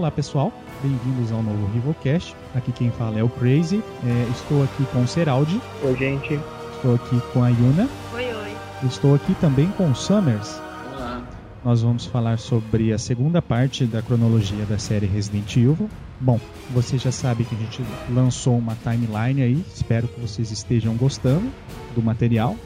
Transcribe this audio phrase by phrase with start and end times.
[0.00, 0.50] Olá pessoal,
[0.82, 2.34] bem-vindos ao novo Rivalcast.
[2.54, 3.84] Aqui quem fala é o Crazy.
[4.02, 5.60] É, estou aqui com o Seraldi.
[5.82, 6.40] Oi, gente.
[6.74, 7.86] Estou aqui com a Yuna.
[8.14, 8.56] Oi, oi.
[8.82, 10.58] Estou aqui também com o Summers.
[10.96, 11.22] Olá.
[11.62, 15.90] Nós vamos falar sobre a segunda parte da cronologia da série Resident Evil.
[16.18, 16.40] Bom,
[16.70, 19.64] você já sabe que a gente lançou uma timeline aí.
[19.74, 21.52] Espero que vocês estejam gostando
[21.94, 22.56] do material.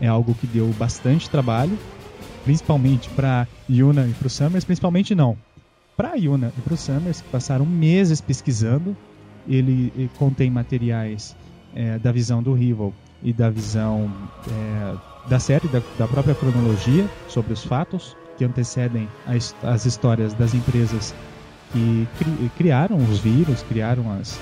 [0.00, 1.78] É algo que deu bastante trabalho,
[2.44, 4.64] principalmente para Yuna e para o Summers.
[4.64, 5.36] Principalmente não,
[5.98, 8.96] para a Yuna e para o Summers, que passaram meses pesquisando.
[9.48, 11.34] Ele, ele contém materiais
[11.74, 14.08] é, da visão do Rival e da visão
[14.48, 14.94] é,
[15.28, 20.54] da série, da, da, própria cronologia sobre os fatos que antecedem as, as histórias das
[20.54, 21.12] empresas
[21.72, 24.38] que cri, criaram os vírus, criaram as,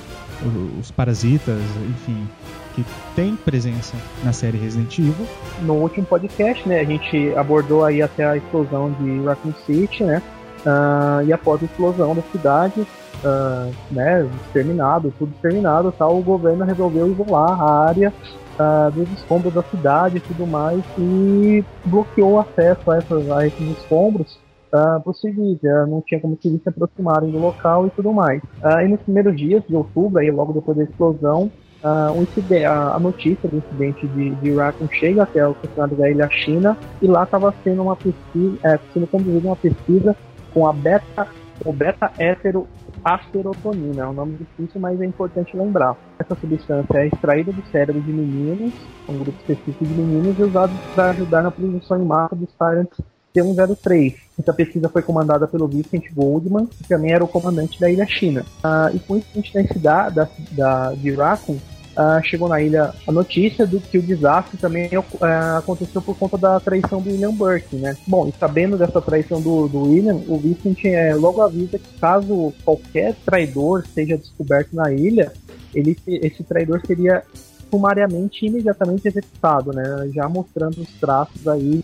[0.79, 2.29] os, parasitas, enfim,
[2.75, 5.27] que tem presença na série Resident Evil.
[5.63, 10.23] No último podcast, né, a gente abordou aí até a explosão de Raccoon City, né,
[10.67, 16.65] Uh, e após a explosão da cidade, uh, né, exterminado, tudo exterminado, tal, o governo
[16.65, 18.13] resolveu isolar a área
[18.59, 23.47] uh, dos escombros da cidade e tudo mais e bloqueou o acesso a, essas, a
[23.47, 24.41] esses escombros
[24.73, 28.13] uh, para os civis, uh, não tinha como civis se aproximarem do local e tudo
[28.13, 28.43] mais.
[28.85, 31.51] e nos primeiros dias de outubro, aí, logo depois da explosão,
[31.83, 36.77] uh, a, notícia do incidente de, de Raccoon chega até o funcionário da ilha China
[37.01, 40.17] e lá estava sendo uma pesquisa, é, sendo conduzida uma pesquisa
[40.57, 41.29] com a beta,
[41.67, 42.67] o beta hétero
[43.05, 44.05] asterotonina.
[44.05, 45.95] É um nome difícil, mas é importante lembrar.
[46.19, 48.73] Essa substância é extraída do cérebro de meninos,
[49.07, 52.99] um grupo específico de meninos, e usada para ajudar na produção em massa dos Tyrants
[53.35, 54.15] T-103.
[54.39, 58.43] Essa pesquisa foi comandada pelo Vincent Goldman, que também era o comandante da ilha China.
[58.65, 61.59] Ah, e com isso, a da, da, de Raccoon
[61.97, 66.37] uh, chegou na ilha a notícia do que o desastre também uh, aconteceu por conta
[66.37, 67.97] da traição do William Burke, né?
[68.07, 72.53] Bom, e sabendo dessa traição do, do William, o Vincent é, logo avisa que caso
[72.65, 75.33] qualquer traidor seja descoberto na ilha,
[75.75, 77.23] ele, esse traidor seria
[77.71, 80.11] sumariamente imediatamente executado, né?
[80.15, 81.83] Já mostrando os traços aí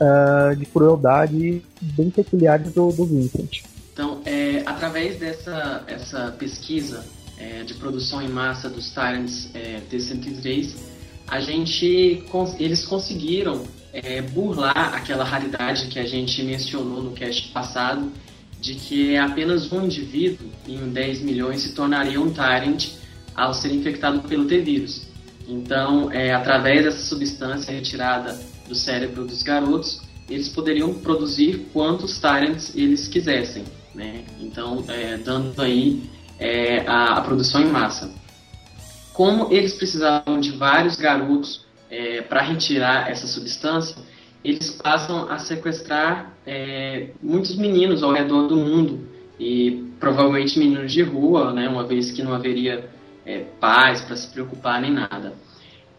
[0.00, 3.62] uh, de crueldade bem peculiares do, do Vincent.
[3.92, 7.04] Então, é, através dessa essa pesquisa
[7.38, 10.74] é, de produção em massa dos Tyrants é, T-103,
[11.26, 12.24] a gente,
[12.58, 18.10] eles conseguiram é, burlar aquela raridade que a gente mencionou no cast passado,
[18.60, 22.88] de que apenas um indivíduo em 10 milhões se tornaria um Tyrant
[23.34, 25.06] ao ser infectado pelo T-vírus.
[25.46, 28.38] Então, é, através dessa substância retirada
[28.68, 33.64] do cérebro dos garotos, eles poderiam produzir quantos Tyrants eles quisessem.
[33.94, 34.24] Né?
[34.40, 36.02] Então, é, dando aí
[36.38, 38.12] é, a, a, produção em massa.
[39.12, 43.96] Como eles precisavam de vários garotos é, para retirar essa substância,
[44.44, 49.00] eles passam a sequestrar é, muitos meninos ao redor do mundo
[49.38, 52.88] e provavelmente meninos de rua, né, uma vez que não haveria
[53.26, 55.34] é, pais para se preocupar nem nada.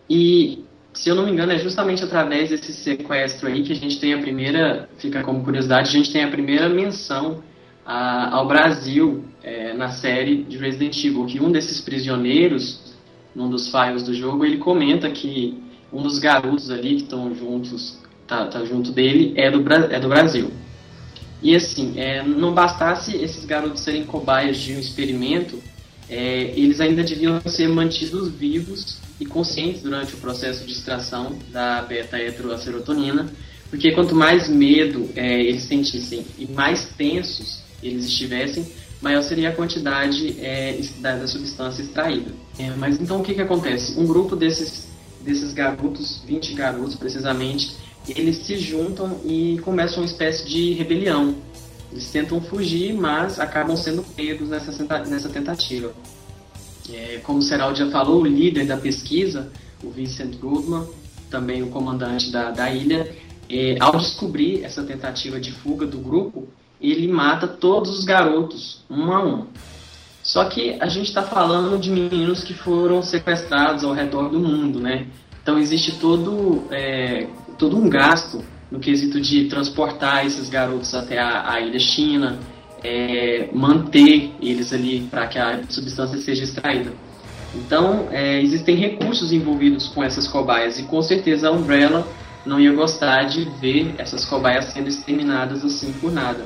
[0.09, 0.63] E
[0.93, 4.13] se eu não me engano, é justamente através desse sequestro aí que a gente tem
[4.13, 7.43] a primeira, fica como curiosidade, a gente tem a primeira menção
[7.85, 12.79] a, ao Brasil é, na série de Resident Evil, que um desses prisioneiros,
[13.35, 17.97] num dos files do jogo, ele comenta que um dos garotos ali que estão juntos,
[18.27, 20.51] tá, tá, junto dele, é do, é do Brasil.
[21.41, 25.59] E assim, é, não bastasse esses garotos serem cobaias de um experimento,
[26.09, 31.81] é, eles ainda deviam ser mantidos vivos e conscientes durante o processo de extração da
[31.81, 33.31] beta-heteroserotonina,
[33.69, 38.65] porque quanto mais medo é, eles sentissem e mais tensos eles estivessem,
[39.01, 42.31] maior seria a quantidade é, da, da, substância extraída.
[42.57, 43.99] É, mas então o que, que acontece?
[43.99, 44.87] Um grupo desses,
[45.21, 47.75] desses garotos, 20 garotos precisamente,
[48.07, 51.35] eles se juntam e começam uma espécie de rebelião.
[51.91, 54.71] Eles tentam fugir, mas acabam sendo pegos nessa,
[55.05, 55.93] nessa tentativa.
[56.91, 59.51] É, como o Seraldi já falou, o líder da pesquisa,
[59.83, 60.87] o Vincent Goodman,
[61.29, 63.11] também o comandante da, da ilha,
[63.49, 66.47] é, ao descobrir essa tentativa de fuga do grupo,
[66.81, 69.47] ele mata todos os garotos, um a um.
[70.23, 74.79] Só que a gente está falando de meninos que foram sequestrados ao redor do mundo,
[74.79, 75.07] né?
[75.41, 77.27] Então existe todo, é,
[77.57, 82.37] todo um gasto no quesito de transportar esses garotos até a, a ilha China,
[82.83, 86.93] é, manter eles ali para que a substância seja extraída.
[87.55, 92.07] Então é, existem recursos envolvidos com essas cobaias e com certeza a Umbrella
[92.45, 96.45] não ia gostar de ver essas cobaias sendo exterminadas assim por nada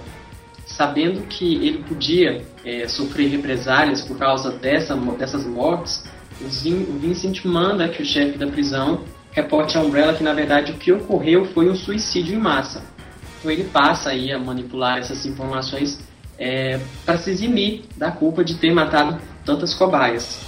[0.66, 6.04] sabendo que ele podia é, sofrer represálias por causa dessa, dessas mortes,
[6.42, 9.02] o Vincent manda que o chefe da prisão
[9.32, 12.84] reporte a Umbrella que na verdade o que ocorreu foi um suicídio em massa.
[13.40, 16.00] Então ele passa aí a manipular essas informações
[16.38, 20.40] é, para se eximir da culpa de ter matado tantas cobaias.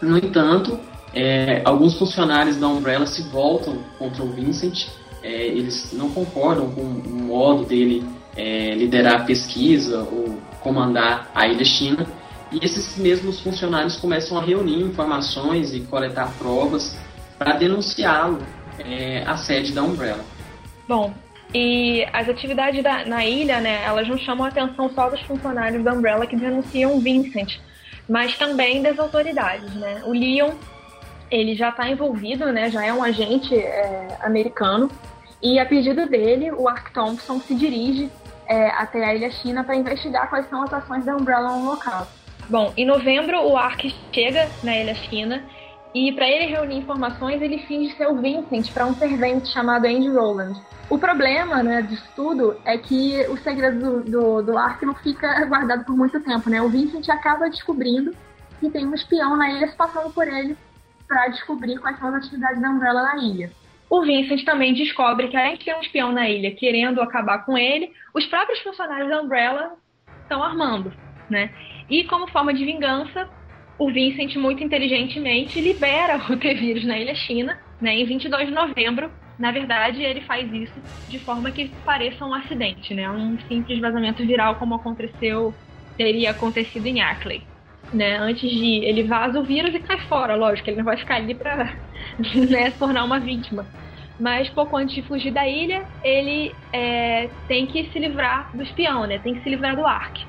[0.00, 0.78] No entanto,
[1.14, 4.88] é, alguns funcionários da Umbrella se voltam contra o Vincent,
[5.22, 8.04] é, eles não concordam com o modo dele
[8.36, 12.06] é, liderar a pesquisa ou comandar a ilha China,
[12.52, 16.96] e esses mesmos funcionários começam a reunir informações e coletar provas
[17.38, 18.38] para denunciá-lo
[18.78, 20.24] é, à sede da Umbrella.
[20.88, 21.12] Bom,
[21.54, 25.82] e as atividades da, na ilha, né, elas não chamam a atenção só dos funcionários
[25.82, 27.58] da Umbrella que denunciam Vincent,
[28.08, 30.02] mas também das autoridades, né?
[30.04, 30.52] O Leon,
[31.30, 34.90] ele já está envolvido, né, já é um agente é, americano,
[35.42, 38.08] e a pedido dele, o Ark Thompson se dirige
[38.48, 42.06] é, até a ilha China para investigar quais são as ações da Umbrella no local.
[42.48, 45.42] Bom, em novembro o Ark chega na ilha China
[45.94, 50.08] e para ele reunir informações ele finge ser o Vincent para um servente chamado Andy
[50.08, 50.60] Rowland.
[50.88, 55.44] O problema né, disso tudo é que o segredo do, do, do Ark não fica
[55.46, 56.62] guardado por muito tempo, né?
[56.62, 58.14] O Vincent acaba descobrindo
[58.60, 60.56] que tem um espião na ilha se passando por ele
[61.08, 63.50] para descobrir quais são as atividades da Umbrella na ilha.
[63.88, 67.56] O Vincent também descobre que além de ter um espião na ilha querendo acabar com
[67.56, 69.76] ele, os próprios funcionários da Umbrella
[70.22, 70.92] estão armando,
[71.30, 71.54] né?
[71.88, 73.28] E como forma de vingança,
[73.78, 79.12] o Vincent muito inteligentemente libera o T-Vírus na ilha China, né, em 22 de novembro.
[79.38, 84.26] Na verdade, ele faz isso de forma que pareça um acidente, né, um simples vazamento
[84.26, 85.54] viral como aconteceu,
[85.96, 87.46] teria acontecido em Ackley.
[87.92, 91.16] Né, antes de ele vaza o vírus e cai fora, lógico, ele não vai ficar
[91.16, 91.72] ali para
[92.18, 93.66] né, se tornar uma vítima.
[94.18, 99.06] Mas pouco antes de fugir da ilha, ele é, tem que se livrar do espião,
[99.06, 99.18] né?
[99.18, 100.24] Tem que se livrar do Ark.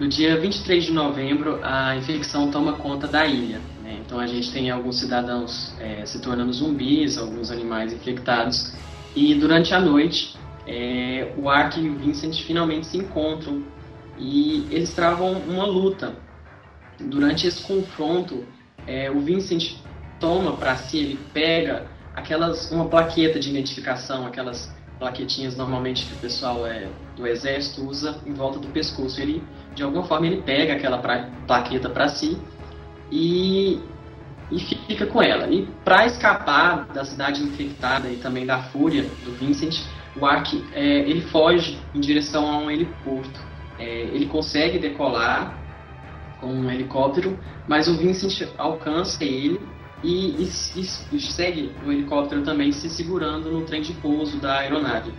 [0.00, 3.60] No dia 23 de novembro, a infecção toma conta da ilha.
[3.82, 3.98] Né?
[4.04, 8.74] Então a gente tem alguns cidadãos é, se tornando zumbis, alguns animais infectados.
[9.14, 13.62] E durante a noite, é, o Ark e o Vincent finalmente se encontram
[14.18, 16.12] e eles travam uma luta.
[17.00, 18.44] Durante esse confronto,
[18.86, 19.76] é, o Vincent
[20.18, 26.16] toma para si, ele pega aquelas uma plaqueta de identificação, aquelas plaquetinhas normalmente que o
[26.16, 29.20] pessoal é, do exército usa em volta do pescoço.
[29.20, 29.42] Ele,
[29.74, 32.36] de alguma forma, ele pega aquela pra, plaqueta para si
[33.10, 33.80] e,
[34.50, 35.48] e fica com ela.
[35.48, 39.80] E para escapar da cidade infectada e também da fúria do Vincent,
[40.20, 43.40] o Ark é, ele foge em direção a um heliporto.
[43.78, 45.56] É, ele consegue decolar
[46.40, 49.60] com um helicóptero, mas o Vincent alcança ele
[50.02, 50.80] e, e,
[51.12, 55.12] e, segue o helicóptero também se segurando no trem de pouso da aeronave.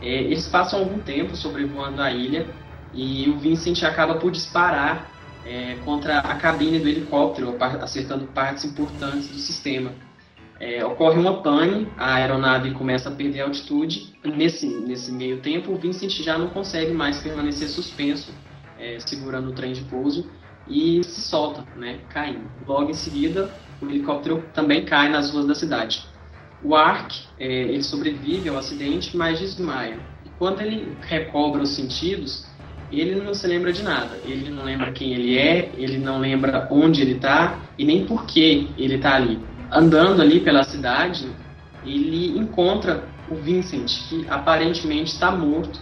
[0.00, 2.46] É, eles passam algum tempo sobrevoando a ilha
[2.92, 5.10] e o Vincent acaba por disparar
[5.44, 9.92] é, contra a cabine do helicóptero, acertando partes importantes do sistema.
[10.58, 14.14] É, ocorre uma pane, a aeronave começa a perder altitude.
[14.24, 18.32] Nesse, nesse meio tempo, o Vincent já não consegue mais permanecer suspenso,
[18.78, 20.30] é, segurando o trem de pouso,
[20.68, 22.50] e se solta, né, caindo.
[22.66, 23.50] Logo em seguida,
[23.80, 26.04] o helicóptero também cai nas ruas da cidade.
[26.62, 29.98] O Ark, é, ele sobrevive ao acidente, mas desmaia.
[30.24, 32.46] E quando ele recobra os sentidos,
[32.90, 34.18] ele não se lembra de nada.
[34.24, 38.24] Ele não lembra quem ele é, ele não lembra onde ele está e nem por
[38.24, 39.38] que ele está ali.
[39.70, 41.28] Andando ali pela cidade,
[41.84, 45.80] ele encontra o Vincent, que aparentemente está morto.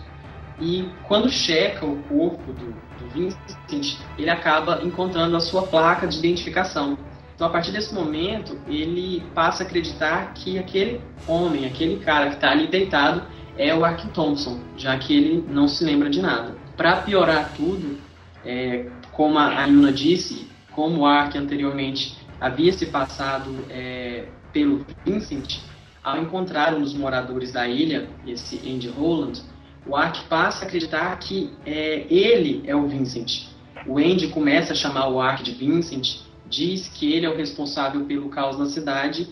[0.61, 2.75] E quando checa o corpo do,
[3.15, 6.99] Vincent, ele acaba encontrando a sua placa de identificação
[7.43, 12.35] então, a partir desse momento, ele passa a acreditar que aquele homem, aquele cara que
[12.37, 13.23] está ali deitado,
[13.59, 16.55] é o Ark Thompson, já que ele não se lembra de nada.
[16.77, 17.99] Para piorar tudo,
[18.45, 25.63] é, como a Yuna disse, como o Ark anteriormente havia se passado é, pelo Vincent,
[26.01, 29.43] ao encontrar um dos moradores da ilha, esse Andy Holland,
[29.87, 33.49] o Ark passa a acreditar que é, ele é o Vincent.
[33.87, 36.23] O Andy começa a chamar o Ark de Vincent
[36.53, 39.29] diz que ele é o responsável pelo caos na cidade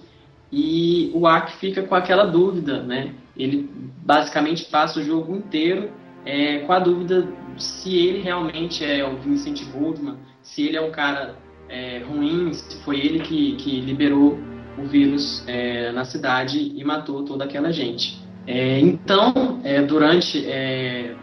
[0.51, 3.15] e o Ark fica com aquela dúvida, né?
[3.37, 3.71] Ele
[4.05, 5.91] basicamente passa o jogo inteiro
[6.25, 10.91] é, com a dúvida se ele realmente é o Vincent Goldman, se ele é um
[10.91, 11.37] cara
[11.69, 14.39] é, ruim, se foi ele que, que liberou
[14.79, 18.19] o vírus é, na cidade e matou toda aquela gente.
[18.47, 21.15] É, então, é, durante, é,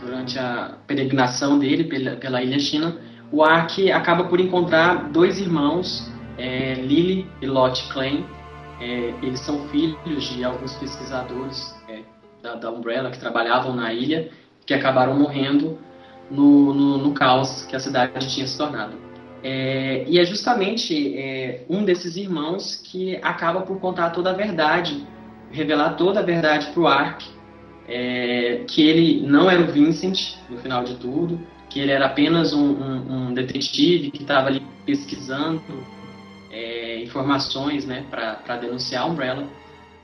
[0.00, 2.96] durante a peregrinação dele pela, pela ilha China,
[3.32, 8.24] o Ark acaba por encontrar dois irmãos, é, Lily e Lot Klein.
[8.80, 12.00] É, eles são filhos de alguns pesquisadores é,
[12.42, 14.30] da, da, Umbrella que trabalhavam na ilha,
[14.66, 15.78] que acabaram morrendo
[16.30, 19.04] no, no, no caos que a cidade tinha se tornado.
[19.42, 21.14] E é justamente
[21.68, 25.06] um desses irmãos que acaba por contar toda a verdade,
[25.54, 27.24] revelar toda a verdade para o Ark,
[27.86, 32.52] é, que ele não era o Vincent no final de tudo, que ele era apenas
[32.52, 35.62] um, um, um detetive que estava ali pesquisando
[36.50, 39.46] é, informações né, para denunciar a Umbrella.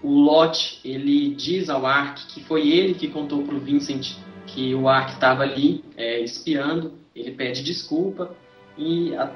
[0.02, 4.16] O Lot ele diz ao Ark que foi ele que contou para o Vincent
[4.46, 6.92] que o Ark estava ali é, espiando.
[7.14, 8.34] Ele pede desculpa
[8.76, 9.30] e a,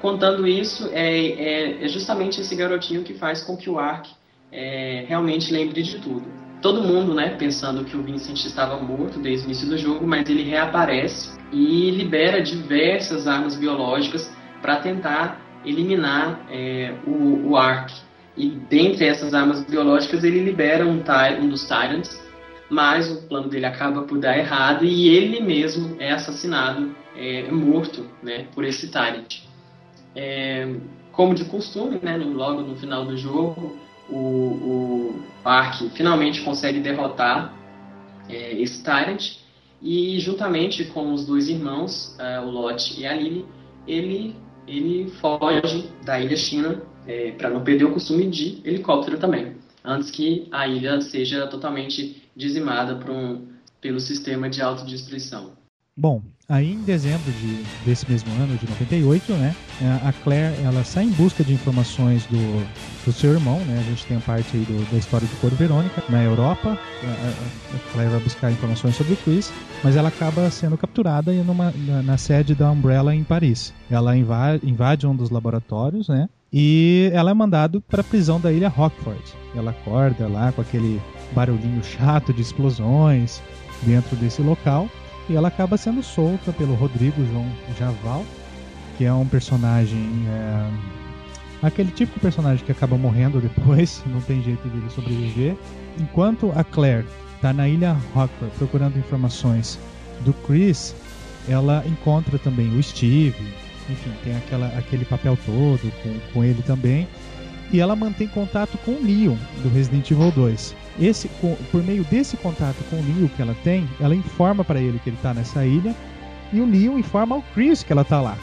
[0.00, 4.10] contando isso é, é, é, justamente esse garotinho que faz com que o Ark
[4.52, 6.24] é, realmente lembre de tudo.
[6.60, 10.28] Todo mundo, né, pensando que o Vincent estava morto desde o início do jogo, mas
[10.28, 14.30] ele reaparece e libera diversas armas biológicas
[14.60, 17.92] para tentar eliminar é, o, o Ark.
[18.36, 21.02] E dentre essas armas biológicas, ele libera um,
[21.40, 22.20] um dos Tyrants,
[22.68, 28.06] mas o plano dele acaba por dar errado e ele mesmo é assassinado, é, morto
[28.22, 29.40] né, por esse Tyrant.
[30.14, 30.76] É,
[31.10, 33.78] como de costume, né, logo no final do jogo,
[34.10, 37.54] o, o Ark finalmente consegue derrotar
[38.28, 39.38] é, esse Tyrant
[39.82, 43.46] e juntamente com os dois irmãos, uh, o Lot e a Lily,
[43.86, 44.36] ele,
[44.68, 50.10] ele foge da ilha China é, para não perder o costume de helicóptero também, antes
[50.10, 53.48] que a ilha seja totalmente dizimada um,
[53.80, 55.52] pelo sistema de autodestruição.
[55.96, 59.54] Bom, aí em dezembro de, desse mesmo ano, de 98, né,
[60.04, 62.66] a Claire ela sai em busca de informações do,
[63.06, 65.54] do seu irmão, né, a gente tem a parte aí do, da história do Coro
[65.54, 69.52] Verônica na Europa, a, a, Claire vai buscar informações sobre o Chris,
[69.84, 73.72] mas ela acaba sendo capturada numa, na, na sede da Umbrella em Paris.
[73.88, 78.52] Ela invade, invade um dos laboratórios, né, e ela é mandada para a prisão da
[78.52, 79.22] ilha Rockford.
[79.54, 81.00] Ela acorda lá com aquele
[81.32, 83.40] barulhinho chato de explosões
[83.84, 84.88] dentro desse local
[85.30, 87.46] e ela acaba sendo solta pelo Rodrigo João
[87.78, 88.26] Javal,
[88.98, 90.26] que é um personagem.
[90.28, 95.56] É, aquele tipo de personagem que acaba morrendo depois, não tem jeito de ele sobreviver.
[96.00, 97.06] Enquanto a Claire
[97.36, 99.78] está na ilha Rockford procurando informações
[100.22, 100.96] do Chris,
[101.48, 103.34] ela encontra também o Steve,
[103.88, 107.06] enfim, tem aquela, aquele papel todo com, com ele também.
[107.72, 111.28] E ela mantém contato com o Leon, do Resident Evil 2 esse,
[111.70, 115.08] por meio desse contato com o Neil que ela tem, ela informa para ele que
[115.08, 115.94] ele está nessa ilha
[116.52, 118.36] e o Neil informa ao Chris que ela está lá.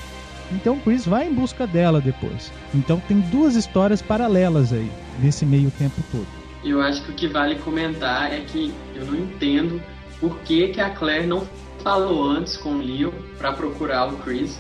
[0.52, 2.52] Então o Chris vai em busca dela depois.
[2.74, 4.90] Então tem duas histórias paralelas aí
[5.22, 6.28] nesse meio tempo todo.
[6.64, 9.82] Eu acho que o que vale comentar é que eu não entendo
[10.20, 11.48] por que, que a Claire não
[11.84, 14.58] falou antes com o Leo para procurar o Chris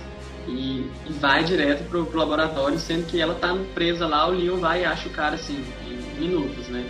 [0.48, 4.58] e, e vai direto pro, pro, laboratório, sendo que ela tá presa lá, o Leo
[4.58, 6.86] vai e acha o cara assim, em minutos, né?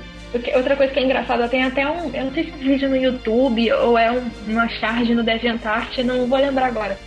[0.56, 2.14] Outra coisa que é engraçada, tem até um.
[2.14, 5.24] Eu não sei se é um vídeo no YouTube ou é um, uma charge no
[5.24, 7.00] DeviantArt, não vou lembrar agora.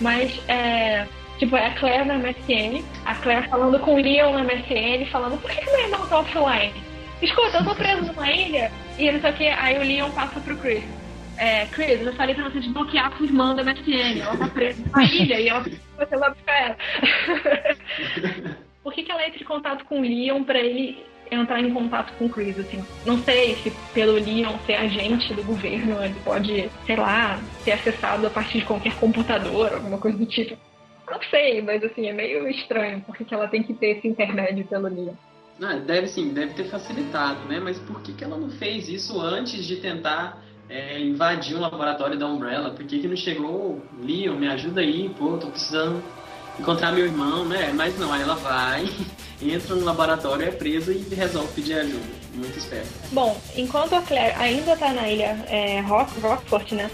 [0.00, 1.06] Mas é.
[1.38, 5.40] Tipo, é a Claire na MSN, a Claire falando com o Leon na MSN, falando
[5.40, 6.72] por que, que meu irmão tá offline?
[7.20, 10.56] Escuta, eu tô preso numa ilha e sei o que, aí o Leon passa pro
[10.56, 10.84] Chris.
[11.36, 14.82] É, Chris, eu falei pra você desbloquear a sua irmã da MSN, ela tá presa
[14.84, 16.76] numa ilha e ela, você vai buscar ela.
[18.82, 22.12] por que, que ela entra em contato com o Leon pra ele entrar em contato
[22.18, 22.84] com o Chris, assim.
[23.04, 28.26] Não sei se pelo Leon ser agente do governo, ele pode, sei lá, ser acessado
[28.26, 30.56] a partir de qualquer computador, alguma coisa do tipo.
[31.10, 34.64] Não sei, mas assim, é meio estranho porque que ela tem que ter esse intermédio
[34.66, 35.14] pelo Leon.
[35.62, 37.60] Ah, deve sim, deve ter facilitado, né?
[37.60, 42.18] Mas por que, que ela não fez isso antes de tentar é, invadir o laboratório
[42.18, 42.70] da Umbrella?
[42.70, 46.02] Por que, que não chegou, Leon, me ajuda aí, pô, tô precisando
[46.58, 47.72] encontrar meu irmão, né?
[47.74, 48.88] Mas não, aí ela vai,
[49.42, 52.24] entra no laboratório, é presa e resolve pedir ajuda.
[52.34, 52.88] Muito esperto.
[53.12, 56.90] Bom, enquanto a Claire ainda tá na ilha é, Rock, Rockford, né?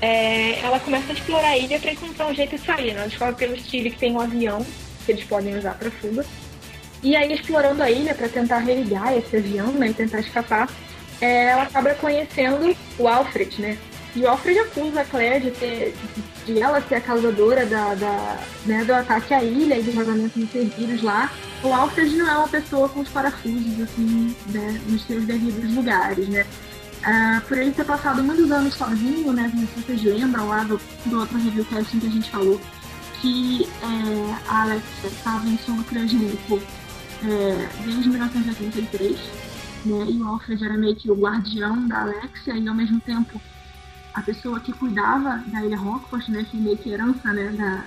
[0.00, 2.92] É, ela começa a explorar a ilha para encontrar um jeito de sair.
[2.92, 3.00] Né?
[3.00, 4.64] Ela descobre pelo Steve que tem um avião
[5.04, 6.24] que eles podem usar para fuga.
[7.02, 10.68] E aí, explorando a ilha para tentar religar esse avião né, e tentar escapar,
[11.20, 13.78] é, ela acaba conhecendo o Alfred, né?
[14.14, 15.94] E o Alfred acusa a Claire de, ter,
[16.46, 20.38] de ela ser a causadora da, da, né, do ataque à ilha e do vazamento
[20.38, 21.30] de serviços lá.
[21.62, 26.28] O Alfred não é uma pessoa com os parafusos, assim, né, nos seus devidos lugares,
[26.28, 26.44] né?
[26.98, 29.52] Uh, por ele ter passado muitos anos sozinho, né?
[29.54, 32.60] Se vocês lembram lá do, do outro review casting que a gente falou,
[33.20, 36.60] que é, a Alexia estava em sono criogênico
[37.24, 39.18] é, desde 1983,
[39.84, 40.06] né?
[40.10, 43.40] E Alfred era meio que o guardião da Alexia e ao mesmo tempo
[44.14, 47.84] a pessoa que cuidava da Ilha Rockford, né, que meio que herança, né, da,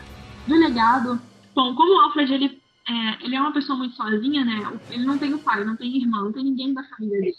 [0.47, 1.19] do legado.
[1.53, 5.17] Bom, como o Alfred, ele é, ele é uma pessoa muito sozinha, né, ele não
[5.17, 7.35] tem o pai, não tem irmão, não tem ninguém da família dele.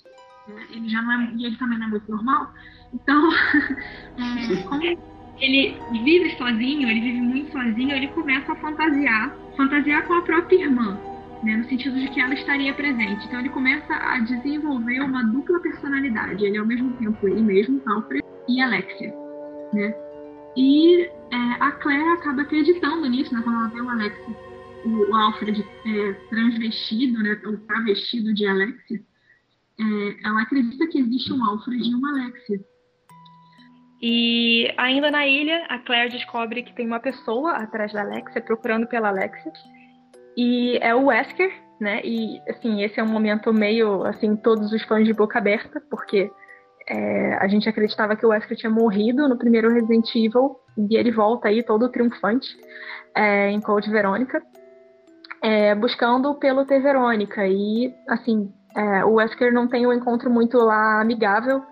[0.48, 2.52] Né, ele já não é, e ele também não é muito normal.
[2.92, 3.30] Então,
[4.18, 10.14] é, como ele vive sozinho, ele vive muito sozinho, ele começa a fantasiar, fantasiar com
[10.14, 10.98] a própria irmã,
[11.42, 13.26] né, no sentido de que ela estaria presente.
[13.26, 16.44] Então ele começa a desenvolver uma dupla personalidade.
[16.44, 19.14] Ele é ao mesmo tempo ele mesmo, Alfred, e Alexia,
[19.72, 19.94] né?
[20.56, 23.40] E é, a Claire acaba acreditando nisso, né?
[23.42, 24.16] Quando ela vê o Alex,
[24.84, 27.40] o, o Alfred é, transvestido, né?
[27.46, 29.00] Ou travestido de Alexia,
[29.80, 32.60] é, ela acredita que existe um Alfred e uma Alexia.
[34.00, 38.86] E ainda na ilha, a Claire descobre que tem uma pessoa atrás da Alexia, procurando
[38.86, 39.52] pela Alexia.
[40.36, 42.00] E é o Wesker, né?
[42.04, 46.30] E assim, esse é um momento meio assim, todos os fãs de boca aberta, porque
[46.88, 51.10] é, a gente acreditava que o Wesker tinha morrido no primeiro Resident Evil e ele
[51.10, 52.48] volta aí todo triunfante
[53.14, 54.42] é, em Code Verônica,
[55.42, 57.46] é, buscando pelo T Verônica.
[57.46, 61.62] E assim, é, o Wesker não tem um encontro muito lá amigável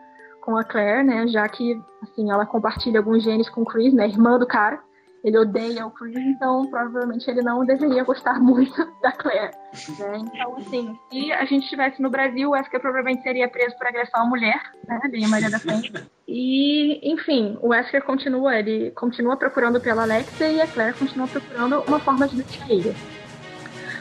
[0.42, 1.26] com a Claire, né?
[1.28, 4.08] Já que assim ela compartilha alguns genes com o Chris, né?
[4.08, 4.80] Irmã do cara.
[5.22, 8.72] Ele odeia o Chris, então provavelmente ele não deveria gostar muito
[9.02, 9.52] da Claire.
[9.98, 10.18] Né?
[10.18, 14.22] Então, assim, se a gente estivesse no Brasil, o Wesker provavelmente seria preso por agressão
[14.22, 15.00] à mulher, né?
[15.10, 15.92] Bem Maria da Frente.
[16.26, 21.82] E, enfim, o Wesker continua, ele continua procurando pela Alexia e a Claire continua procurando
[21.86, 22.94] uma forma de deixar ele.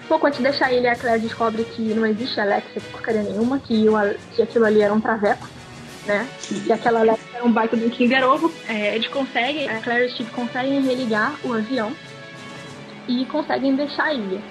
[0.08, 3.88] Pouco antes de deixar ele, a Claire descobre que não existe Alexia porcaria nenhuma, que,
[3.90, 3.96] o,
[4.36, 5.48] que aquilo ali era um traveco
[6.10, 6.28] né?
[6.66, 8.52] E aquela Alexa é um baita do Kinder Ovo.
[8.68, 11.94] É, eles conseguem, a Claire e o Steve conseguem religar o avião
[13.08, 14.42] e conseguem deixar a ilha.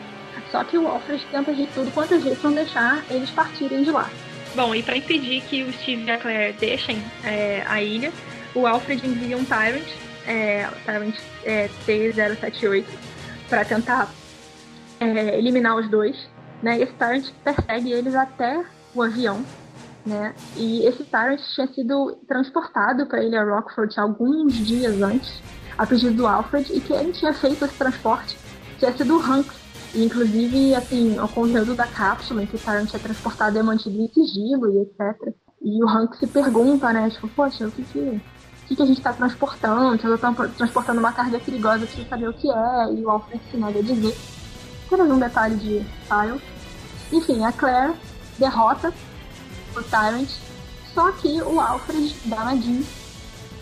[0.53, 4.09] Só que o Alfred tenta de tudo quanto jeito não deixar eles partirem de lá.
[4.55, 8.13] Bom, e para impedir que o Steve e a Claire deixem é, a ilha,
[8.55, 9.87] o Alfred envia um Tyrant,
[10.27, 12.85] é, Tyrant é, T-078,
[13.49, 14.09] para tentar
[15.01, 16.17] é, eliminar os dois.
[16.63, 16.79] Né?
[16.79, 19.45] E esse Tyrant persegue eles até o avião
[20.09, 20.35] né?
[20.57, 25.41] E esse Tyrant tinha sido transportado para a Ilha Rockford alguns dias antes,
[25.77, 28.39] a pedido do Alfred, e quem tinha feito esse transporte
[28.79, 29.49] tinha sido o Hank.
[29.95, 34.01] E, inclusive, assim, o conteúdo da cápsula em que o Tyrant é transportado é mantido
[34.01, 35.35] em sigilo e etc.
[35.63, 37.09] E o Hank se pergunta, né?
[37.11, 38.21] Tipo, poxa, o que que, o
[38.67, 39.99] que, que a gente está transportando?
[40.01, 42.93] Se estou transportando uma carga perigosa, eu preciso saber o que é.
[42.93, 44.17] E o Alfred se nega a dizer.
[44.87, 46.43] Apenas um detalhe de Styles.
[47.13, 47.95] Enfim, a Claire
[48.39, 48.93] derrota
[49.79, 50.29] o Tyrant.
[50.95, 52.85] Só que o Alfred da Nadine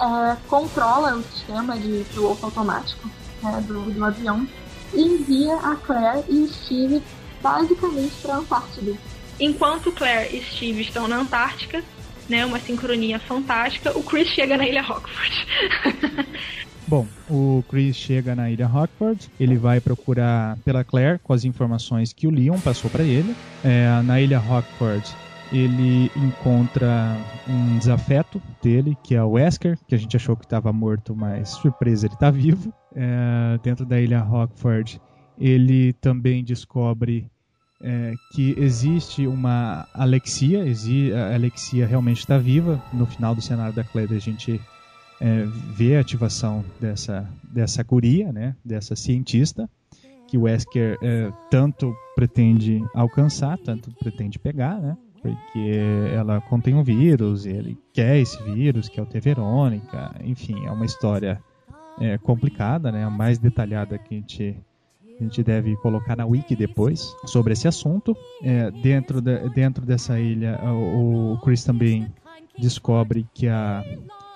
[0.00, 3.11] é, controla o sistema de piloto automático
[3.42, 4.46] né, do, do avião
[4.94, 7.02] e envia a Claire e o Steve
[7.42, 8.92] basicamente para a Antártida.
[9.38, 11.83] Enquanto Claire e Steve estão na Antártica,
[12.29, 15.46] né, uma sincronia fantástica, o Chris chega na Ilha Rockford.
[16.88, 22.12] Bom, o Chris chega na Ilha Rockford, ele vai procurar pela Claire com as informações
[22.12, 23.35] que o Leon passou para ele.
[23.64, 25.05] É, na Ilha Rockford,
[25.52, 27.16] ele encontra
[27.48, 31.50] um desafeto dele, que é o Wesker, que a gente achou que estava morto, mas
[31.50, 32.72] surpresa, ele está vivo.
[32.94, 35.00] É, dentro da ilha Rockford,
[35.38, 37.30] ele também descobre
[37.80, 40.64] é, que existe uma Alexia,
[41.14, 42.82] a Alexia realmente está viva.
[42.92, 44.61] No final do cenário da Claire, a gente
[45.20, 49.68] é, vê a ativação dessa, dessa guria, né, dessa cientista,
[50.26, 54.96] que o Wesker é, tanto pretende alcançar, tanto pretende pegar, né?
[55.26, 55.80] Porque
[56.14, 59.18] ela contém um vírus e ele quer esse vírus, que é o T.
[59.20, 60.14] Verônica.
[60.22, 61.42] Enfim, é uma história
[62.00, 63.04] é, complicada, né?
[63.04, 64.56] A mais detalhada que a gente,
[65.18, 68.16] a gente deve colocar na wiki depois sobre esse assunto.
[68.42, 72.12] É, dentro, de, dentro dessa ilha, o, o, Chris também
[72.58, 73.82] descobre que a,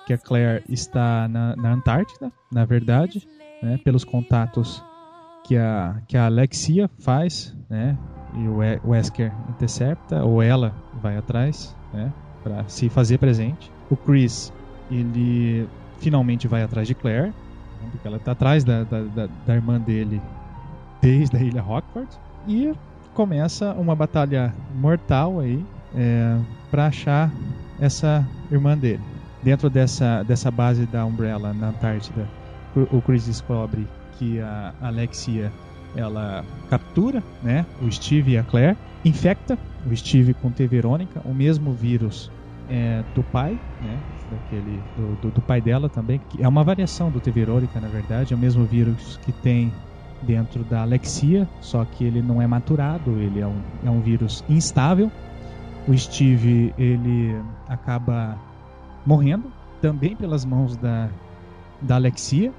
[0.05, 3.27] que a Claire está na, na Antártida, na verdade,
[3.61, 3.79] né?
[3.83, 4.83] pelos contatos
[5.43, 7.97] que a, que a Alexia faz, né?
[8.33, 12.11] E o Wesker intercepta, ou ela vai atrás, né,
[12.43, 13.71] para se fazer presente.
[13.89, 14.51] O Chris,
[14.89, 15.67] ele
[15.99, 19.79] finalmente vai atrás de Claire, né, porque ela está atrás da, da, da, da, irmã
[19.79, 20.21] dele
[21.01, 22.09] desde a ilha Rockford,
[22.47, 22.73] e
[23.13, 25.63] começa uma batalha mortal aí
[25.95, 26.37] é,
[26.69, 27.31] para achar
[27.79, 29.01] essa irmã dele.
[29.43, 32.27] Dentro dessa, dessa base da Umbrella na Antártida,
[32.75, 35.51] o Chris descobre que a Alexia
[35.95, 40.67] ela captura né, o Steve e a Claire, infecta o Steve com T.
[40.67, 42.31] Verônica, o mesmo vírus
[42.69, 43.99] é, do pai, né,
[44.29, 47.31] daquele, do, do, do, pai dela também, que é uma variação do T.
[47.31, 49.71] Verônica, na verdade, é o mesmo vírus que tem
[50.21, 54.43] dentro da Alexia, só que ele não é maturado, ele é um, é um vírus
[54.47, 55.11] instável.
[55.87, 57.35] O Steve ele
[57.67, 58.37] acaba
[59.05, 59.51] morrendo
[59.81, 61.09] também pelas mãos da,
[61.81, 62.53] da Alexia,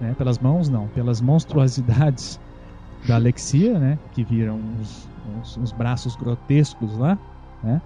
[0.00, 2.40] né, pelas mãos não, pelas monstruosidades
[3.06, 3.98] da Alexia, né?
[4.12, 7.18] Que viram uns, uns, uns braços grotescos lá,
[7.62, 7.80] né?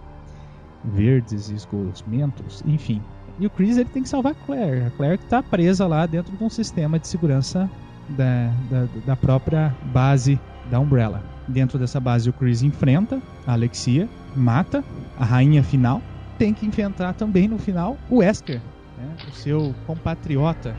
[0.85, 3.02] Verdes, esgosmentos, enfim.
[3.38, 4.87] E o Chris ele tem que salvar a Claire.
[4.87, 7.68] A Claire que está presa lá dentro de um sistema de segurança
[8.09, 11.22] da, da, da, própria base da Umbrella.
[11.48, 14.83] Dentro dessa base, o Chris enfrenta a Alexia, mata
[15.18, 16.00] a rainha final.
[16.38, 18.61] Tem que enfrentar também no final o Wesker,
[18.98, 19.16] né?
[19.29, 20.74] o seu compatriota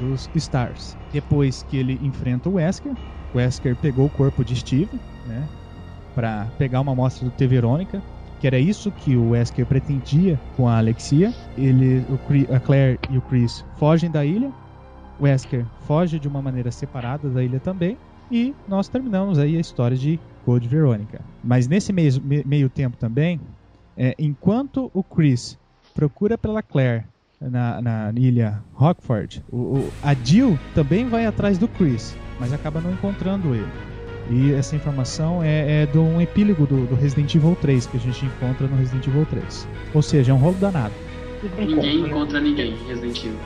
[0.00, 0.96] dos Stars.
[1.12, 2.92] Depois que ele enfrenta o Wesker,
[3.34, 5.46] Wesker pegou o corpo de Steve, né,
[6.14, 8.02] para pegar uma amostra do T Verônica,
[8.40, 11.32] que era isso que o Wesker pretendia com a Alexia.
[11.56, 14.50] Ele, o, a Claire e o Chris fogem da ilha.
[15.20, 17.96] O Wesker foge de uma maneira separada da ilha também.
[18.30, 21.20] E nós terminamos aí a história de Code Verônica.
[21.42, 22.12] Mas nesse meio,
[22.44, 23.40] meio tempo também,
[23.96, 25.56] é, enquanto o Chris
[25.94, 27.04] procura pela Claire
[27.40, 32.80] na, na ilha Rockford, o, o, a Jill também vai atrás do Chris, mas acaba
[32.80, 33.70] não encontrando ele.
[34.28, 38.00] E essa informação é, é de um epílogo do, do, Resident Evil 3 que a
[38.00, 39.68] gente encontra no Resident Evil 3.
[39.94, 40.92] Ou seja, é um rolo danado.
[41.56, 43.38] Ninguém encontra ninguém em Resident Evil.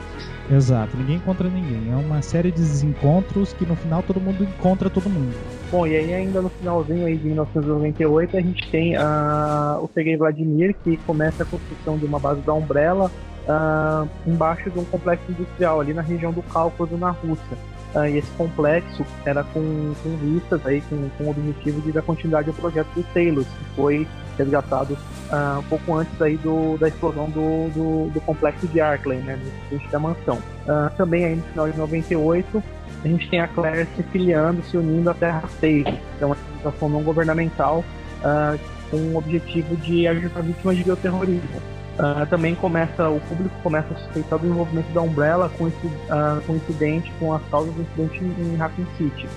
[0.49, 1.91] Exato, ninguém encontra ninguém.
[1.91, 5.35] É uma série de desencontros que no final todo mundo encontra todo mundo.
[5.71, 10.17] Bom, e aí ainda no finalzinho aí de 1998 a gente tem uh, o Sergei
[10.17, 13.11] Vladimir que começa a construção de uma base da Umbrella
[13.47, 17.57] uh, embaixo de um complexo industrial ali na região do Cáucaso, na Rússia.
[18.05, 22.49] E esse complexo era com, com vistas aí, com, com o objetivo de dar continuidade
[22.49, 24.07] ao projeto do Taylor, que foi
[24.37, 29.19] resgatado uh, um pouco antes aí do, da explosão do, do, do complexo de Arkley,
[29.19, 29.39] né,
[29.71, 30.37] no da mansão.
[30.37, 32.63] Uh, também aí no final de 98,
[33.03, 36.35] a gente tem a Claire se filiando, se unindo à Terra Save, que é uma
[36.35, 37.83] organização não governamental
[38.19, 41.76] uh, com o objetivo de ajudar vítimas de bioterrorismo.
[41.97, 46.41] Uh, também começa, o público começa a suspeitar do envolvimento da Umbrella com esse uh,
[46.45, 49.27] com incidente, com as causas do incidente em, em Raccoon City.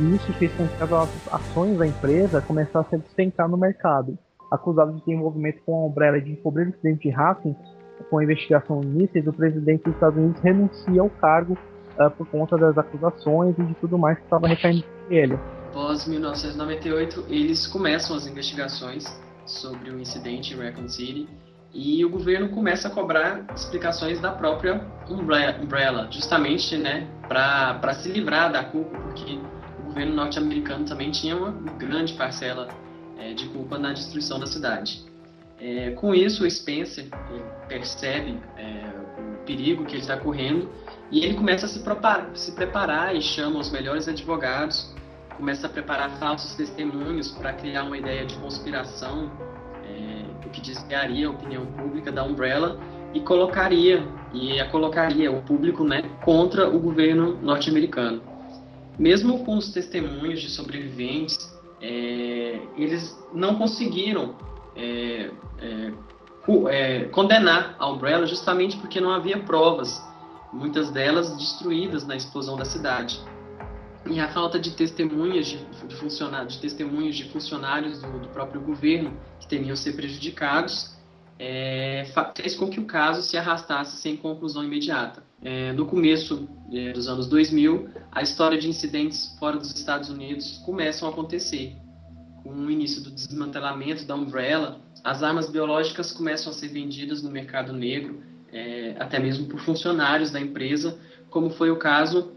[0.00, 4.18] E isso fez com que as ações da empresa começassem a despencar no mercado
[4.54, 7.54] acusado de ter envolvimento com a Umbrella de encobrir o incidente de Hacking,
[8.10, 11.56] com a investigação mísseis, o presidente dos Estados Unidos renuncia ao cargo
[11.98, 15.38] uh, por conta das acusações e de tudo mais que estava recaindo sobre ele.
[15.70, 19.04] Após 1998, eles começam as investigações
[19.46, 21.28] sobre o incidente em Raccoon City
[21.74, 28.52] e o governo começa a cobrar explicações da própria Umbrella, justamente né, para se livrar
[28.52, 29.40] da culpa, porque
[29.80, 32.68] o governo norte-americano também tinha uma grande parcela
[33.18, 35.04] é, de culpa na destruição da cidade.
[35.58, 37.06] É, com isso, o Spencer
[37.68, 40.68] percebe é, o perigo que ele está correndo
[41.10, 44.94] e ele começa a se preparar, se preparar e chama os melhores advogados,
[45.36, 49.30] começa a preparar falsos testemunhos para criar uma ideia de conspiração,
[49.88, 52.78] é, o que desviaria a opinião pública da Umbrella
[53.12, 58.22] e colocaria e a colocaria o público né, contra o governo norte-americano.
[58.98, 64.34] Mesmo com os testemunhos de sobreviventes é, eles não conseguiram
[64.74, 65.92] é, é,
[66.70, 70.02] é, condenar a Umbrella justamente porque não havia provas,
[70.52, 73.20] muitas delas destruídas na explosão da cidade.
[74.06, 75.58] E a falta de testemunhas de,
[75.96, 80.94] funcionários, de testemunhos de funcionários do, do, próprio governo que teriam ser prejudicados,
[81.38, 85.22] é, fez com que o caso se arrastasse sem conclusão imediata.
[85.42, 90.62] É, no começo é, dos anos 2000, a história de incidentes fora dos Estados Unidos
[90.64, 91.76] começam a acontecer.
[92.42, 97.30] Com o início do desmantelamento da Umbrella, as armas biológicas começam a ser vendidas no
[97.30, 100.98] mercado negro, é, até mesmo por funcionários da empresa,
[101.30, 102.33] como foi o caso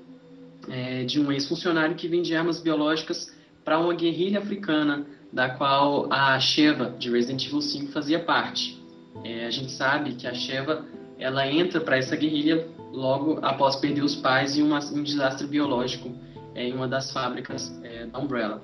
[0.69, 6.39] é, de um ex-funcionário que vendia armas biológicas para uma guerrilha africana, da qual a
[6.39, 8.81] Sheva, de Resident Evil 5, fazia parte.
[9.23, 10.85] É, a gente sabe que a Sheva
[11.19, 16.11] ela entra para essa guerrilha logo após perder os pais em uma, um desastre biológico
[16.55, 18.61] é, em uma das fábricas é, da Umbrella.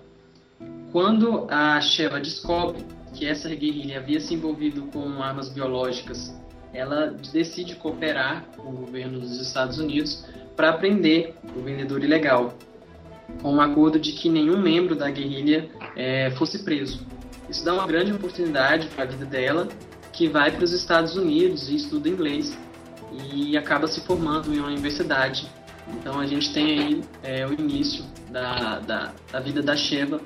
[0.92, 6.34] Quando a Sheva descobre que essa guerrilha havia se envolvido com armas biológicas,
[6.74, 12.54] ela decide cooperar com o governo dos Estados Unidos para prender o vendedor ilegal,
[13.42, 17.06] com um acordo de que nenhum membro da guerrilha é, fosse preso.
[17.50, 19.68] Isso dá uma grande oportunidade para a vida dela
[20.12, 22.58] que vai para os Estados Unidos e estuda inglês
[23.12, 25.48] e acaba se formando em uma universidade.
[25.88, 30.22] Então a gente tem aí é, o início da, da, da, vida da Sheva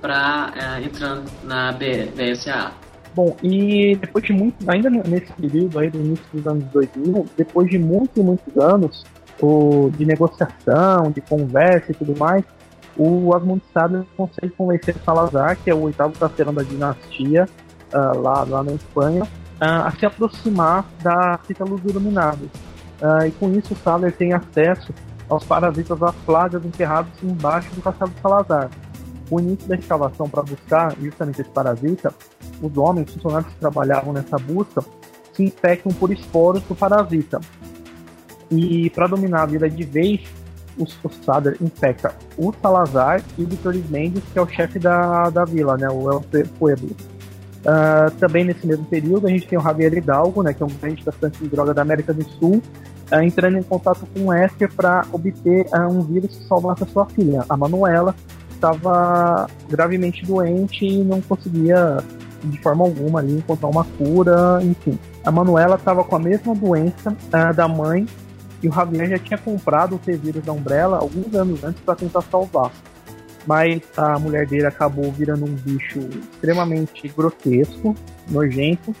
[0.00, 2.72] para é, entrando na BSA.
[3.14, 7.70] Bom, e depois de muito, ainda nesse período aí do início dos anos 2000, depois
[7.70, 9.04] de muitos e muitos anos
[9.42, 12.44] o, de negociação, de conversa e tudo mais,
[12.96, 17.48] o Asmund Sadler consegue convencer Salazar, que é o oitavo cafeirão da dinastia,
[17.92, 22.44] uh, lá, lá na Espanha, uh, a se aproximar da fita luz iluminada.
[23.00, 24.94] Uh, e com isso, Saller tem acesso
[25.28, 28.70] aos parasitas das plagas enterrados embaixo do castelo de Salazar.
[29.30, 32.12] O início da escavação para buscar justamente esse parasita,
[32.60, 34.84] os homens, os funcionários que trabalhavam nessa busca,
[35.32, 37.40] se infectam por esporos do parasita.
[38.52, 40.20] E para dominar a vida de vez,
[40.78, 40.86] o,
[41.24, 45.76] Sader infecta o Salazar e o Vitor Mendes, que é o chefe da, da vila,
[45.76, 46.24] né, o El
[46.58, 46.90] Pueblo.
[47.62, 50.70] Uh, também nesse mesmo período a gente tem o Javier Hidalgo, né, que é um
[50.80, 52.62] grande traficante de droga da América do Sul,
[53.10, 56.86] uh, entrando em contato com o Wesker para obter uh, um vírus que salvasse a
[56.86, 58.14] sua filha, a Manuela,
[58.52, 61.98] estava gravemente doente e não conseguia
[62.44, 64.98] de forma alguma ali encontrar uma cura, enfim.
[65.24, 67.16] A Manuela estava com a mesma doença
[67.54, 68.06] da mãe
[68.62, 72.22] e o Javier já tinha comprado o T-Vírus da Umbrella alguns anos antes para tentar
[72.22, 72.70] salvar.
[73.46, 77.96] Mas a mulher dele acabou virando um bicho extremamente grotesco,
[78.30, 78.94] nojento,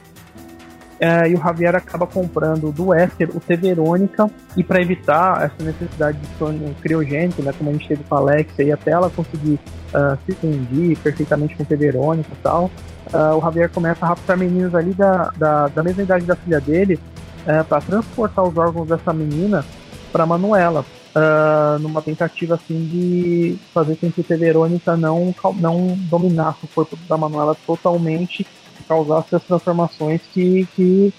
[1.02, 5.64] é, e o Javier acaba comprando do Wesker o T Verônica e para evitar essa
[5.64, 9.10] necessidade de sono criogênico, né, como a gente teve com a Alexia, e até ela
[9.10, 12.70] conseguir uh, se fundir perfeitamente com o T Verônica e tal,
[13.12, 16.60] uh, o Javier começa a raptar meninas ali da, da, da mesma idade da filha
[16.60, 17.00] dele
[17.46, 19.64] uh, para transportar os órgãos dessa menina
[20.10, 20.84] para Manuela.
[21.14, 27.18] Uh, numa tentativa assim de fazer com que Verônica não, não dominasse o corpo da
[27.18, 28.46] Manuela totalmente
[28.88, 31.12] causasse as transformações que, que,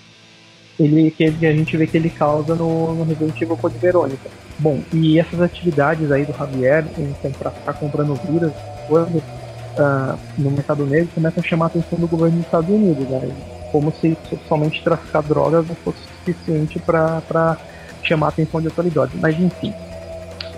[0.80, 4.30] ele, que, a gente vê que ele causa no, no Resident Evil Code Verônica.
[4.60, 8.52] Bom, e essas atividades aí do Javier em comprar, ficar comprando vírus
[8.88, 13.08] quando uh, no mercado negro começam a chamar a atenção do governo dos Estados Unidos,
[13.10, 13.53] né?
[13.74, 14.16] Como se
[14.48, 17.58] somente traficar drogas não fosse suficiente para
[18.04, 19.20] chamar a atenção de autoridades.
[19.20, 19.74] Mas enfim,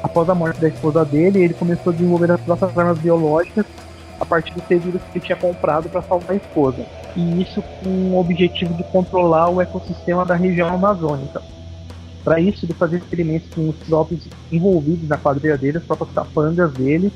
[0.03, 3.65] após a morte da esposa dele, ele começou a desenvolver as próprias armas biológicas
[4.19, 6.85] a partir dos serviços que ele tinha comprado para salvar a esposa.
[7.15, 11.41] E isso com o objetivo de controlar o ecossistema da região amazônica.
[12.21, 16.73] Para isso, ele fazia experimentos com os próprios envolvidos na quadrilha dele, as próprias capangas
[16.73, 17.13] dele.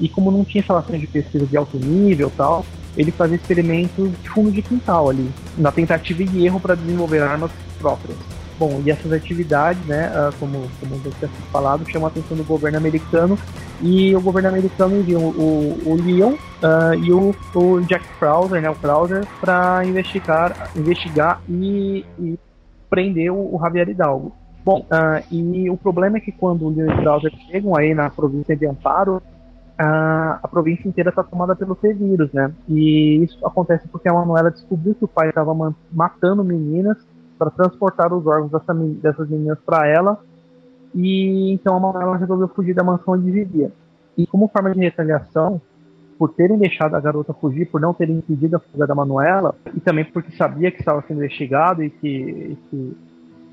[0.00, 2.64] E como não tinha instalações de pesquisa de alto nível tal,
[2.96, 7.50] ele fazia experimentos de fundo de quintal ali, na tentativa e erro para desenvolver armas
[7.78, 8.16] próprias.
[8.58, 12.44] Bom, e essas atividades, né, ah, como, como você tinha falado, chamam a atenção do
[12.44, 13.38] governo americano
[13.82, 18.70] e o governo americano enviou o, o Leon uh, e o, o, Jack Krauser, né,
[18.70, 22.38] o Krauser, para investigar, investigar e, e
[22.88, 24.32] prender o, o, Javier Hidalgo.
[24.64, 27.94] Bom, uh, e o problema é que quando o Leon e o Krauser chegam aí
[27.94, 29.22] na província de Amparo,
[29.80, 32.52] uh, a província inteira está tomada pelo T-Vírus, né?
[32.68, 35.54] E isso acontece porque a Manuela descobriu que o pai estava
[35.92, 36.96] matando meninas
[37.38, 40.18] para transportar os órgãos dessa, dessas meninas para ela
[40.94, 43.70] e então a Manuela resolveu fugir da mansão onde vivia.
[44.16, 45.60] E como forma de retaliação,
[46.18, 49.80] por terem deixado a garota fugir, por não terem impedido a fuga da Manuela, e
[49.80, 52.96] também porque sabia que estava sendo investigado e que, que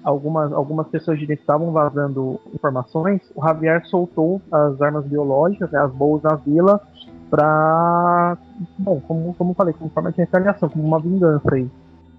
[0.04, 5.80] algumas, algumas pessoas de dentro estavam vazando informações, o Javier soltou as armas biológicas, né,
[5.80, 6.82] as boas na vila,
[7.30, 8.38] para,
[8.78, 11.68] bom, como, como falei, como forma de retaliação, como uma vingança aí.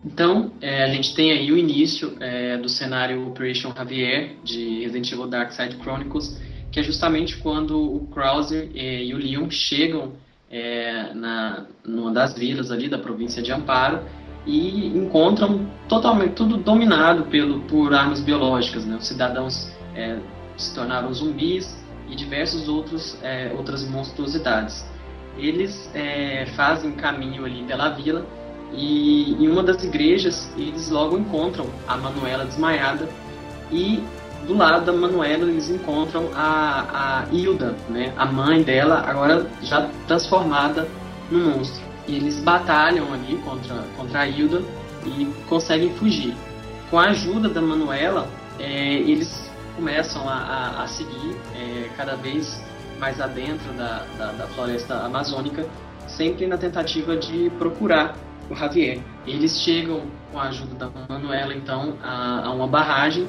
[0.05, 5.12] Então, é, a gente tem aí o início é, do cenário Operation Javier de Resident
[5.12, 10.12] Evil Dark Side Chronicles, que é justamente quando o Krauser é, e o Leon chegam
[10.51, 14.01] é, na numa das vilas ali da província de Amparo
[14.46, 18.96] e encontram totalmente tudo dominado pelo por armas biológicas, né?
[18.96, 20.18] Os cidadãos é,
[20.57, 21.76] se tornaram zumbis
[22.09, 24.85] e diversos outros é, outras monstruosidades.
[25.37, 25.90] Eles
[26.54, 28.24] fazem caminho ali pela vila
[28.72, 33.09] e em uma das igrejas, eles logo encontram a Manuela desmaiada
[33.70, 34.00] e
[34.46, 39.88] do lado da Manuela eles encontram a, a Hilda, né, a mãe dela, agora já
[40.07, 40.88] transformada
[41.30, 41.83] no monstro.
[42.07, 44.62] E eles batalham ali contra, contra a Hilda
[45.07, 46.35] e conseguem fugir.
[46.90, 52.62] Com a ajuda da Manuela, é, eles começam a, a, a seguir é, cada vez
[52.99, 55.67] mais adentro da, da, da floresta amazônica,
[56.07, 58.17] sempre na tentativa de procurar
[58.51, 59.01] o Javier.
[59.27, 63.27] Eles chegam com a ajuda da Manuela, então, a, a uma barragem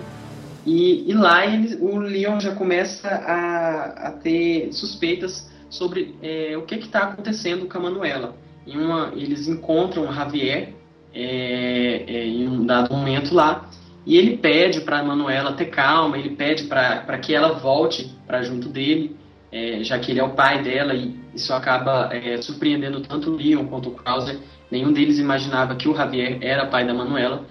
[0.66, 6.64] e, e lá eles, o Leon já começa a, a ter suspeitas sobre é, o
[6.64, 8.36] que está acontecendo com a Manuela.
[8.66, 10.74] Em uma, eles encontram o Javier
[11.14, 13.70] é, é, em um dado momento lá
[14.06, 18.42] e ele pede para a Manuela ter calma, ele pede para que ela volte para
[18.44, 19.16] junto dele,
[19.52, 23.36] é, já que ele é o pai dela e isso acaba é, surpreendendo tanto o
[23.36, 27.46] Leon quanto o Krauser Nenhum deles imaginava que o Javier era pai da Manuela.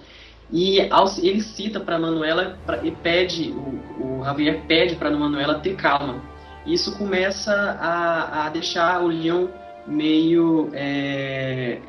[0.51, 0.77] E
[1.23, 6.21] ele cita para Manuela e pede, o, o Javier pede para Manuela ter calma.
[6.65, 9.47] Isso começa a, a deixar o Leon
[9.87, 10.69] meio.
[10.73, 11.79] É,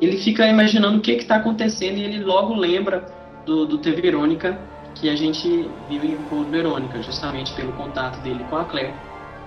[0.00, 3.06] ele fica imaginando o que está acontecendo e ele logo lembra
[3.46, 3.92] do, do T.
[3.92, 4.58] Verônica,
[4.94, 8.94] que a gente viu em Code Verônica, justamente pelo contato dele com a Claire.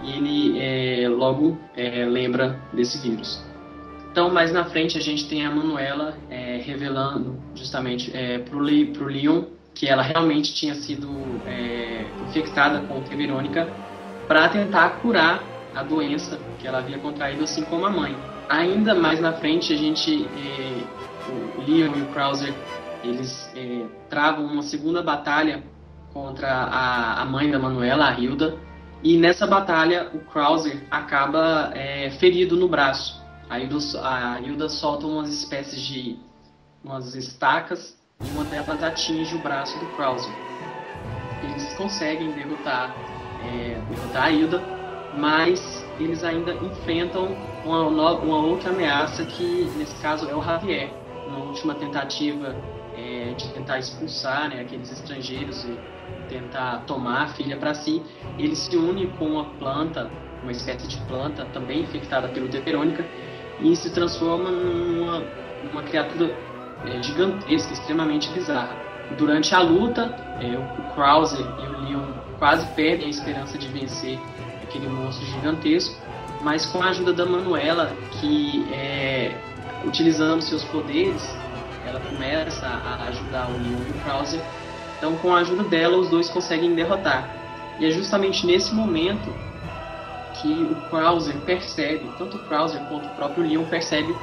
[0.02, 3.43] E ele é, logo é, lembra desse vírus.
[4.12, 8.62] Então, mais na frente, a gente tem a Manuela é, revelando justamente é, para o
[8.62, 9.43] Leon
[9.74, 11.10] que ela realmente tinha sido
[11.45, 13.13] é, infectada com T.
[13.13, 13.67] Verônica
[14.26, 15.43] para tentar curar
[15.76, 18.16] a doença que ela havia contraído, assim como a mãe.
[18.50, 22.54] Ainda mais na frente, a gente, é, o Leon e o Krauser,
[23.04, 25.64] eles é, travam uma segunda batalha
[26.14, 28.58] contra a, a mãe da Manuela, a Hilda.
[29.04, 33.22] E nessa batalha, o Krauser acaba é, ferido no braço.
[33.50, 36.18] A Hilda, a Hilda solta umas espécies de
[36.84, 40.32] umas estacas e uma delas atinge o braço do Krauser.
[41.44, 42.96] Eles conseguem derrotar,
[43.44, 44.75] é, derrotar a Hilda,
[45.17, 50.91] mas eles ainda enfrentam uma, uma, outra ameaça que, nesse caso, é o Javier.
[51.28, 52.56] Uma última tentativa
[52.95, 55.78] é, de tentar expulsar né, aqueles estrangeiros e
[56.30, 58.01] tentar tomar a filha para si,
[58.38, 60.10] ele se une com uma planta,
[60.43, 63.06] uma espécie de planta também infectada pelo Teperônica
[63.60, 65.23] e se transforma numa,
[65.63, 66.36] numa criatura
[66.86, 68.75] é, gigantesca, extremamente bizarra.
[69.17, 74.19] Durante a luta, é, o Krauser e o Leon quase perdem a esperança de vencer
[74.78, 75.96] aquele monstro gigantesco,
[76.42, 79.32] mas com a ajuda da Manuela, que é,
[79.86, 81.24] utilizando seus poderes,
[81.86, 84.42] ela começa a ajudar o Leon e o Krauser
[84.98, 87.30] então, com a ajuda dela, os dois conseguem derrotar.
[87.80, 89.34] E é justamente nesse momento
[90.42, 94.16] que o Krauser percebe, tanto o Krauser quanto o próprio Leon percebe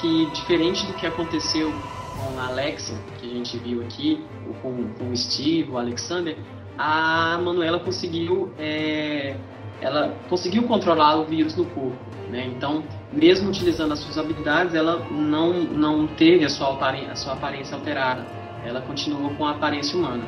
[0.00, 4.88] que, diferente do que aconteceu com a Alexia, que a gente viu aqui, ou com,
[4.94, 6.36] com o Steve, o Alexander,
[6.78, 9.36] a Manuela conseguiu, é,
[9.80, 11.96] ela conseguiu controlar o vírus no corpo.
[12.28, 12.46] Né?
[12.46, 17.32] Então, mesmo utilizando as suas habilidades, ela não, não teve a sua, aparência, a sua
[17.32, 20.24] aparência alterada ela continuou com a aparência humana.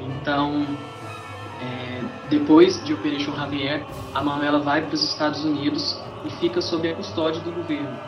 [0.00, 0.66] Então,
[1.60, 6.88] é, depois de Operation Javier, a Manuela vai para os Estados Unidos e fica sob
[6.88, 7.98] a custódia do governo.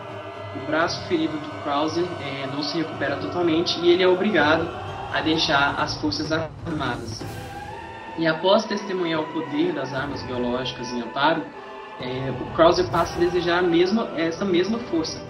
[0.63, 4.69] O braço ferido do Krauser é, não se recupera totalmente e ele é obrigado
[5.13, 7.23] a deixar as forças armadas.
[8.19, 11.43] E após testemunhar o poder das armas biológicas em amparo,
[12.01, 15.21] é, o Krauser passa a desejar a mesma, essa mesma força.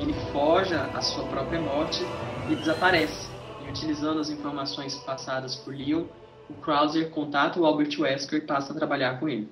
[0.00, 2.02] Ele forja a sua própria morte
[2.50, 3.32] e desaparece
[3.72, 6.04] utilizando as informações passadas por Leon,
[6.48, 9.48] o Krauser contata o Albert Wesker e passa a trabalhar com ele.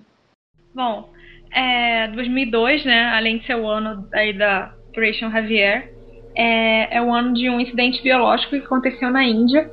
[0.74, 1.10] Bom,
[1.52, 5.92] é, 2002, né, além de ser o ano aí da Operation Javier,
[6.36, 9.70] é, é o ano de um incidente biológico que aconteceu na Índia,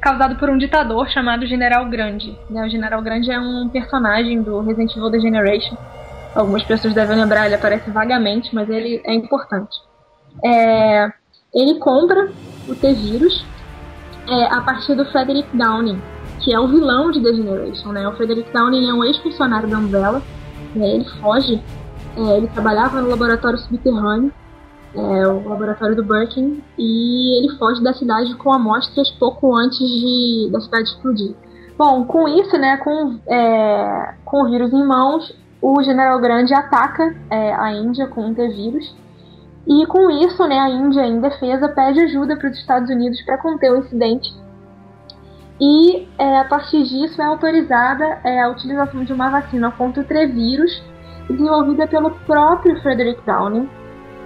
[0.00, 2.36] causado por um ditador chamado General Grande.
[2.50, 2.64] Né?
[2.64, 5.76] O General Grande é um personagem do Resident Evil The Generation.
[6.34, 9.76] Algumas pessoas devem lembrar, ele aparece vagamente, mas ele é importante.
[10.44, 11.10] É,
[11.54, 12.30] ele compra
[12.68, 13.44] o T-Vírus
[14.28, 16.00] é, a partir do Frederick Downing,
[16.40, 18.06] que é o vilão de The Generation, né?
[18.06, 20.22] O Frederick Downing é um ex-funcionário da Umbrella,
[20.74, 20.86] né?
[20.94, 21.60] ele foge,
[22.16, 24.32] é, ele trabalhava no laboratório subterrâneo,
[24.94, 30.50] é, o laboratório do Birkin, e ele foge da cidade com amostras pouco antes de,
[30.50, 31.34] da cidade explodir.
[31.76, 37.14] Bom, com isso, né, com, é, com o vírus em mãos, o General Grande ataca
[37.30, 38.96] é, a Índia com um T-vírus,
[39.66, 43.38] e com isso, né, a Índia, em defesa, pede ajuda para os Estados Unidos para
[43.38, 44.32] conter o incidente.
[45.60, 50.06] E é, a partir disso é autorizada é, a utilização de uma vacina contra o
[50.06, 50.82] trevírus
[51.28, 53.68] desenvolvida pelo próprio Frederick Downing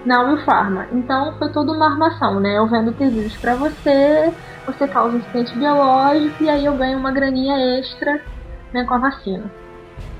[0.04, 0.86] na Pharma.
[0.92, 2.58] Então foi toda uma armação, né?
[2.58, 4.32] Eu vendo trevírus para você,
[4.66, 8.20] você causa um incidente biológico e aí eu ganho uma graninha extra
[8.72, 9.50] né, com a vacina.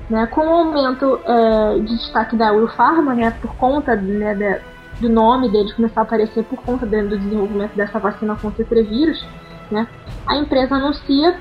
[0.09, 4.61] Né, com o aumento é, de destaque da Pharma, né, por conta né,
[4.99, 9.25] do nome dele começar a aparecer por conta do desenvolvimento dessa vacina contra o trevírus,
[9.71, 9.87] né,
[10.27, 11.39] a empresa anuncia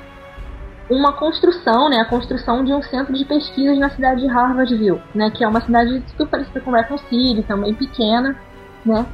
[0.91, 5.31] uma construção, né, a construção de um centro de pesquisas na cidade de Harvardville, né,
[5.31, 8.37] que é uma cidade super parecida com Raccoon City, também pequena,
[8.85, 9.07] né,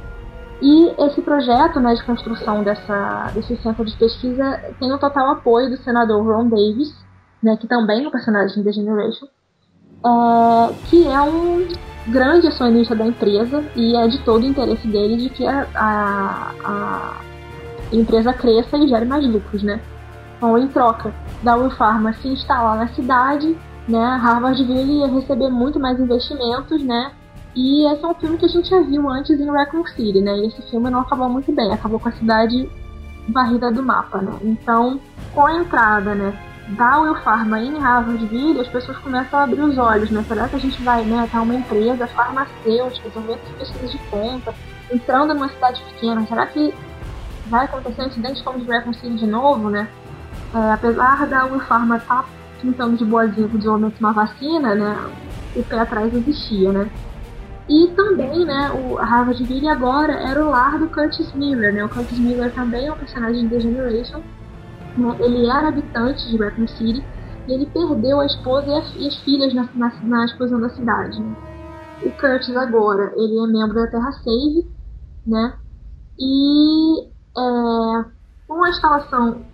[0.61, 5.69] e esse projeto né, de construção dessa, desse centro de pesquisa tem o total apoio
[5.69, 6.93] do senador Ron Davis,
[7.41, 9.27] né, que também é um personagem de The Generation,
[10.05, 11.65] é, que é um
[12.07, 16.51] grande acionista da empresa e é de todo o interesse dele de que a, a,
[16.63, 17.21] a
[17.95, 19.79] empresa cresça e gere mais lucros, né?
[20.39, 21.13] Então, em troca
[21.43, 27.11] da Pharma se instalar na cidade, né, Harvardville ia receber muito mais investimentos, né?
[27.53, 30.37] E esse é um filme que a gente já viu antes em Raccoon City, né?
[30.37, 32.69] E esse filme não acabou muito bem, acabou com a cidade
[33.27, 34.31] varrida do mapa, né?
[34.41, 34.97] Então,
[35.35, 36.33] com a entrada, né,
[36.69, 40.23] da Will Pharma em Harvardville, as pessoas começam a abrir os olhos, né?
[40.25, 44.53] Será que a gente vai, né, estar uma empresa farmacêutica, desenvolvendo pesquisas de ponta,
[44.89, 46.73] entrando numa cidade pequena, será que
[47.47, 49.89] vai acontecer um incidente como de Raccoon City de novo, né?
[50.53, 52.29] É, apesar da Will Pharma estar tá
[52.59, 55.11] pintando de boazinha com o desenvolvimento de uma vacina, né,
[55.55, 56.89] o pé atrás existia, né?
[57.69, 61.85] E também, né, o Harvardville agora era o lar do Curtis Miller, né?
[61.85, 64.21] O Curtis Miller também é um personagem de The Generation,
[64.97, 67.03] né, ele era habitante de Raccoon City
[67.47, 70.69] e ele perdeu a esposa e as, e as filhas na, na, na, explosão da
[70.69, 71.21] cidade.
[71.21, 71.35] Né?
[72.01, 74.67] O Curtis agora, ele é membro da Terra Save,
[75.27, 75.53] né?
[76.17, 78.05] E é,
[78.47, 79.45] com a instalação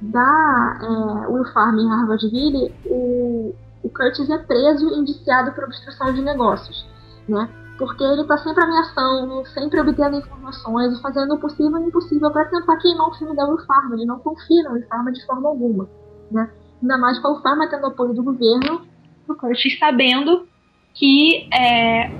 [0.00, 6.22] da é, Will em Harvardville, o, o Curtis é preso e indiciado por obstrução de
[6.22, 6.86] negócios,
[7.28, 7.48] né?
[7.78, 12.30] Porque ele está sempre ameaçando, sempre obtendo informações e fazendo o possível e o impossível
[12.30, 13.92] para tentar queimar o filme da Will Farm.
[13.94, 15.88] Ele não confia na Will Farm de forma alguma,
[16.30, 16.50] né?
[16.82, 18.86] Ainda mais com a Will Farm tendo apoio do governo,
[19.28, 20.46] o Curtis sabendo
[20.94, 22.10] que é,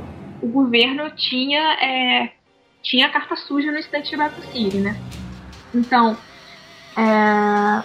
[0.43, 2.33] o governo tinha, é,
[2.83, 4.97] tinha carta suja no incidente de Raccoon City, né?
[5.75, 6.17] Então,
[7.01, 7.83] é,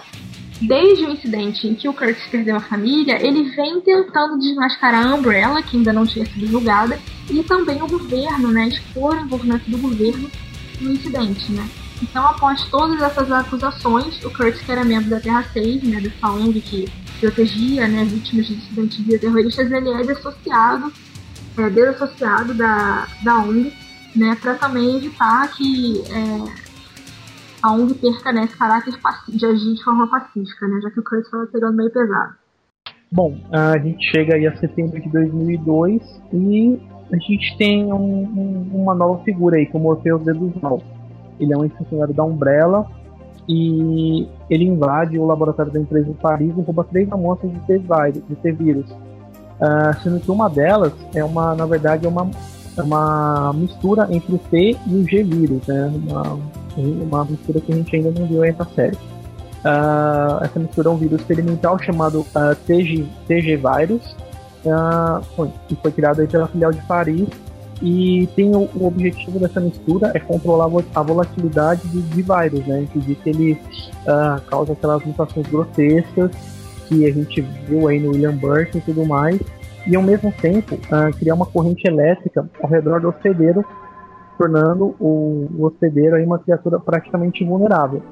[0.60, 5.14] desde o incidente em que o Curtis perdeu a família, ele vem tentando desmascarar a
[5.14, 6.98] Umbrella, que ainda não tinha sido julgada,
[7.30, 10.30] e também o governo, né, expor o envolvimento do governo
[10.80, 11.66] no incidente, né.
[12.02, 16.30] Então, após todas essas acusações, o Curtis, que era membro da Terra 6, né, dessa
[16.30, 20.92] ONG que protegia né, vítimas de incidentes bioterroristas, ele é dissociado,
[21.56, 23.72] é, desassociado da, da ONG,
[24.14, 26.65] né, para também evitar que é,
[27.66, 28.94] a ONG esse caráter
[29.28, 32.34] de agir de forma pacífica, né, já que o Curtis estava pegando meio pesado.
[33.10, 36.02] Bom, a gente chega aí a setembro de 2002
[36.32, 36.80] e
[37.12, 40.82] a gente tem um, um, uma nova figura aí, como Orfeu Deduzal.
[41.38, 42.86] Ele é um funcionário da Umbrella
[43.48, 48.90] e ele invade o laboratório da empresa em Paris e rouba três amostras de T-vírus.
[48.90, 52.28] Uh, sendo que uma delas é uma, na verdade, é uma,
[52.76, 55.92] é uma mistura entre o T e o G-vírus, né?
[55.94, 56.38] Uma,
[56.76, 58.96] uma mistura que a gente ainda não viu aí na série.
[59.66, 64.16] Uh, essa mistura é um vírus experimental chamado uh, TG, TG Virus,
[64.64, 67.28] uh, que foi criado aí pela filial de Paris
[67.82, 72.82] e tem o, o, objetivo dessa mistura é controlar a volatilidade de, de vírus, né?
[72.82, 76.30] Impedir que ele uh, cause aquelas mutações grotescas
[76.88, 79.40] que a gente viu aí no William Burke e tudo mais,
[79.84, 80.78] e ao mesmo tempo
[81.18, 83.64] criar uma corrente elétrica ao redor do hospedeiro
[84.36, 88.02] tornando o, o hospedeiro aí uma criatura praticamente invulnerável.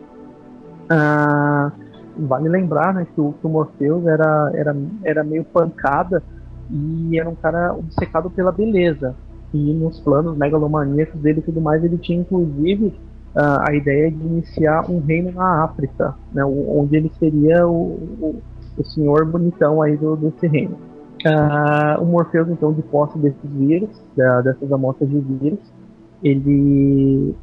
[0.89, 1.73] Ah,
[2.17, 6.23] vale lembrar né, que, o, que o Morpheus era, era, era meio pancada
[6.71, 9.15] e era um cara obcecado pela beleza.
[9.53, 12.87] E nos planos megalomaníacos dele e tudo mais, ele tinha inclusive
[13.37, 18.43] uh, a ideia de iniciar um reino na África, né, onde ele seria o, o,
[18.77, 20.77] o senhor bonitão aí do, desse reino.
[21.25, 25.61] Uh, o Morpheus, então, de posse desses vírus, da, dessas amostras de vírus,
[26.25, 27.37] ele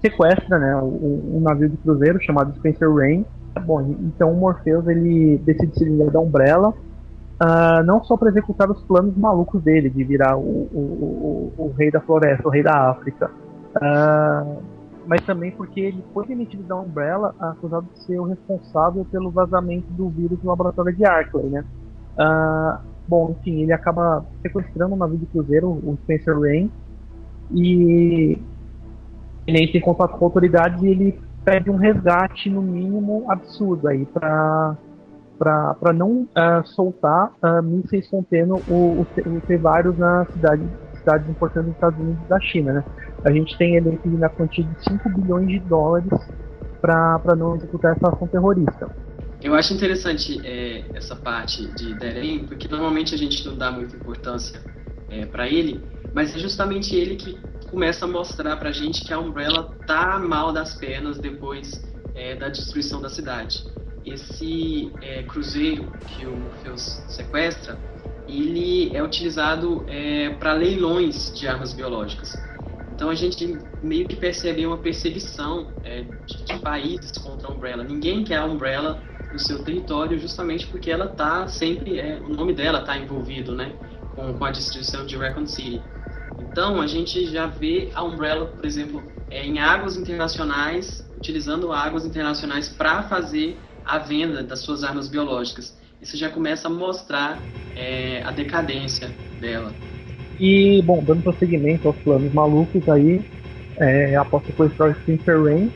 [0.00, 3.26] sequestra né, um, um, navio de cruzeiro chamado Spencer Rain.
[3.64, 8.70] Bom, então o Morpheus ele decide se livrar da Umbrella, uh, não só para executar
[8.70, 12.62] os planos malucos dele de virar o, o, o, o rei da floresta, o rei
[12.62, 13.30] da África,
[13.76, 14.62] uh,
[15.06, 19.90] mas também porque ele foi demitido da Umbrella acusado de ser o responsável pelo vazamento
[19.92, 21.64] do vírus no laboratório de Arkley, né?
[22.18, 22.78] Uh,
[23.08, 26.70] bom, enfim, ele acaba sequestrando um navio de cruzeiro, o Spencer Rain,
[27.52, 28.38] e
[29.46, 33.88] ele entra em contato com a autoridade e ele pede um resgate, no mínimo, absurdo
[33.88, 34.76] aí para
[35.38, 40.62] para não uh, soltar uh, mísseis contendo o, o, o T-Vários na cidade,
[40.98, 42.72] cidades importantes dos Estados Unidos e da China.
[42.72, 42.84] Né?
[43.22, 46.08] A gente tem ele na quantia de 5 bilhões de dólares
[46.80, 48.88] para não executar essa ação terrorista.
[49.42, 53.94] Eu acho interessante é, essa parte de Deren, porque normalmente a gente não dá muita
[53.96, 54.60] importância
[55.10, 55.80] é, para ele,
[56.16, 57.38] mas é justamente ele que
[57.68, 62.48] começa a mostrar pra gente que a Umbrella tá mal das pernas depois é, da
[62.48, 63.62] destruição da cidade.
[64.02, 67.78] Esse é, cruzeiro que o Morpheus sequestra,
[68.26, 72.32] ele é utilizado é, para leilões de armas biológicas.
[72.94, 77.84] Então a gente meio que percebe uma perseguição é, de, países contra a Umbrella.
[77.84, 82.54] Ninguém quer a Umbrella no seu território justamente porque ela tá sempre, é, o nome
[82.54, 83.74] dela está envolvido, né,
[84.16, 85.80] com, a destruição de Raccoon City.
[86.50, 92.04] Então, a gente já vê a Umbrella, por exemplo, é, em águas internacionais, utilizando águas
[92.04, 95.76] internacionais para fazer a venda das suas armas biológicas.
[96.00, 97.40] Isso já começa a mostrar
[97.76, 99.10] é, a decadência
[99.40, 99.72] dela.
[100.38, 103.24] E, bom, dando prosseguimento aos planos malucos aí,
[103.78, 105.72] é, após sequestrar Spencer Rain,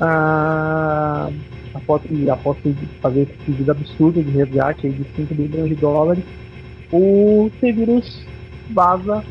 [0.00, 1.30] a,
[1.74, 2.58] após, após
[3.00, 6.24] fazer esse pedido absurdo de resgate de 5 bilhões de dólares,
[6.92, 8.26] o T-Virus
[8.70, 9.24] vaza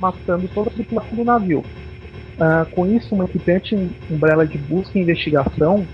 [0.00, 1.60] matando toda a tripulação do navio.
[1.60, 3.52] Uh, com isso, uma equipe
[4.10, 5.86] umbrella de busca e investigação,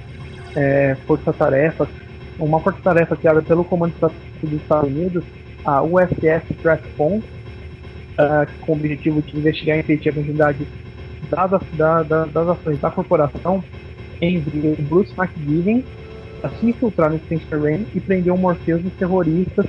[0.54, 1.88] é, força-tarefa,
[2.38, 5.24] uma força-tarefa criada pelo Comando Estratégico dos Estados Unidos,
[5.64, 10.66] a USS Stratfon, uh, com o objetivo de investigar e impedir a continuidade
[11.28, 13.62] das, da, da, das ações da corporação,
[14.22, 15.84] enviou Bruce McGivens
[16.42, 19.66] a se infiltrar no Spencer Rain e prendeu Morpheus e os terroristas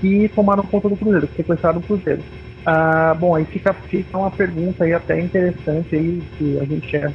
[0.00, 2.22] que tomaram conta do cruzeiro, que sequestraram o cruzeiro.
[2.64, 7.10] Ah, bom, aí fica, fica uma pergunta aí até interessante aí, que a gente é,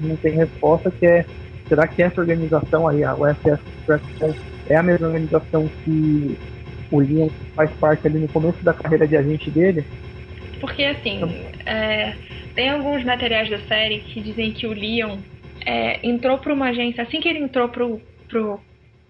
[0.00, 1.24] não tem resposta, que é
[1.68, 3.14] será que essa organização aí, a
[3.80, 4.34] Stratcom,
[4.68, 6.36] é a mesma organização que
[6.90, 9.84] o Leon faz parte ali no começo da carreira de agente dele?
[10.60, 11.20] Porque assim,
[11.66, 12.14] é,
[12.54, 15.18] tem alguns materiais da série que dizem que o Leon
[15.64, 18.58] é, entrou para uma agência, assim que ele entrou pro, pro,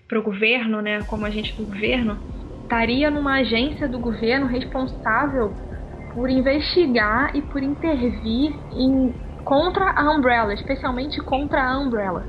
[0.08, 2.18] pro governo, né, como agente do governo,
[2.68, 5.54] estaria numa agência do governo responsável
[6.12, 12.26] por investigar e por intervir em, contra a Umbrella, especialmente contra a Umbrella.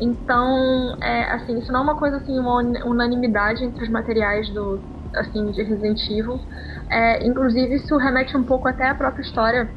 [0.00, 4.80] Então, é, assim, isso não é uma coisa assim, uma unanimidade entre os materiais do,
[5.16, 6.38] assim, de Resident Evil.
[6.88, 9.68] É, inclusive, isso remete um pouco até à própria história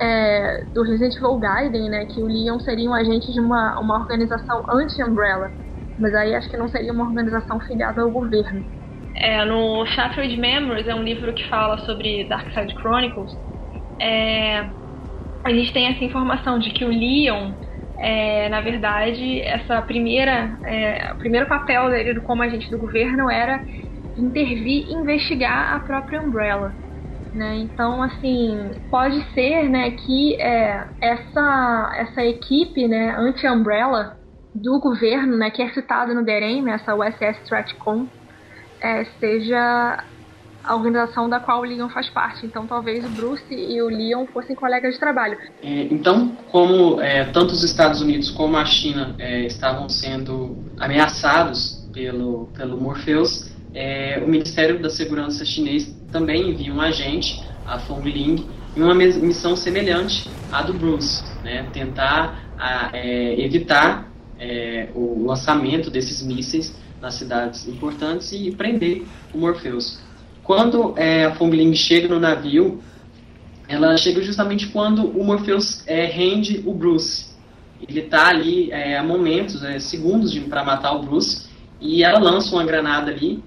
[0.00, 2.06] é, do Resident Evil Gaiden, né?
[2.06, 5.52] Que o Leon seria um agente de uma, uma organização anti-Umbrella.
[5.96, 8.77] Mas aí acho que não seria uma organização filiada ao governo.
[9.20, 13.36] É, no Shattered Memories, é um livro que fala sobre Dark Side Chronicles.
[14.00, 14.64] É,
[15.42, 17.52] a gente tem essa informação de que o Leon,
[17.98, 23.60] é, na verdade, essa primeira, é, o primeiro papel dele como agente do governo era
[24.16, 26.72] intervir e investigar a própria Umbrella.
[27.34, 27.56] Né?
[27.56, 34.16] Então, assim, pode ser né, que é, essa, essa equipe né, anti-Umbrella
[34.54, 38.06] do governo, né, que é citada no DEREM, né, essa USS Stratcom,
[38.80, 40.04] é, seja
[40.68, 42.44] a organização da qual o Leon faz parte.
[42.44, 45.38] Então, talvez o Bruce e o Leon fossem colegas de trabalho.
[45.62, 51.88] É, então, como é, tanto os Estados Unidos como a China é, estavam sendo ameaçados
[51.92, 58.10] pelo, pelo Morpheus, é, o Ministério da Segurança chinês também envia um agente, a Fong
[58.10, 64.06] Ling, em uma missão semelhante à do Bruce, né, tentar a, é, evitar
[64.94, 70.00] o lançamento desses mísseis nas cidades importantes e prender o Morpheus.
[70.42, 72.82] Quando é, a Fongling chega no navio,
[73.68, 77.28] ela chega justamente quando o Morpheus é, rende o Bruce.
[77.86, 81.48] Ele está ali é, há momentos, é, segundos para matar o Bruce,
[81.80, 83.44] e ela lança uma granada ali,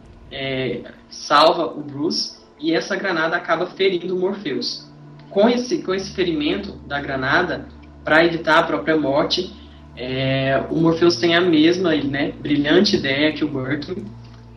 [1.10, 4.88] salva o Bruce, e essa granada acaba ferindo o Morpheus.
[5.30, 7.68] Com esse, com esse ferimento da granada,
[8.04, 9.54] para evitar a própria morte,
[9.96, 14.06] é, o Morpheus tem a mesma né, brilhante ideia que o Birkin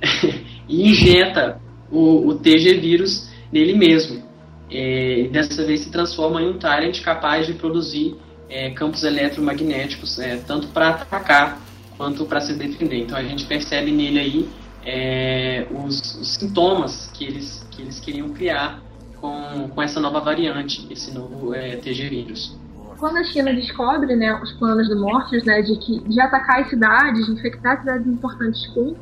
[0.69, 1.61] e injeta
[1.91, 4.23] o, o TG vírus nele mesmo.
[4.71, 8.17] É, dessa vez se transforma em um Tyrant capaz de produzir
[8.49, 11.61] é, campos eletromagnéticos, é, tanto para atacar
[11.97, 12.99] quanto para se defender.
[12.99, 14.49] Então a gente percebe nele aí
[14.85, 18.83] é, os, os, sintomas que eles, que eles queriam criar
[19.21, 22.64] com, com essa nova variante, esse novo é, TG vírus
[23.05, 26.71] quando a China descobre né, os planos do Morpheus, né, de, que, de atacar as
[26.71, 28.97] cidades, de infectar cidades importantes com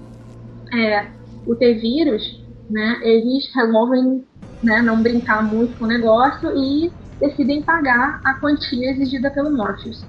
[0.75, 1.07] é,
[1.47, 4.25] o T-vírus, né, eles resolvem
[4.61, 6.91] né, não brincar muito com o negócio e
[7.21, 10.05] decidem pagar a quantia exigida pelo Morpheus.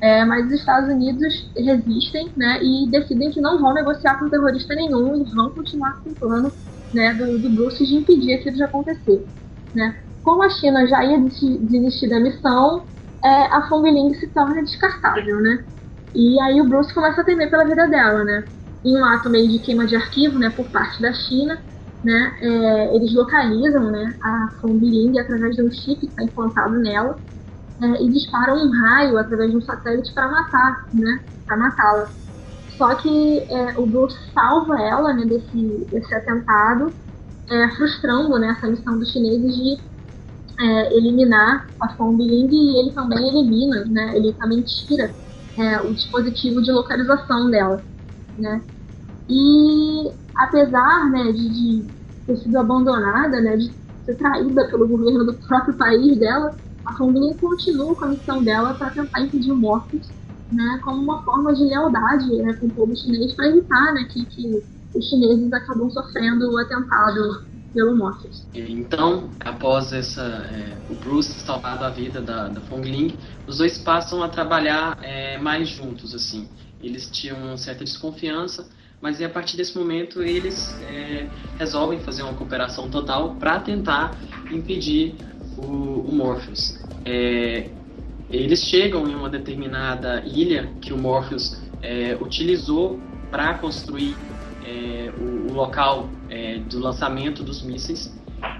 [0.00, 4.74] É, mas os Estados Unidos resistem né, e decidem que não vão negociar com terrorista
[4.74, 6.52] nenhum, eles vão continuar com o plano
[6.92, 9.24] né, do, do Bruce de impedir aquilo de acontecer.
[9.72, 9.94] Né.
[10.24, 12.82] Como a China já ia desistir da missão,
[13.26, 15.64] é, a Fong se torna descartável, né?
[16.14, 18.44] E aí o Bruce começa a temer pela vida dela, né?
[18.84, 21.58] Em um ato meio de queima de arquivo, né, por parte da China,
[22.04, 27.18] né, é, eles localizam, né, a Fong através de um chip que está implantado nela
[27.82, 32.08] é, e disparam um raio através de um satélite para matar, né, para matá-la.
[32.78, 36.92] Só que é, o Bruce salva ela, né, desse, desse atentado,
[37.50, 39.80] é, frustrando, né, essa missão dos chineses de
[40.58, 44.16] é, eliminar a Fongling e ele também elimina, né?
[44.16, 45.14] Ele também tira
[45.58, 47.84] é, o dispositivo de localização dela,
[48.36, 48.62] né?
[49.28, 51.94] E apesar, né, de, de
[52.26, 57.36] ter sido abandonada, né, de ser traída pelo governo do próprio país dela, a Fongling
[57.38, 60.12] continua com a missão dela para tentar impedir o Morpheus,
[60.50, 64.26] né, como uma forma de lealdade né, com o povo chinês para evitar, né, que,
[64.26, 64.62] que
[64.94, 68.46] os chineses acabam sofrendo o atentado pelo Morpheus.
[68.54, 73.78] Então, após essa, é, o Bruce salvado a vida da, da Fong Ling, os dois
[73.78, 76.48] passam a trabalhar é, mais juntos, assim.
[76.82, 78.68] Eles tinham uma certa desconfiança,
[79.00, 84.16] mas a partir desse momento eles é, resolvem fazer uma cooperação total para tentar
[84.50, 85.14] impedir
[85.56, 86.78] o, o Morpheus.
[87.04, 87.70] É,
[88.30, 92.98] eles chegam em uma determinada ilha que o Morpheus é, utilizou
[93.30, 94.16] para construir
[94.64, 98.12] é, o, o, local é, do lançamento dos mísseis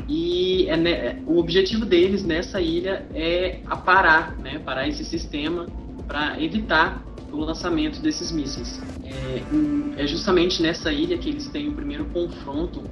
[0.09, 5.67] e é, né, o objetivo deles nessa ilha é parar, né, parar esse sistema
[6.07, 8.81] para evitar o lançamento desses mísseis.
[9.05, 12.83] É, é, justamente nessa ilha que eles têm o primeiro confronto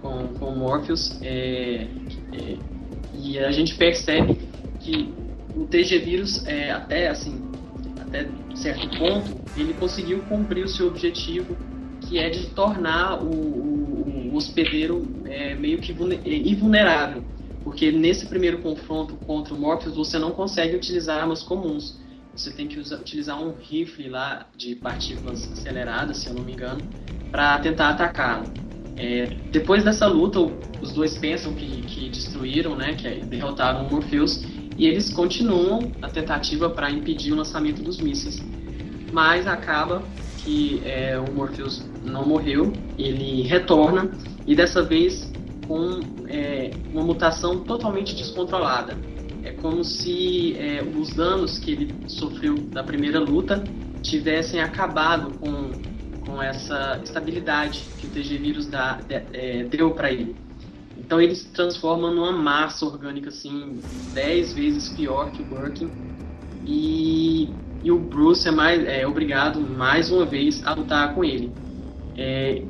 [0.00, 1.86] com, com Morpheus é,
[2.32, 2.56] é,
[3.22, 4.38] e a gente percebe
[4.80, 5.12] que
[5.54, 7.50] o TG vírus é até assim
[8.00, 11.56] até certo ponto, ele conseguiu cumprir o seu objetivo,
[12.00, 17.24] que é de tornar o, o, o hospedeiro é, meio que é, invulnerável.
[17.62, 22.00] Porque nesse primeiro confronto contra o Morpheus, você não consegue utilizar armas comuns.
[22.34, 26.88] Você tem que utilizar um rifle lá de partículas aceleradas, se eu não me engano,
[27.30, 28.50] para tentar atacá-lo.
[28.96, 30.40] É, depois dessa luta,
[30.80, 34.42] os dois pensam que, que destruíram, né, que derrotaram o Morpheus,
[34.76, 38.36] e eles continuam a tentativa para impedir o lançamento dos mísseis.
[39.12, 40.02] Mas acaba
[40.44, 44.10] que é, o Morpheus não morreu, ele retorna
[44.46, 45.30] e dessa vez
[45.66, 48.96] com é, uma mutação totalmente descontrolada.
[49.42, 53.62] É como se é, os danos que ele sofreu da primeira luta
[54.02, 55.70] tivessem acabado com,
[56.26, 60.36] com essa estabilidade que o TG vírus dá, é, deu para ele.
[60.98, 63.80] Então ele se transforma numa massa orgânica assim
[64.12, 65.90] 10 vezes pior que o Birkin.
[66.66, 67.48] E,
[67.82, 71.52] e o Bruce é, mais, é obrigado mais uma vez a lutar com ele.
[72.16, 72.62] É,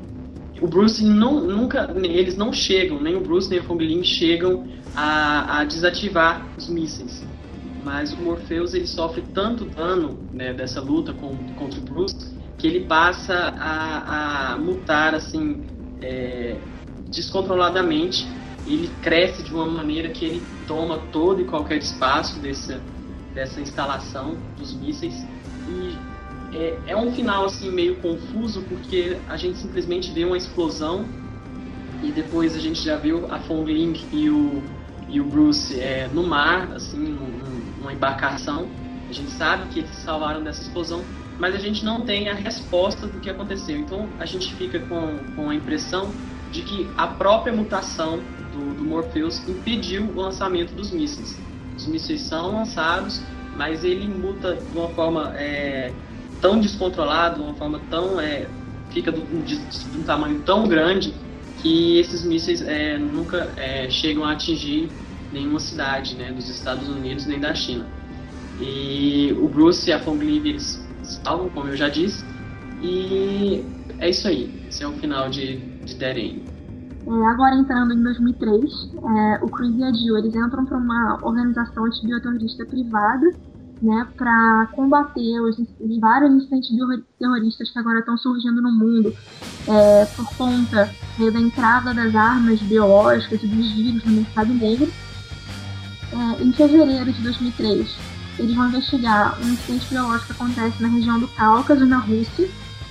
[0.60, 4.68] o Bruce não, nunca, eles não chegam, nem o Bruce nem a Fong Ling chegam
[4.94, 7.24] a, a, desativar os mísseis.
[7.82, 12.66] Mas o Morpheus ele sofre tanto dano né, dessa luta com, contra o Bruce que
[12.66, 15.64] ele passa a, a mutar assim
[16.02, 16.56] é,
[17.08, 18.28] descontroladamente,
[18.66, 22.78] ele cresce de uma maneira que ele toma todo e qualquer espaço dessa,
[23.34, 25.24] dessa instalação dos mísseis
[25.68, 25.96] e
[26.56, 31.04] é, é, um final assim meio confuso porque a gente simplesmente vê uma explosão
[32.02, 34.62] e depois a gente já viu a Fong Ling e o,
[35.08, 37.26] e o Bruce é, no mar, assim, num,
[37.78, 38.66] numa embarcação.
[39.08, 41.02] A gente sabe que eles salvaram dessa explosão,
[41.38, 43.76] mas a gente não tem a resposta do que aconteceu.
[43.76, 46.10] Então a gente fica com, com a impressão
[46.50, 48.18] de que a própria mutação
[48.52, 51.49] do, do Morpheus impediu o lançamento dos mísseis.
[51.90, 53.20] Mísseis são lançados,
[53.56, 55.92] mas ele muta de uma forma é,
[56.40, 58.20] tão descontrolada, de uma forma tão.
[58.20, 58.46] É,
[58.90, 61.14] fica de, de, um tamanho tão grande
[61.58, 64.90] que esses mísseis é, nunca é, chegam a atingir
[65.32, 67.86] nenhuma cidade né, dos Estados Unidos nem da China.
[68.60, 72.24] E o Bruce e a Fong Lee, eles salvam, como eu já disse,
[72.82, 73.64] e
[73.98, 74.50] é isso aí.
[74.68, 76.49] Esse é o final de de Dead
[77.10, 81.18] É, agora entrando em 2003, é, o Chris e a Jill eles entram para uma
[81.22, 83.34] organização antibioterrorista privada,
[83.82, 86.70] né, para combater os, os, vários incidentes
[87.18, 89.12] terroristas que agora estão surgindo no mundo
[89.66, 90.88] é, por conta
[91.18, 94.92] né, da entrada das armas biológicas e dos vírus no mercado negro.
[96.12, 97.96] É, em fevereiro de 2003,
[98.38, 102.48] eles vão investigar um incidente biológico que acontece na região do Cáucaso, na Rússia,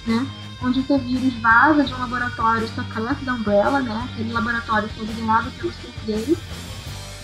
[0.07, 0.27] né,
[0.61, 4.09] onde o vírus vaza de um laboratório secreto da Umbrella, né?
[4.11, 6.37] Aquele laboratório é liderado pelo Sergei,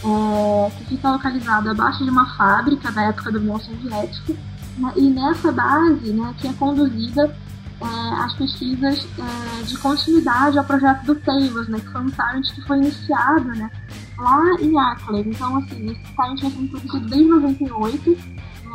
[0.03, 4.33] é, que fica localizado abaixo de uma fábrica da época da União Soviética.
[4.77, 4.93] Né?
[4.95, 7.35] E nessa base, né, que é conduzida
[7.81, 12.53] é, as pesquisas é, de continuidade ao projeto do Taylor, né, que foi um talent
[12.53, 13.69] que foi iniciado né,
[14.17, 15.23] lá em Ackley.
[15.27, 18.17] Então, assim, esse talent vai ser produzido desde 98.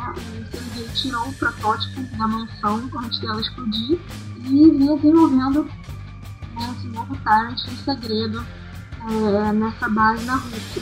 [0.01, 0.13] Né,
[0.77, 3.99] o tirou o protótipo da mansão antes dela explodir
[4.39, 8.45] e vinha desenvolvendo né, esse novo Tyrant em segredo
[9.09, 10.81] é, nessa base na Rússia.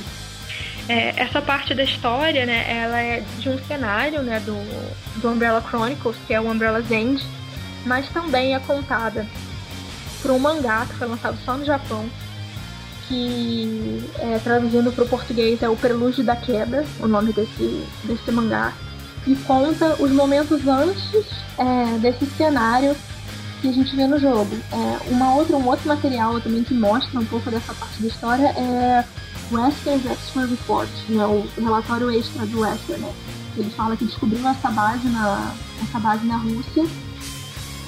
[0.88, 4.55] É, essa parte da história, né, ela é de um cenário, né, do,
[5.22, 7.24] do Umbrella Chronicles, que é o Umbrella's End,
[7.86, 9.28] mas também é contada
[10.22, 12.09] por um mangá que foi lançado só no Japão,
[13.07, 18.32] que é, traduzindo para o português é o Prelúdio da Queda, o nome desse, desse
[18.32, 18.74] mangá,
[19.30, 21.26] e conta os momentos antes
[21.58, 22.96] é, desse cenário
[23.62, 24.58] que a gente vê no jogo.
[24.72, 28.48] É, uma outra, um outro material também que mostra um pouco dessa parte da história
[28.48, 29.06] é
[29.52, 33.14] Western's Extra Report, né, o relatório extra do Wesker, né?
[33.56, 35.54] Ele fala que descobriu essa base na,
[35.84, 36.86] essa base na Rússia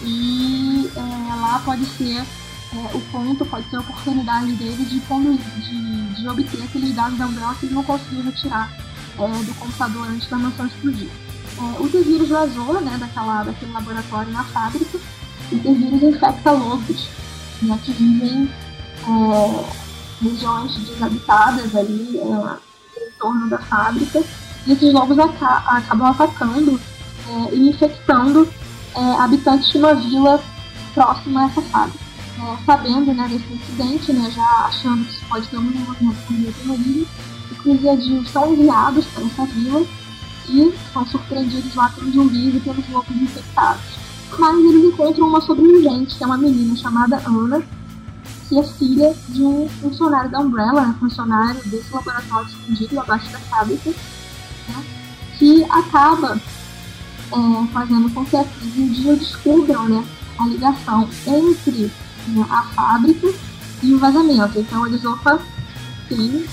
[0.03, 6.21] e é, lá pode ser é, o ponto, pode ser a oportunidade dele de, de,
[6.21, 8.71] de obter aqueles dados da Umbrella que ele não conseguiu retirar
[9.17, 11.09] é, do computador antes da mansão explodir.
[11.57, 14.99] É, o T-Vírus vazou né, daquela, daquele laboratório na fábrica
[15.65, 17.07] o vírus infecta lobos,
[17.61, 18.49] né, que vivem
[19.07, 19.65] é,
[20.23, 24.23] regiões desabitadas ali é, em torno da fábrica,
[24.65, 26.79] e esses lobos aca acabam atacando
[27.27, 28.47] é, e infectando
[28.95, 30.41] é, habitantes de uma vila
[30.93, 32.11] próxima a essa fábrica.
[32.39, 36.33] É, sabendo né, desse incidente, né, já achando que isso pode ter um envolvimento com
[36.33, 37.07] o terrorismo,
[37.61, 39.85] Cruzeiros são enviados para essa vila
[40.93, 44.01] são surpreendidos lá pelos zumbis e pelos lobos infectados
[44.37, 47.61] mas eles encontram uma sobrevivente, que é uma menina chamada Ana,
[48.47, 53.39] que é filha de um funcionário da Umbrella, né, funcionário desse laboratório escondido abaixo da
[53.39, 54.83] fábrica, né,
[55.37, 60.05] que acaba é, fazendo com que a Cris o Dio descubram né,
[60.37, 61.91] a ligação entre
[62.27, 63.33] né, a fábrica
[63.83, 64.59] e o vazamento.
[64.59, 65.39] Então eles, opa,
[66.07, 66.45] sim,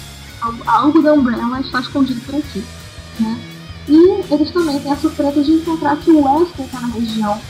[0.67, 2.65] algo da Umbrella está escondido por aqui.
[3.21, 3.58] Né?
[3.89, 7.41] E eles também têm a surpresa de encontrar que o Wesker está na região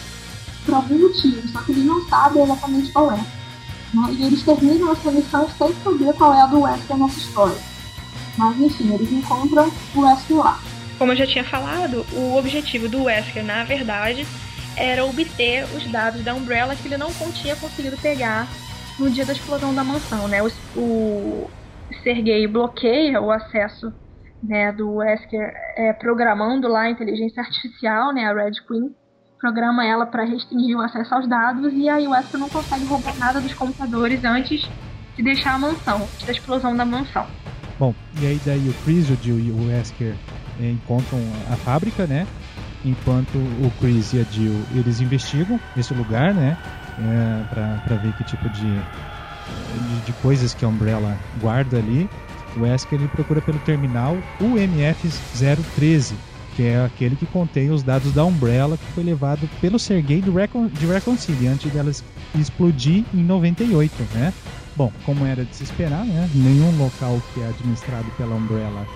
[0.64, 3.16] por algum motivo, só que eles não sabem exatamente qual é.
[3.16, 4.12] Né?
[4.12, 7.59] E eles terminam essa missão sem saber qual é a do Wesker nessa história.
[8.36, 10.61] Mas enfim, eles encontram o Wesker lá.
[10.97, 14.26] Como eu já tinha falado, o objetivo do Wesker, na verdade,
[14.76, 18.47] era obter os dados da Umbrella que ele não tinha conseguido pegar
[18.99, 20.43] no dia da explosão da mansão, né?
[20.43, 21.51] O, o
[22.03, 23.93] Sergei bloqueia o acesso
[24.43, 28.95] né, do Wesker é, programando lá a inteligência artificial, né, a Red Queen,
[29.39, 33.16] programa ela para restringir o acesso aos dados e aí o Wesker não consegue roubar
[33.18, 34.68] nada dos computadores antes
[35.16, 37.26] de deixar a mansão, antes da explosão da mansão.
[37.78, 40.14] Bom, e aí daí o Jill e o Wesker
[40.61, 41.18] é, encontram
[41.53, 42.26] a fábrica, né?
[42.84, 46.57] Enquanto o Chris e a Jill eles investigam esse lugar, né?
[46.99, 52.11] É, para ver que tipo de, de, de, coisas que a Umbrella guarda ali.
[52.57, 56.14] O Wesker ele procura pelo terminal UMF-013,
[56.57, 60.30] que é aquele que contém os dados da Umbrella que foi levado pelo Sergei de
[60.30, 62.03] Recon, de antes delas
[62.34, 64.32] explodir em 98, né?
[64.74, 66.28] Bom, como era de se esperar, né?
[66.34, 68.86] Nenhum local que é administrado pela Umbrella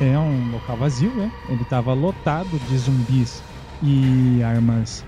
[0.00, 1.30] é um local vazio, né?
[1.48, 3.42] Ele estava lotado de zumbis
[3.82, 5.04] e armas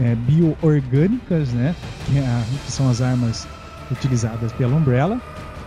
[0.00, 1.74] é, bio-orgânicas, né?
[2.06, 3.46] Que, é, que, são as armas
[3.90, 5.20] utilizadas pela Umbrella,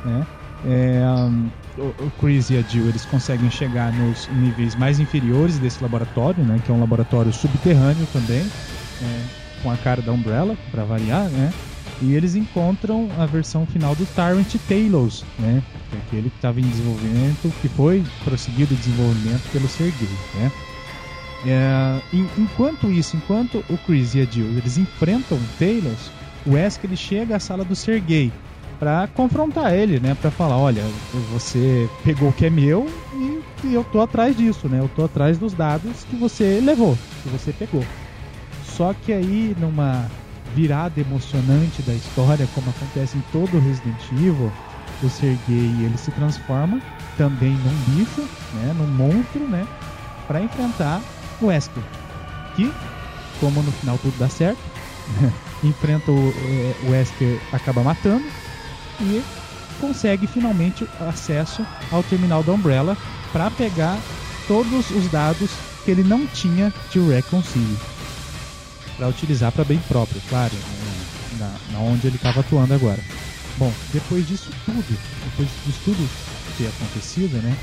[0.04, 0.26] né?
[0.68, 5.82] É, um, o Chris e a Jill eles conseguem chegar nos níveis mais inferiores desse
[5.82, 6.60] laboratório, né?
[6.66, 8.42] Que é um laboratório subterrâneo também,
[9.02, 9.22] é,
[9.62, 11.54] com a cara da Umbrella, para variar, né?
[12.02, 15.62] E eles encontram a versão final do Tyrant Talos, né?
[15.90, 20.52] Que é aquele que estava em desenvolvimento, que foi prosseguido o desenvolvimento pelo Sergei, né?
[21.48, 22.02] É,
[22.40, 26.10] enquanto isso, enquanto o Chris e a Jill eles enfrentam o Talos,
[26.44, 28.32] o Wesker ele chega à sala do Sergei
[28.80, 30.16] para confrontar ele, né?
[30.20, 30.84] Para falar, olha,
[31.32, 34.80] você pegou o que é meu e, e, eu tô atrás disso, né?
[34.80, 37.84] Eu tô atrás dos dados que você levou, que você pegou.
[38.64, 40.10] Só que aí numa
[40.54, 44.52] virada emocionante da história, como acontece em todo Resident Evil,
[45.04, 46.82] o Sergei ele se transforma
[47.18, 48.22] também num bicho,
[48.54, 49.66] né, num monstro, né,
[50.28, 51.02] para enfrentar
[51.42, 51.84] o Wesker,
[52.56, 52.72] que,
[53.40, 54.60] como no final tudo dá certo,
[55.64, 58.26] enfrenta o, é, o Wesker, acaba matando
[59.00, 59.24] e
[59.80, 62.98] consegue finalmente acesso ao terminal da Umbrella
[63.32, 64.00] para pegar
[64.48, 65.50] todos os dados
[65.84, 67.78] que ele não tinha de Reconcile
[68.98, 71.06] para utilizar para bem próprio, claro, né,
[71.40, 73.00] na, na onde ele estava atuando agora.
[73.58, 76.10] Bom, depois disso tudo, depois disso tudo
[76.58, 77.56] ter acontecido, né,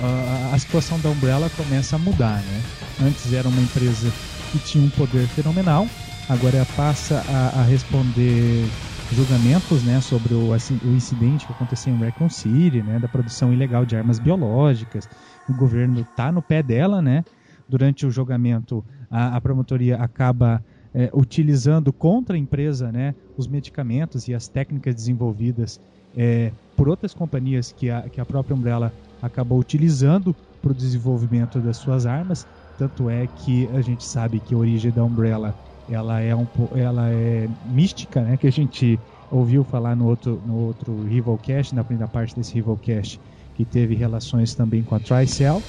[0.00, 2.62] a, a situação da Umbrella começa a mudar, né.
[3.02, 4.10] Antes era uma empresa
[4.50, 5.88] que tinha um poder fenomenal,
[6.28, 8.68] agora passa a, a responder
[9.12, 13.52] julgamentos né, sobre o, assim, o, incidente que aconteceu em Recon City, né, da produção
[13.52, 15.08] ilegal de armas biológicas.
[15.48, 17.24] O governo está no pé dela, né?
[17.68, 24.28] Durante o julgamento, a, a promotoria acaba é, utilizando contra a empresa né, os medicamentos
[24.28, 25.80] e as técnicas desenvolvidas
[26.16, 28.92] é, por outras companhias que a, que a própria Umbrella
[29.22, 32.46] acabou utilizando para o desenvolvimento das suas armas.
[32.78, 35.54] Tanto é que a gente sabe que a origem da Umbrella
[35.90, 38.98] ela é, um, ela é mística, né, que a gente
[39.30, 43.20] ouviu falar no outro, no outro Rivalcast, na primeira parte desse Rivalcast,
[43.54, 45.62] que teve relações também com a Tricell,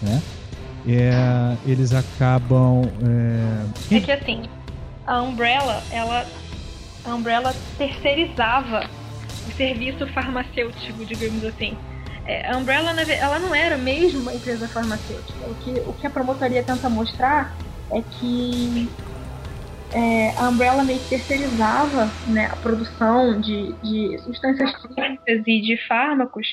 [0.00, 0.22] né?
[0.86, 2.82] É, eles acabam.
[3.90, 3.96] É...
[3.96, 4.42] é que assim,
[5.06, 6.26] a Umbrella, ela
[7.04, 8.88] a Umbrella terceirizava
[9.48, 11.76] o serviço farmacêutico, digamos assim.
[12.24, 15.38] É, a Umbrella ela não era mesmo uma empresa farmacêutica.
[15.48, 17.56] O que, o que a promotoria tenta mostrar
[17.90, 18.88] é que
[19.92, 25.76] é, a Umbrella meio que terceirizava né, a produção de, de substâncias químicas e de
[25.86, 26.46] fármacos,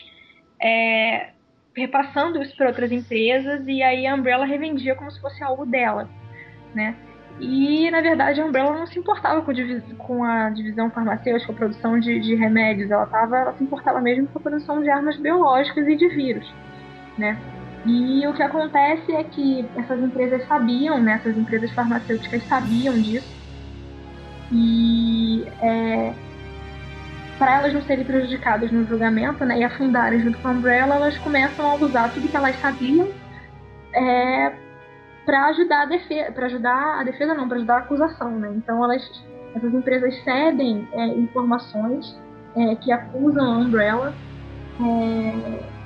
[0.61, 1.29] é,
[1.75, 6.09] repassando isso para outras empresas, e aí a Umbrella revendia como se fosse algo dela.
[6.75, 6.95] Né?
[7.39, 9.53] E, na verdade, a Umbrella não se importava com,
[9.97, 12.91] com a divisão farmacêutica, a produção de, de, remédios.
[12.91, 16.53] Ela, tava, ela se importava mesmo com a produção de armas biológicas e de vírus,
[17.17, 17.39] né?
[17.85, 21.13] E o que acontece é que essas empresas sabiam, né?
[21.13, 23.33] Essas empresas farmacêuticas sabiam disso.
[24.51, 26.13] E é,
[27.37, 29.59] para elas não serem prejudicadas no julgamento, né?
[29.59, 33.07] E afundarem junto com a Umbrella, elas começam a usar tudo que elas sabiam
[33.93, 34.53] é,
[35.25, 38.51] para ajudar a defesa, para ajudar a defesa não, para ajudar a acusação, né?
[38.55, 39.09] Então elas,
[39.55, 42.19] essas empresas cedem é, informações
[42.57, 44.13] é, que acusam a Umbrella
[44.81, 45.78] é,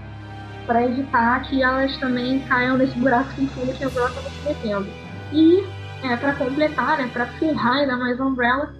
[0.65, 4.47] para evitar que elas também caiam nesse buraco sem fundo que a Umbrella estava se
[4.47, 4.87] metendo.
[5.31, 5.63] E,
[6.03, 8.73] é, para completar, né, para ferrar ainda mais a Umbrella,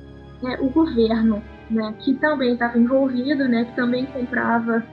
[0.44, 4.84] é, o governo, né, que também estava envolvido, né, que também comprava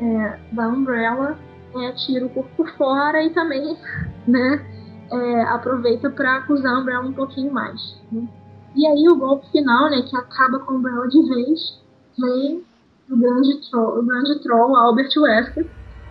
[0.00, 1.36] é, da Umbrella,
[1.76, 3.76] é, tira o corpo fora e também
[4.26, 4.66] né,
[5.12, 7.96] é, aproveita para acusar a Umbrella um pouquinho mais.
[8.10, 8.26] Né?
[8.74, 11.80] E aí o golpe final, né, que acaba com a Umbrella de vez,
[12.18, 12.64] vem
[13.08, 15.66] do grande troll, o grande troll Albert Wesker,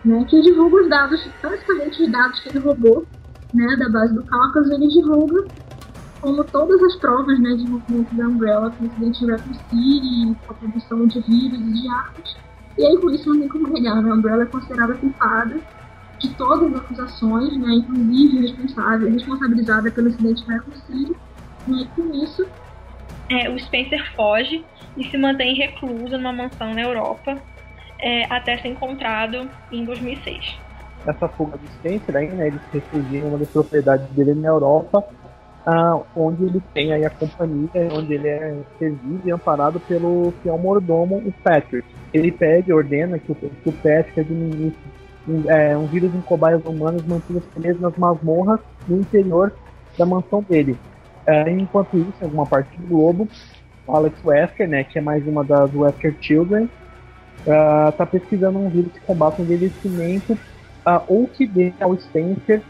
[0.06, 3.06] né, que divulga os dados, basicamente os dados que ele roubou
[3.54, 5.45] né, da base do Cáucaso, ele divulga
[6.22, 10.54] como todas as provas né, de movimento da Umbrella com o incidente de City, com
[10.54, 12.38] a produção de vírus e de armas.
[12.78, 14.12] E aí com isso não tem como negar, né?
[14.12, 15.60] a Umbrella é considerada culpada
[16.20, 21.16] de todas as acusações, né, inclusive responsável, responsabilizada pelo incidente de Raccoon City.
[21.68, 22.45] E com isso...
[23.30, 24.66] É, o Spencer foge
[24.97, 27.39] e se mantém recluso numa mansão na Europa
[28.00, 30.60] é, até ser encontrado em 2006.
[31.06, 34.50] Essa fuga do Spencer aí, né, ele se refugia em uma das propriedades dele na
[34.50, 35.06] Europa
[35.66, 40.58] ah, onde ele tem aí a companhia, onde ele é servido e amparado pelo fiel
[40.58, 41.88] mordomo, o Patrick.
[42.14, 44.80] Ele pede, ordena que o, que o Patrick administre
[45.28, 49.54] um, é, um vírus em cobaias humanas mantidas presas nas masmorras no interior
[49.97, 50.76] da mansão dele.
[51.28, 53.28] É, enquanto isso, em alguma parte do globo,
[53.88, 56.70] Alex Wesker, né, que é mais uma das Wesker Children,
[57.46, 62.62] uh, pesquisando um vírus que combate o envelhecimento uh, ou que dê ao Spencer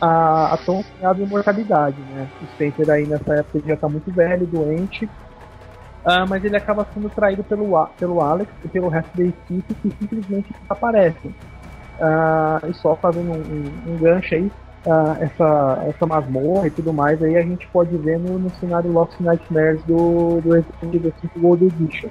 [0.00, 2.28] a, a tão sonhada imortalidade, né?
[2.42, 7.10] O Spencer aí nessa época já está muito velho, doente, uh, mas ele acaba sendo
[7.10, 11.28] traído pelo, pelo Alex e pelo resto da equipe que simplesmente desaparece.
[11.98, 14.52] Uh, e só fazendo um, um, um gancho aí,
[14.86, 18.92] uh, essa, essa masmorra e tudo mais, aí a gente pode ver no, no cenário
[18.92, 22.08] Lost Nightmares do, do Resident Evil 5 Gold Edition.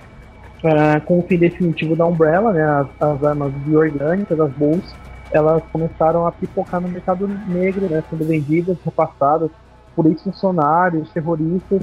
[0.63, 4.95] Uh, com o fim definitivo da Umbrella, né, as, as armas bioorgânicas, as bolsas,
[5.31, 9.51] elas começaram a pipocar no mercado negro, né, sendo vendidas, repassadas
[9.95, 11.81] por ex-funcionários, terroristas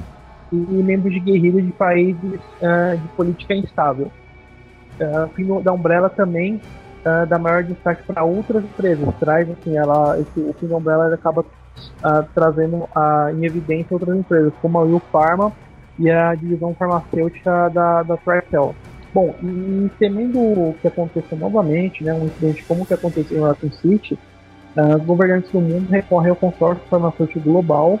[0.51, 4.11] e membros de guerrilhas de países uh, de política instável.
[4.99, 6.61] Uh, o fim da Umbrella também
[7.29, 11.45] dá maior destaque para outras empresas, traz assim, ela, esse, o fim da Umbrella acaba
[12.33, 12.89] trazendo
[13.31, 15.53] em evidência outras empresas, como a Will Pharma
[15.97, 18.75] e a divisão farmacêutica da, da Tricel.
[19.13, 23.71] Bom, e temendo que aconteceu novamente, né, um incidente como o que aconteceu em Raccoon
[23.71, 24.19] City,
[24.75, 27.93] uh, governantes do mundo recorrem ao consórcio farmacêutico global,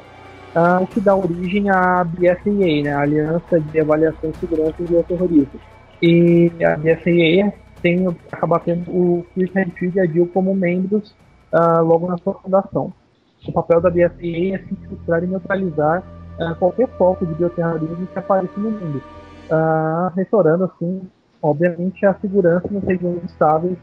[0.55, 5.03] uh, o que dá origem à BSAA, né, a Aliança de Avaliação e Segurança de
[5.03, 5.61] Terroristas.
[6.01, 11.15] E a BSAA tem, acaba tendo o Chris Redfield e a Jill como membros
[11.53, 12.91] uh, logo na sua fundação.
[13.47, 16.03] O papel da BSAA é se infiltrar e neutralizar
[16.59, 19.01] qualquer foco de bioterrorismo que apareça no mundo
[19.49, 21.01] uh, restaurando, assim,
[21.41, 23.77] obviamente, a segurança nas regiões estáveis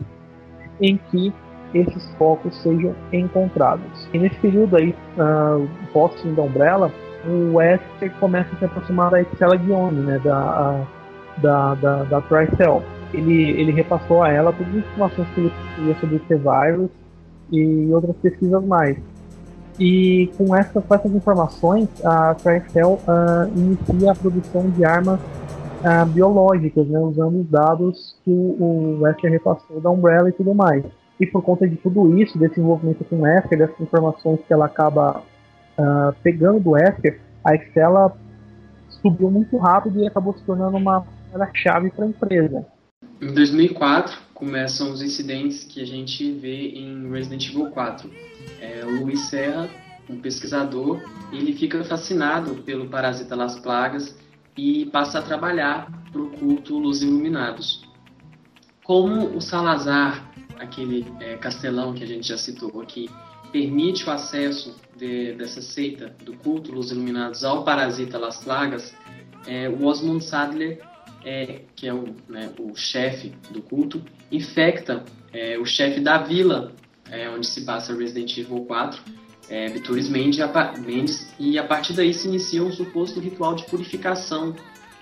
[0.81, 1.33] em que
[1.75, 4.09] esses focos sejam encontrados.
[4.13, 6.91] E nesse período aí, uh, pós-fim da Umbrella,
[7.27, 10.85] o Wesker começa a se aproximar da Excella Guione, né, da,
[11.39, 12.83] da, da, da Tricell.
[13.15, 16.91] Ele, ele repassou a ela todas as informações que ele possuía sobre o T-Virus
[17.53, 18.97] e outras pesquisas mais.
[19.79, 26.87] E com, com essas informações, a Tricell uh, inicia a produção de armas uh, biológicas,
[26.87, 30.85] né, usando os dados que o, Wesker repassou da Umbrella e tudo mais.
[31.19, 34.67] E por conta de tudo isso, desse envolvimento com o Wesker, dessas informações que ela
[34.67, 35.23] acaba
[35.79, 38.13] uh, pegando do Wesker, a Excel
[38.89, 41.05] subiu muito rápido e acabou se tornando uma
[41.55, 42.67] chave para a empresa.
[43.23, 48.11] Em 2004, começam os incidentes que a gente vê em Resident Evil 4.
[48.61, 49.71] É, o Luiz Serra,
[50.11, 51.01] um pesquisador,
[51.33, 54.19] ele fica fascinado pelo parasita Las Plagas
[54.57, 57.89] e passa a trabalhar para o culto Los Iluminados.
[58.83, 63.09] Como o Salazar, aquele é, castelão que a gente já citou aqui,
[63.53, 68.93] permite o acesso de, dessa seita do culto Los Iluminados ao parasita Las Plagas,
[69.47, 70.83] é, o Osmond Sadler,
[71.25, 76.73] é, que é o, né, o chefe do culto, infecta é, o chefe da vila
[77.11, 79.01] é, onde se passa Resident Evil 4,
[79.51, 79.69] é,
[80.09, 80.39] Mendes,
[80.79, 84.55] Mendes, e a partir daí se inicia um suposto ritual de purificação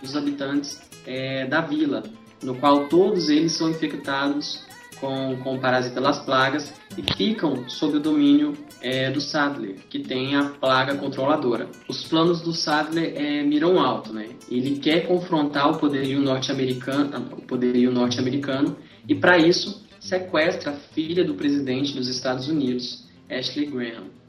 [0.03, 2.03] dos habitantes é, da vila,
[2.43, 4.65] no qual todos eles são infectados
[4.99, 10.01] com, com o parasita das plagas e ficam sob o domínio é, do Sadler, que
[10.01, 11.69] tem a plaga controladora.
[11.89, 14.29] Os planos do Sadler é, miram alto, né?
[14.51, 18.77] Ele quer confrontar o poderio norte-americano, o poderio norte-americano
[19.09, 24.21] e para isso sequestra a filha do presidente dos Estados Unidos, Ashley Graham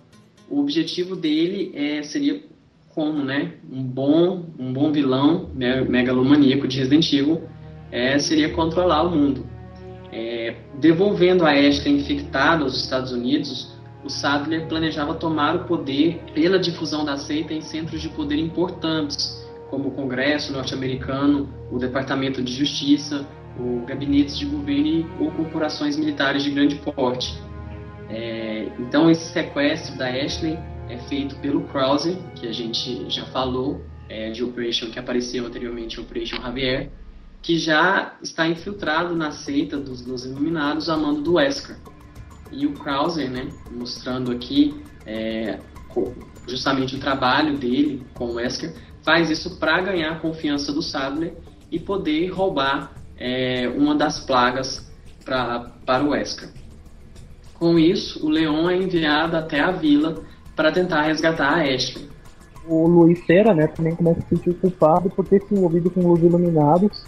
[0.52, 2.44] o objetivo dele é, seria
[2.90, 7.42] como né, um bom um bom vilão megalomaníaco de Resident Evil
[7.90, 9.46] é, seria controlar o mundo.
[10.12, 13.72] É, devolvendo a Ashley infectada aos Estados Unidos,
[14.04, 19.46] o Sadler planejava tomar o poder pela difusão da seita em centros de poder importantes,
[19.70, 23.26] como o Congresso norte-americano, o Departamento de Justiça,
[23.60, 27.38] o gabinetes de governo ou corporações militares de grande porte.
[28.10, 30.58] É, então, esse sequestro da Ashley
[30.90, 36.00] é feito pelo Krauser, que a gente já falou, é, de Operation que apareceu anteriormente,
[36.00, 36.92] Operation Javier,
[37.42, 41.78] que já está infiltrado na seita dos, dos Iluminados a mando do Wesker.
[42.52, 44.76] E o Krauser, né, mostrando aqui
[45.06, 45.60] é,
[46.48, 48.74] justamente o trabalho dele com o Wesker,
[49.04, 51.34] faz isso para ganhar a confiança do Sadler
[51.72, 54.92] e poder roubar é, uma das plagas
[55.24, 56.50] pra, para o Wesker.
[57.58, 60.24] Com isso, o Leon é enviado até a vila
[60.56, 62.10] para tentar resgatar a Ashley.
[62.68, 66.12] O Luiz Cera, né, também começa a se sentir culpado por ter se envolvido com
[66.12, 67.04] os Iluminados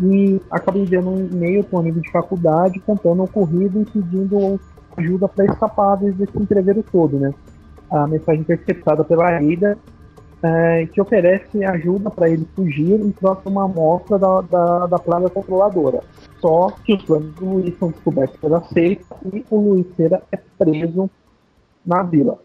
[0.00, 4.60] e acaba enviando um e-mail para um amigo de faculdade contando o ocorrido e pedindo
[4.96, 7.32] ajuda para escapar desse entreveiro todo, né.
[7.90, 9.78] A mensagem interceptada pela Aida
[10.42, 14.98] é, que oferece ajuda para ele fugir em troca de uma amostra da, da, da
[14.98, 16.00] plaga controladora.
[16.40, 20.38] Só que os planos do Luiz são descobertos pela seita e o Luiz Cera é
[20.58, 21.08] preso
[21.86, 22.38] na vila.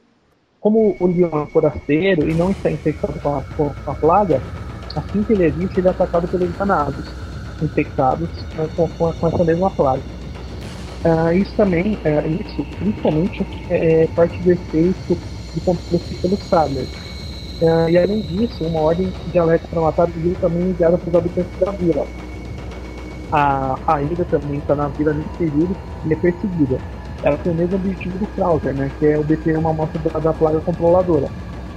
[0.60, 4.42] Como o Leon é forasteiro e não está infectado com a, com a plaga,
[4.96, 7.06] assim que ele existe, ele é atacado pelos danados,
[7.62, 8.30] infectados
[8.76, 10.02] com, com, com, essa mesma plaga.
[11.06, 15.18] Uh, isso também, uh, isso principalmente é, é parte do efeito
[15.54, 16.88] de controle pelo Sadler
[17.62, 21.10] Uh, e além disso, uma ordem de alerta para matar vila também é enviada para
[21.10, 22.06] os habitantes da vila.
[23.32, 25.76] A, a também está na vila nesse período
[26.06, 26.78] e é perseguida.
[27.24, 30.34] Ela tem o mesmo objetivo do Krauser, né, que é obter uma amostra da, da
[30.34, 31.28] plaga controladora.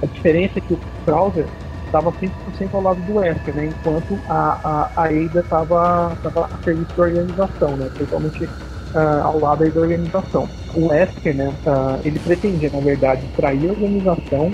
[0.03, 1.47] A diferença é que o Krauser
[1.87, 2.31] estava 100%
[2.73, 4.59] ao lado do Wesker, né, enquanto a,
[4.95, 8.47] a, a Ada estava a serviço da organização, né, totalmente
[8.93, 10.47] uh, ao lado da organização.
[10.73, 14.51] O Wesker, né, uh, ele pretendia, na verdade, trair a organização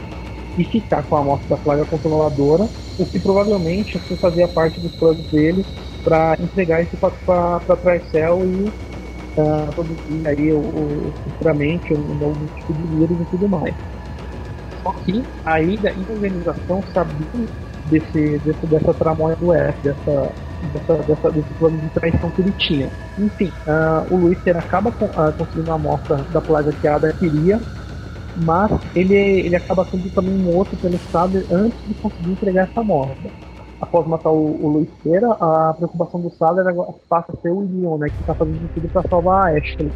[0.57, 2.67] e ficar com a amostra da plaga controladora,
[2.97, 5.65] o que provavelmente assim, fazia parte dos planos dele
[6.03, 8.71] para entregar isso para Tricel e
[9.39, 13.75] uh, produzir aí o, o, futuramente um novo tipo de vírus e tudo mais.
[14.81, 17.45] Só que ainda a organização sabia
[17.85, 20.31] desse, desse, dessa tramóia do F, dessa,
[20.73, 22.89] dessa, dessa, desse plano de traição que ele tinha.
[23.17, 27.13] Enfim, uh, o Luiz acaba com, uh, conseguindo a amostra da plaga que a Ada
[27.13, 27.59] queria
[28.45, 33.31] mas ele, ele acaba sendo também morto pelo Saber antes de conseguir entregar essa morte.
[33.81, 36.65] Após matar o, o Luiz Feira, a preocupação do Saber
[37.09, 39.91] passa a ser o Leon, né, que está fazendo tudo para salvar a Ashley.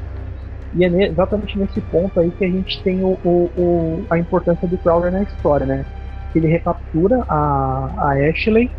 [0.74, 4.68] E é exatamente nesse ponto aí que a gente tem o, o, o a importância
[4.68, 5.86] do Crowder na história, né?
[6.34, 8.72] Ele recaptura a, a Ashley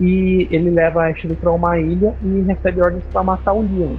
[0.00, 3.96] e ele leva a Ashley para uma ilha e recebe ordens para matar o Leon.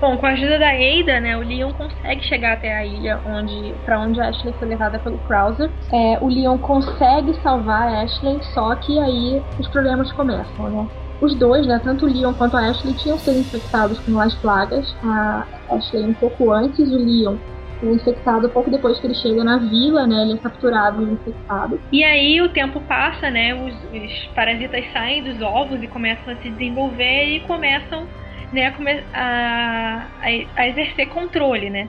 [0.00, 3.74] Bom, com a ajuda da Ada, né, o Leon consegue chegar até a ilha onde,
[3.86, 5.70] para onde a Ashley foi levada pelo Krauser.
[5.90, 10.86] É, o Leon consegue salvar a Ashley, só que aí os problemas começam, né?
[11.18, 14.94] Os dois, né, tanto o Leon quanto a Ashley, tinham sido infectados com as plagas.
[15.02, 17.36] A Ashley um pouco antes, o Leon
[17.82, 20.22] o infectado pouco depois que ele chega na vila, né?
[20.22, 21.80] Ele é capturado e infectado.
[21.92, 23.54] E aí o tempo passa, né?
[23.54, 28.06] Os, os parasitas saem dos ovos e começam a se desenvolver e começam
[28.52, 28.72] né,
[29.12, 31.88] a, a, a exercer controle, né?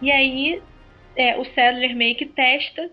[0.00, 0.60] E aí
[1.16, 2.90] é, o Sadler meio que testa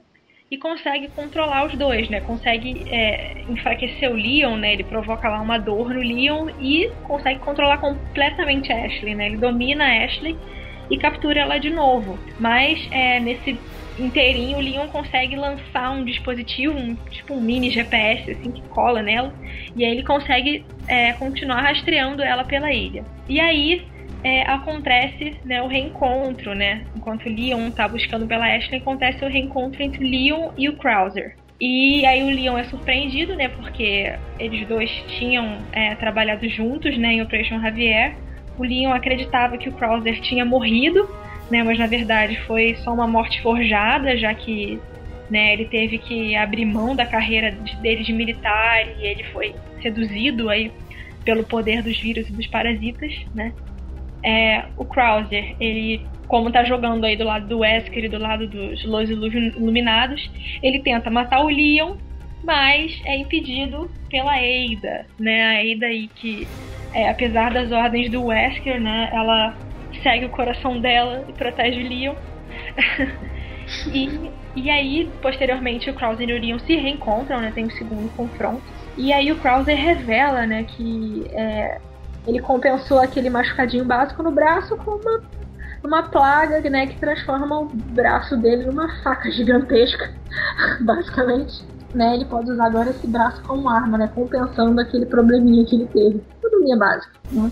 [0.50, 2.22] e consegue controlar os dois, né?
[2.22, 4.74] Consegue é, enfraquecer o Leon, né?
[4.74, 9.28] Ele provoca lá uma dor no Leon e consegue controlar completamente a Ashley, né?
[9.28, 10.38] Ele domina a Ashley
[10.90, 12.18] e captura ela de novo.
[12.40, 13.58] Mas é, nesse
[13.98, 19.02] inteirinho, o Leon consegue lançar um dispositivo, um, tipo um mini GPS, assim, que cola
[19.02, 19.34] nela,
[19.76, 23.04] e aí ele consegue é, continuar rastreando ela pela ilha.
[23.28, 23.86] E aí
[24.24, 26.84] é, acontece né, o reencontro, né?
[26.96, 30.76] Enquanto o Leon tá buscando pela Ashley, acontece o reencontro entre o Leon e o
[30.76, 31.36] Krauser.
[31.60, 33.48] E aí o Leon é surpreendido, né?
[33.50, 37.14] Porque eles dois tinham é, trabalhado juntos, né?
[37.14, 38.16] Em Operation Javier.
[38.58, 41.08] O Leon acreditava que o Krauser tinha morrido,
[41.50, 41.64] né?
[41.64, 44.80] Mas na verdade foi só uma morte forjada, já que
[45.30, 47.52] né, ele teve que abrir mão da carreira
[47.82, 50.72] dele de militar e ele foi seduzido aí
[51.24, 53.52] pelo poder dos vírus e dos parasitas, né?
[54.24, 58.48] É, o Krauser, ele, como tá jogando aí do lado do Wesker e do lado
[58.48, 60.32] dos Los Iluminados,
[60.62, 61.96] ele tenta matar o Leon,
[62.44, 65.44] mas é impedido pela Ada, né?
[65.44, 66.48] A Ada aí que,
[66.96, 69.54] é, apesar das ordens do Wesker, né, ela
[70.02, 72.16] segue o coração dela e protege o Leon.
[73.94, 77.52] e, e aí, posteriormente, o Krauser e o Leon se reencontram, né?
[77.54, 78.64] Tem um segundo confronto.
[78.98, 81.80] E aí o Krauser revela, né, que é,
[82.26, 85.22] ele compensou aquele machucadinho básico no braço com uma
[85.84, 90.12] uma plaga né, que transforma o braço dele numa faca gigantesca,
[90.82, 91.64] basicamente.
[91.94, 95.86] Né, ele pode usar agora esse braço como arma, né, compensando aquele probleminha que ele
[95.88, 96.24] teve.
[96.66, 97.14] Probleminha básica.
[97.32, 97.52] Né?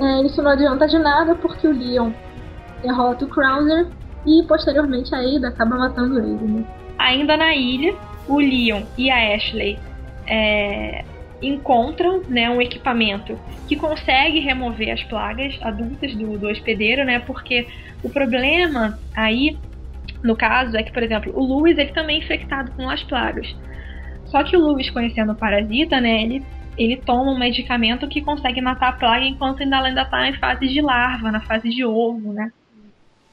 [0.00, 2.12] É, isso não adianta de nada porque o Leon
[2.82, 3.86] derrota o Krauser
[4.26, 6.34] e posteriormente a Ada acaba matando ele.
[6.34, 6.64] Né?
[6.98, 7.94] Ainda na ilha,
[8.26, 9.78] o Leon e a Ashley
[10.26, 11.04] é,
[11.42, 17.18] encontram né, um equipamento que consegue remover as plagas adultas do, do hospedeiro, né?
[17.20, 17.66] Porque
[18.02, 19.56] o problema aí,
[20.22, 23.54] no caso, é que, por exemplo, o Lewis ele também é infectado com as plagas.
[24.26, 26.44] Só que o Lewis, conhecendo o parasita, né, ele,
[26.78, 30.68] ele toma um medicamento que consegue matar a plaga enquanto ainda ainda está em fase
[30.68, 32.52] de larva, na fase de ovo, né?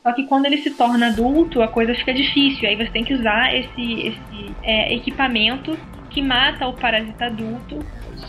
[0.01, 2.67] Só que quando ele se torna adulto, a coisa fica difícil.
[2.67, 5.77] Aí você tem que usar esse, esse é, equipamento
[6.09, 7.79] que mata o parasita adulto,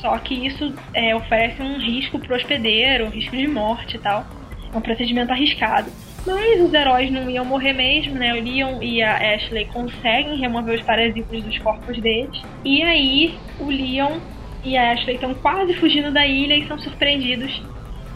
[0.01, 4.27] só que isso é, oferece um risco pro hospedeiro, um risco de morte e tal.
[4.73, 5.91] É um procedimento arriscado.
[6.27, 8.33] Mas os heróis não iam morrer mesmo, né?
[8.33, 12.43] O Leon e a Ashley conseguem remover os parasitas dos corpos deles.
[12.65, 14.19] E aí, o Leon
[14.67, 17.63] e a Ashley estão quase fugindo da ilha e são surpreendidos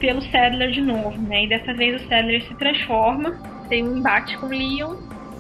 [0.01, 1.45] pelo Sadler de novo, né?
[1.45, 3.39] E dessa vez o Sadler se transforma,
[3.69, 4.97] tem um embate com Leon.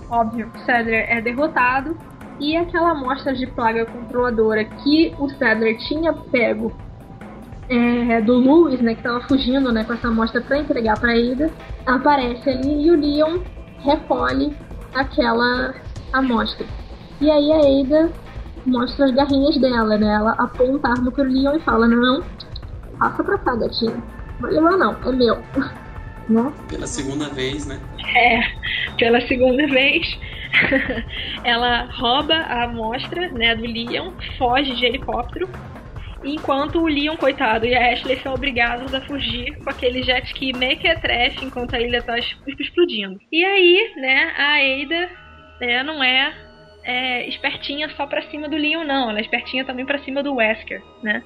[0.09, 1.99] Óbvio, o Sadler é derrotado
[2.39, 6.73] e aquela amostra de plaga controladora que o Sadler tinha pego
[7.69, 11.51] é, do Lewis, né, que estava fugindo né, com essa amostra para entregar para Ada,
[11.87, 13.41] aparece ali e o Leon
[13.81, 14.55] recolhe
[14.95, 15.75] aquela
[16.13, 16.67] amostra.
[17.21, 18.13] E aí a Ada
[18.67, 20.15] mostra as garrinhas dela, né?
[20.15, 22.23] Ela aponta a arma pro Leon e fala: Não,
[22.99, 24.03] passa pra cá, gatinho.
[24.41, 25.43] Não levar, não, é meu.
[26.29, 26.53] né?
[26.69, 27.81] Pela segunda vez, né?
[28.17, 28.41] É,
[28.97, 30.07] pela segunda vez.
[31.45, 35.49] ela rouba a amostra né, do Leon, foge de helicóptero,
[36.25, 40.53] enquanto o Leon, coitado, e a Ashley são obrigados a fugir com aquele jet ski
[40.53, 43.21] mequetrefe enquanto a ilha está explodindo.
[43.31, 45.11] E aí, né, a Ada
[45.61, 46.35] né, não é,
[46.85, 49.11] é, espertinha só pra cima do Leon, não.
[49.11, 51.23] Ela é espertinha também pra cima do Wesker, né?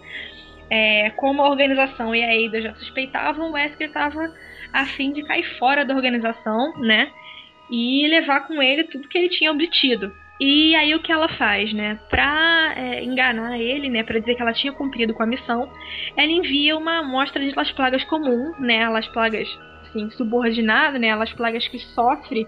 [0.70, 4.32] É, como a organização e a Ada já suspeitavam, o Wesker estava
[4.72, 7.10] a fim de cair fora da organização, né?
[7.70, 10.12] e levar com ele tudo que ele tinha obtido.
[10.40, 11.98] E aí o que ela faz, né?
[12.10, 14.02] Pra é, enganar ele, né?
[14.02, 15.70] Pra dizer que ela tinha cumprido com a missão,
[16.16, 18.88] ela envia uma amostra de Las Plagas comum, né?
[18.88, 19.48] Las Plagas,
[19.82, 21.14] assim, subordinada, né?
[21.14, 22.46] Las Plagas que sofre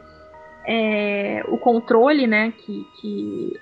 [0.66, 2.52] é, o controle, né?
[2.52, 3.60] Que, que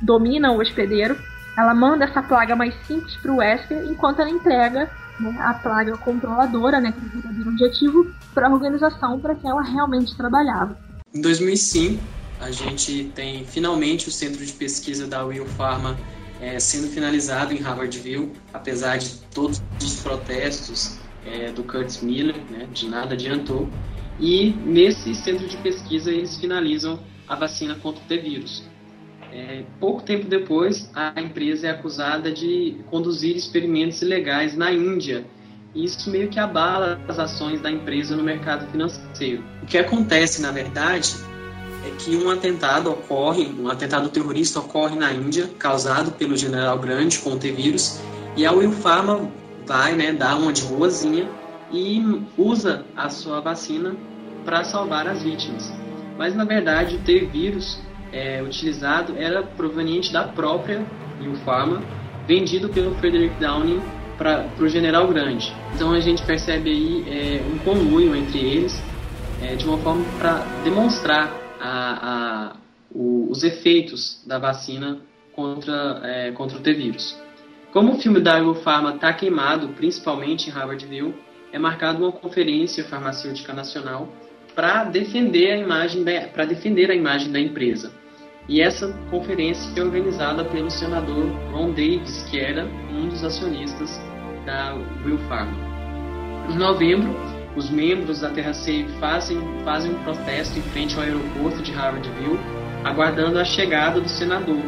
[0.00, 1.16] domina o hospedeiro.
[1.56, 6.80] Ela manda essa plaga mais simples pro Wesker, enquanto ela entrega né, a plaga controladora,
[6.80, 10.78] né, que é o objetivo, para a organização para que ela realmente trabalhava.
[11.12, 12.00] Em 2005,
[12.40, 15.98] a gente tem finalmente o centro de pesquisa da Will Pharma
[16.40, 22.68] é, sendo finalizado em Harvardville, apesar de todos os protestos é, do Curtis Miller, né,
[22.72, 23.68] de nada adiantou.
[24.20, 28.64] E nesse centro de pesquisa eles finalizam a vacina contra o T-vírus.
[29.32, 35.26] É, pouco tempo depois, a empresa é acusada de conduzir experimentos ilegais na Índia.
[35.74, 39.44] E isso meio que abala as ações da empresa no mercado financeiro.
[39.62, 41.14] O que acontece, na verdade,
[41.86, 47.18] é que um atentado ocorre, um atentado terrorista ocorre na Índia, causado pelo general Grande
[47.18, 48.00] com o T-vírus,
[48.34, 48.72] e a Will
[49.66, 51.28] vai, né, dar uma de boazinha
[51.70, 52.02] e
[52.36, 53.94] usa a sua vacina
[54.48, 55.70] para salvar as vítimas.
[56.16, 57.78] Mas na verdade o T-vírus
[58.10, 60.86] é, utilizado era proveniente da própria
[61.44, 61.82] Pharma,
[62.26, 63.82] vendido pelo Frederick Downing
[64.16, 65.52] para o General Grande.
[65.74, 68.82] Então a gente percebe aí é, um conluio entre eles,
[69.42, 71.30] é, de uma forma para demonstrar
[71.60, 72.56] a, a,
[72.90, 74.98] o, os efeitos da vacina
[75.34, 77.20] contra, é, contra o T-vírus.
[77.70, 81.14] Como o filme da Pharma está queimado, principalmente em Harvardville,
[81.52, 84.08] é marcada uma conferência farmacêutica nacional
[84.58, 86.04] para defender a imagem
[86.34, 87.92] para defender a imagem da empresa.
[88.48, 94.00] E essa conferência é organizada pelo senador Ron Davis, que era um dos acionistas
[94.44, 94.74] da
[95.04, 95.56] Will Pharma.
[96.50, 97.14] Em novembro,
[97.54, 102.40] os membros da Terra Save fazem, fazem um protesto em frente ao aeroporto de Harvardville,
[102.82, 104.64] aguardando a chegada do senador.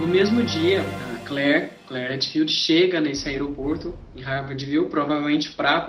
[0.00, 5.84] No mesmo dia, a Claire, Claire Redfield chega nesse aeroporto em Harvardville, provavelmente para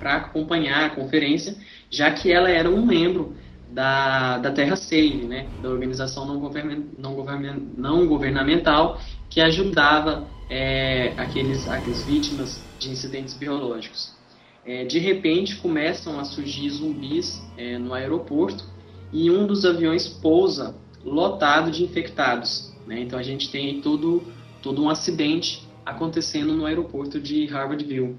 [0.00, 1.54] acompanhar a conferência,
[1.90, 3.36] já que ela era um membro
[3.70, 8.98] da, da Terra Save, né, da organização não, govern, não, govern, não governamental
[9.28, 14.16] que ajudava é, aqueles, aqueles vítimas de incidentes biológicos.
[14.64, 18.64] É, de repente começam a surgir zumbis é, no aeroporto
[19.12, 22.74] e um dos aviões pousa lotado de infectados.
[22.86, 23.00] Né?
[23.00, 24.22] Então a gente tem todo,
[24.62, 28.16] todo um acidente acontecendo no aeroporto de Harvardville.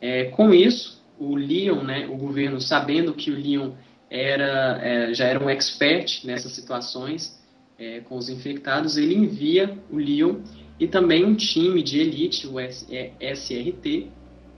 [0.00, 3.70] É, com isso, o Leon, né, o governo, sabendo que o Leon
[4.10, 7.40] era, é, já era um expert nessas situações
[7.78, 10.40] é, com os infectados, ele envia o Leon
[10.78, 14.08] e também um time de elite, o SRT,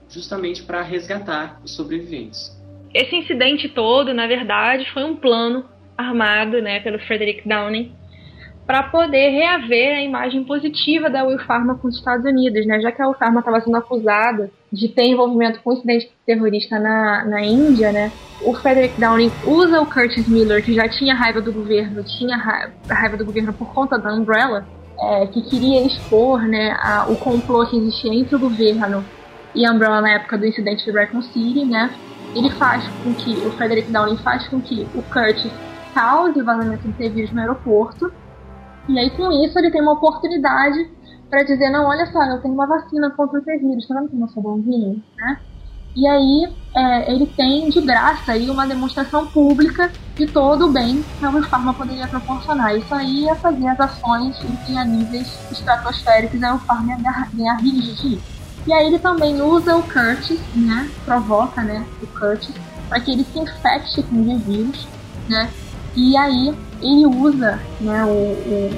[0.08, 2.54] justamente para resgatar os sobreviventes.
[2.94, 5.64] Esse incidente todo, na verdade, foi um plano
[5.96, 7.92] armado né, pelo Frederick Downing
[8.66, 12.80] para poder reaver a imagem positiva da Will Pharma com os Estados Unidos, né?
[12.80, 16.78] Já que a Will Pharma estava sendo acusada de ter envolvimento com um incidente terrorista
[16.78, 18.10] na, na Índia, né?
[18.42, 22.72] O Frederick Downing usa o Curtis Miller, que já tinha raiva do governo, tinha raiva,
[22.90, 24.66] raiva do governo por conta da Umbrella,
[24.98, 29.04] é, que queria expor né, a, o complô que existia entre o governo
[29.54, 31.94] e a Umbrella na época do incidente de Raccoon City, né?
[32.34, 35.52] Ele faz com que, o Frederick Downing faz com que o Curtis
[35.94, 38.12] cause o vazamento de vírus no aeroporto,
[38.88, 40.90] e aí, com isso, ele tem uma oportunidade
[41.28, 44.24] para dizer: não, olha só, eu tenho uma vacina contra o T-vírus, tá vendo como
[44.24, 45.02] eu sou bonzinho?
[45.16, 45.38] Né?
[45.96, 51.02] E aí, é, ele tem de graça aí uma demonstração pública de todo o bem
[51.18, 52.76] que a Pharma poderia proporcionar.
[52.76, 54.36] Isso aí é fazer as ações
[54.68, 56.96] em níveis estratosféricos, a Pharma
[57.32, 58.20] ganhar rios de
[58.66, 60.90] E aí ele também usa o Curtis, né?
[61.04, 61.86] Provoca, né?
[62.02, 62.54] O Curtis
[62.88, 64.86] para que ele se infecte com o vírus,
[65.28, 65.50] né?
[65.96, 68.70] E aí ele usa né, o, o,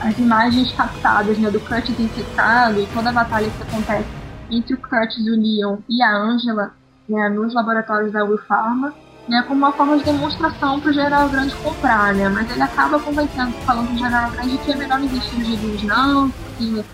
[0.00, 4.08] as imagens captadas né, do Curtis infectado e toda a batalha que acontece
[4.50, 6.72] entre o Curtis, o Leon e a Angela
[7.06, 8.94] né, nos laboratórios da Will Pharma,
[9.28, 12.98] né, como uma forma de demonstração para o General Grande comprar, né, mas ele acaba
[12.98, 16.84] convencendo, falando para o General Grande que é melhor investir nos GBs não, porque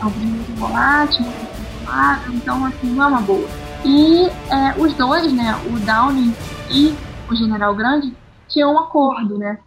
[0.00, 3.48] é um muito volátil, muito inflamável, então assim, não é uma boa.
[3.84, 6.34] E é, os dois, né, o Downey
[6.70, 6.94] e
[7.30, 8.12] o General Grande,
[8.54, 9.58] tinham um acordo, né?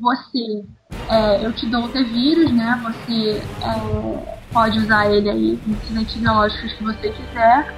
[0.00, 0.64] você,
[1.08, 2.80] é, eu te dou o T-vírus, né?
[2.84, 7.74] Você é, pode usar ele aí nos antibióticos que você quiser,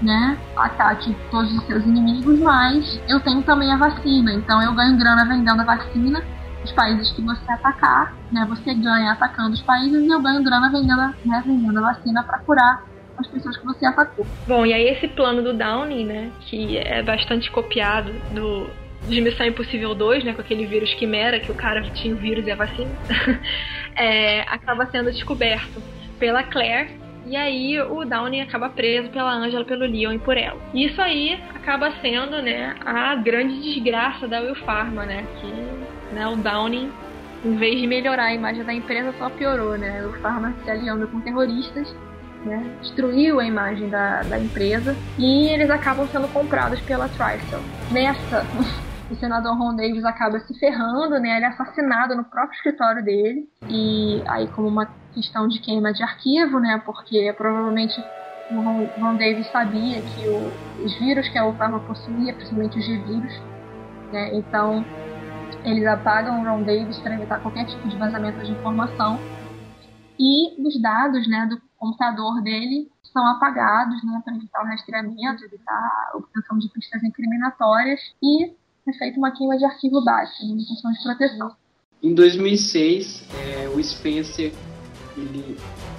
[0.00, 0.38] né?
[0.56, 5.24] Ataque todos os seus inimigos, mas eu tenho também a vacina, então eu ganho grana
[5.24, 6.22] vendendo a vacina.
[6.64, 8.46] Os países que você atacar, né?
[8.48, 12.38] Você ganha atacando os países e eu ganho grana vendendo, né, vendendo a vacina para
[12.38, 12.84] curar
[13.18, 14.24] as pessoas que você atacou.
[14.46, 18.70] Bom, e aí esse plano do Downing, né, que é bastante copiado do
[19.08, 22.46] de Missão Impossível 2, né, com aquele vírus quimera, que o cara tinha o vírus
[22.46, 22.90] e a vacina,
[23.96, 25.82] é, acaba sendo descoberto
[26.18, 27.00] pela Claire.
[27.26, 30.60] E aí o Downey acaba preso pela Angela, pelo Leon e por ela.
[30.74, 36.26] E isso aí acaba sendo, né, a grande desgraça da Will Pharma, né, que né,
[36.26, 36.88] o Downey,
[37.44, 41.06] em vez de melhorar a imagem da empresa, só piorou, né, Will Pharma se aliando
[41.08, 41.94] com terroristas
[42.44, 47.60] né, destruiu a imagem da, da empresa e eles acabam sendo comprados pela Tristel.
[47.90, 48.44] Nessa
[49.12, 51.36] o senador Ron Davis acaba se ferrando, né?
[51.36, 53.48] Ele é assassinado no próprio escritório dele.
[53.68, 56.80] E aí, como uma questão de queima de arquivo, né?
[56.84, 58.02] Porque provavelmente
[58.50, 58.60] o
[59.00, 63.32] Ron, Davis sabia que o, os vírus que a Obama possuía, principalmente os G-vírus,
[64.12, 64.34] né?
[64.34, 64.84] Então,
[65.64, 69.18] eles apagam o Ron Davis para evitar qualquer tipo de vazamento de informação.
[70.18, 75.74] E os dados, né, do computador dele são apagados, né, para evitar o rastreamento, evitar
[76.12, 78.54] a obtenção de pistas incriminatórias e
[78.86, 81.56] é feita uma queima de arquivo básico, uma intenção de proteção.
[82.02, 84.52] Em 2006, é, o Spencer
[85.16, 85.56] ele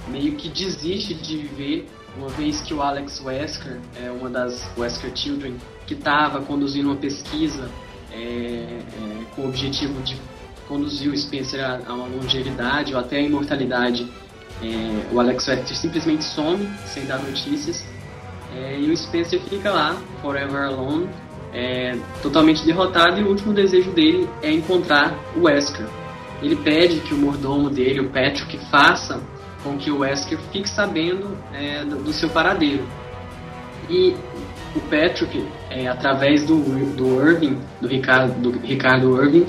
[0.08, 5.16] meio que desiste de viver, uma vez que o Alex Wesker, é uma das Wesker
[5.16, 5.56] Children,
[5.86, 7.70] que estava conduzindo uma pesquisa
[8.12, 8.80] é, é,
[9.34, 10.16] com o objetivo de
[10.68, 14.10] conduzir o Spencer a, a uma longevidade ou até a imortalidade,
[14.62, 17.84] é, o Alex Wesker simplesmente some, sem dar notícias,
[18.54, 21.08] é, e o Spencer fica lá, forever alone,
[21.54, 25.86] é, totalmente derrotado e o último desejo dele é encontrar o Wesker.
[26.42, 29.22] Ele pede que o mordomo dele, o Patrick, faça
[29.62, 32.84] com que o Wesker fique sabendo é, do, do, seu paradeiro.
[33.88, 34.14] E
[34.74, 36.56] o Patrick, é, através do,
[36.94, 39.46] do Irving, do Ricardo, do Ricardo Irving,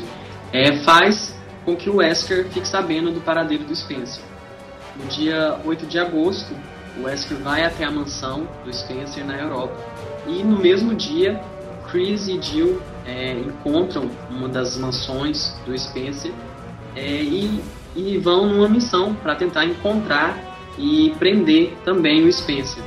[0.53, 4.23] é, faz com que o Wesker fique sabendo do paradeiro do Spencer.
[4.95, 6.55] No dia 8 de agosto,
[6.97, 9.75] o Wesker vai até a mansão do Spencer na Europa.
[10.27, 11.41] E no mesmo dia,
[11.95, 16.33] Chris e Jill é, encontram uma das mansões do Spencer
[16.93, 17.61] é, e,
[17.95, 20.37] e vão numa missão para tentar encontrar
[20.77, 22.83] e prender também o Spencer.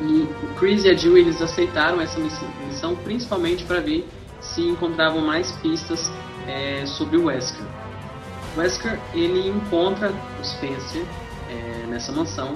[0.00, 4.06] E o Chris e a Jill eles aceitaram essa missão principalmente para ver
[4.40, 6.08] se encontravam mais pistas
[6.46, 7.66] é, sobre o Wesker.
[8.56, 11.02] Wesker ele encontra o Spencer
[11.50, 12.54] é, nessa mansão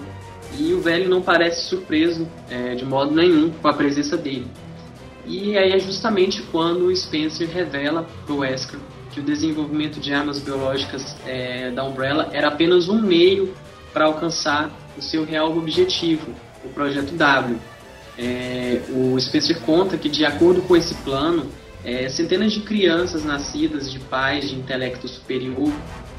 [0.56, 4.46] e o velho não parece surpreso é, de modo nenhum com a presença dele.
[5.26, 8.78] E aí é justamente quando o Spencer revela para o Wesker
[9.12, 13.54] que o desenvolvimento de armas biológicas é, da Umbrella era apenas um meio
[13.92, 16.32] para alcançar o seu real objetivo,
[16.64, 17.56] o Projeto W.
[18.16, 21.46] é, o Spencer conta que, de acordo com esse plano,
[21.84, 25.72] é, centenas de crianças nascidas de pais de intelecto superior,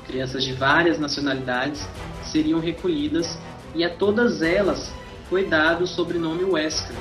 [0.06, 1.88] crianças de várias nacionalidades,
[2.24, 3.38] seriam recolhidas
[3.74, 4.92] e a todas elas
[5.30, 6.96] foi dado o sobrenome Wesker.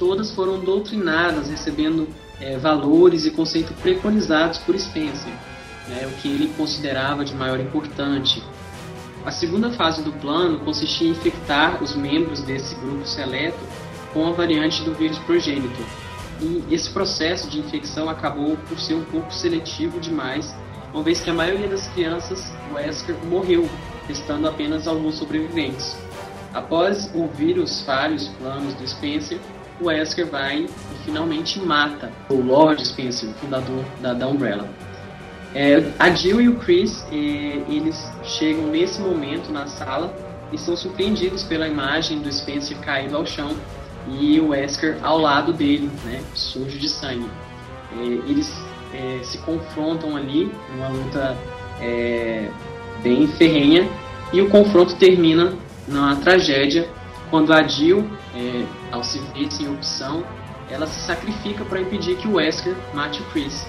[0.00, 2.08] Todas foram doutrinadas, recebendo
[2.40, 5.30] é, valores e conceitos preconizados por Spencer,
[5.88, 8.42] né, o que ele considerava de maior importante.
[9.26, 13.58] A segunda fase do plano consistia em infectar os membros desse grupo seleto
[14.14, 15.84] com a variante do vírus progênito.
[16.40, 20.56] E esse processo de infecção acabou por ser um pouco seletivo demais,
[20.94, 23.68] uma vez que a maioria das crianças Wesker morreu,
[24.08, 25.94] restando apenas alguns sobreviventes.
[26.54, 29.38] Após o vírus falha os planos do Spencer,
[29.80, 34.68] o Wesker vai e finalmente mata o Lord Spencer, o fundador da, da Umbrella.
[35.54, 37.14] É, a Jill e o Chris, é,
[37.68, 40.14] eles chegam nesse momento na sala
[40.52, 43.50] e são surpreendidos pela imagem do Spencer caído ao chão
[44.08, 47.28] e o Wesker ao lado dele, né, sujo de sangue.
[47.96, 48.52] É, eles
[48.94, 51.36] é, se confrontam ali, uma luta
[51.80, 52.48] é,
[53.02, 53.88] bem ferrenha,
[54.32, 55.52] e o confronto termina
[55.88, 56.88] numa tragédia
[57.30, 60.24] quando a Jill, é, ao se ver sem opção,
[60.70, 63.66] ela se sacrifica para impedir que o Wesker mate o Chris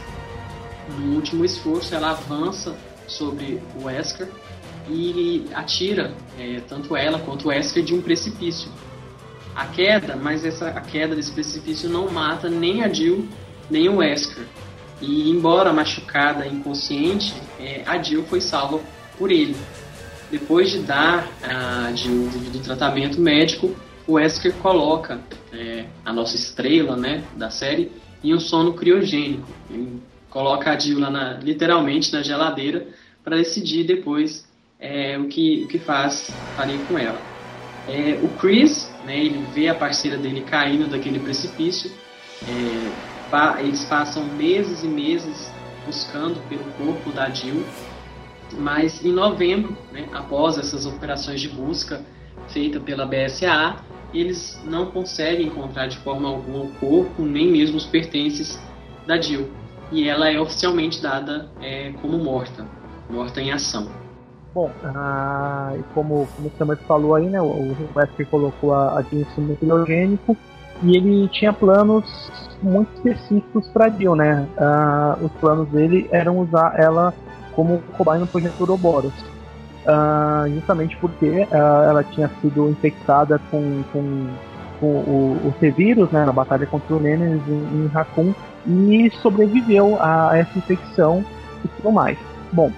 [1.00, 2.76] no último esforço, ela avança
[3.08, 4.30] sobre o Wesker
[4.90, 8.72] e atira é, tanto ela quanto o Wesker de um precipício.
[9.56, 13.28] A queda, mas essa, a queda desse precipício não mata nem a Jill
[13.70, 14.46] nem o Wesker.
[15.02, 18.80] E embora machucada inconsciente, é, a Jill foi salva
[19.18, 19.56] por ele.
[20.30, 23.76] Depois de dar a Jill do tratamento médico,
[24.08, 25.20] o Wesker coloca
[25.54, 27.92] é, a nossa estrela né, da série
[28.24, 29.48] em um sono criogênico.
[29.70, 32.88] Ele coloca a Jill lá na, literalmente na geladeira
[33.24, 34.48] para decidir depois
[34.80, 37.20] é, o, que, o que faz faria com ela.
[37.88, 41.92] É, o Chris, né, ele vê a parceira dele caindo daquele precipício.
[42.44, 42.92] É,
[43.30, 45.52] pa, eles passam meses e meses
[45.86, 47.64] buscando pelo corpo da Jill,
[48.54, 52.04] mas em novembro, né, após essas operações de busca
[52.50, 53.78] feita pela BSA,
[54.14, 58.60] eles não conseguem encontrar de forma alguma o corpo, nem mesmo os pertences
[59.08, 59.50] da Jill
[59.92, 62.66] e ela é oficialmente dada é, como morta,
[63.10, 63.88] morta em ação.
[64.54, 69.26] Bom, ah, como, como o Samuel falou aí, né, o Wesker colocou a, a Jill
[69.38, 70.38] em criogênico
[70.84, 72.06] e ele tinha planos
[72.62, 74.48] muito específicos para Jill, né?
[74.58, 77.14] Ah, os planos dele eram usar ela
[77.56, 79.14] como cobaia no projeto Ouroboros.
[79.86, 84.28] Ah, justamente porque ah, ela tinha sido infectada com, com,
[84.80, 88.34] com o, o T-Vírus né, na batalha contra o Nemesis em, em Raccoon
[88.68, 91.26] e sobreviveu a essa infecção
[91.66, 92.18] e tudo mais.
[92.52, 92.72] Bom,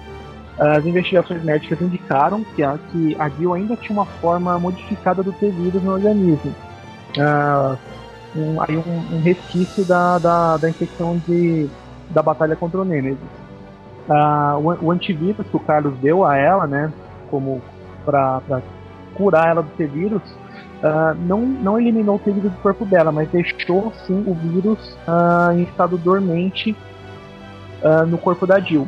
[0.58, 5.32] as investigações médicas indicaram que a, que a Jill ainda tinha uma forma modificada do
[5.32, 6.54] T-vírus no organismo.
[7.18, 7.76] Uh,
[8.36, 11.68] um, aí um, um, resquício da, da, da, infecção de,
[12.10, 13.18] da batalha contra o Nemesis.
[14.08, 16.92] Uh, o, o, antivírus que o Carlos deu a ela, né,
[17.30, 17.62] como
[18.04, 18.62] para
[19.14, 20.22] curar ela do T-vírus,
[20.82, 24.78] uh, não, não eliminou o vírus do corpo dela, mas deixou sim o vírus
[25.08, 26.76] uh, em estado dormente
[27.82, 28.86] uh, no corpo da Jill.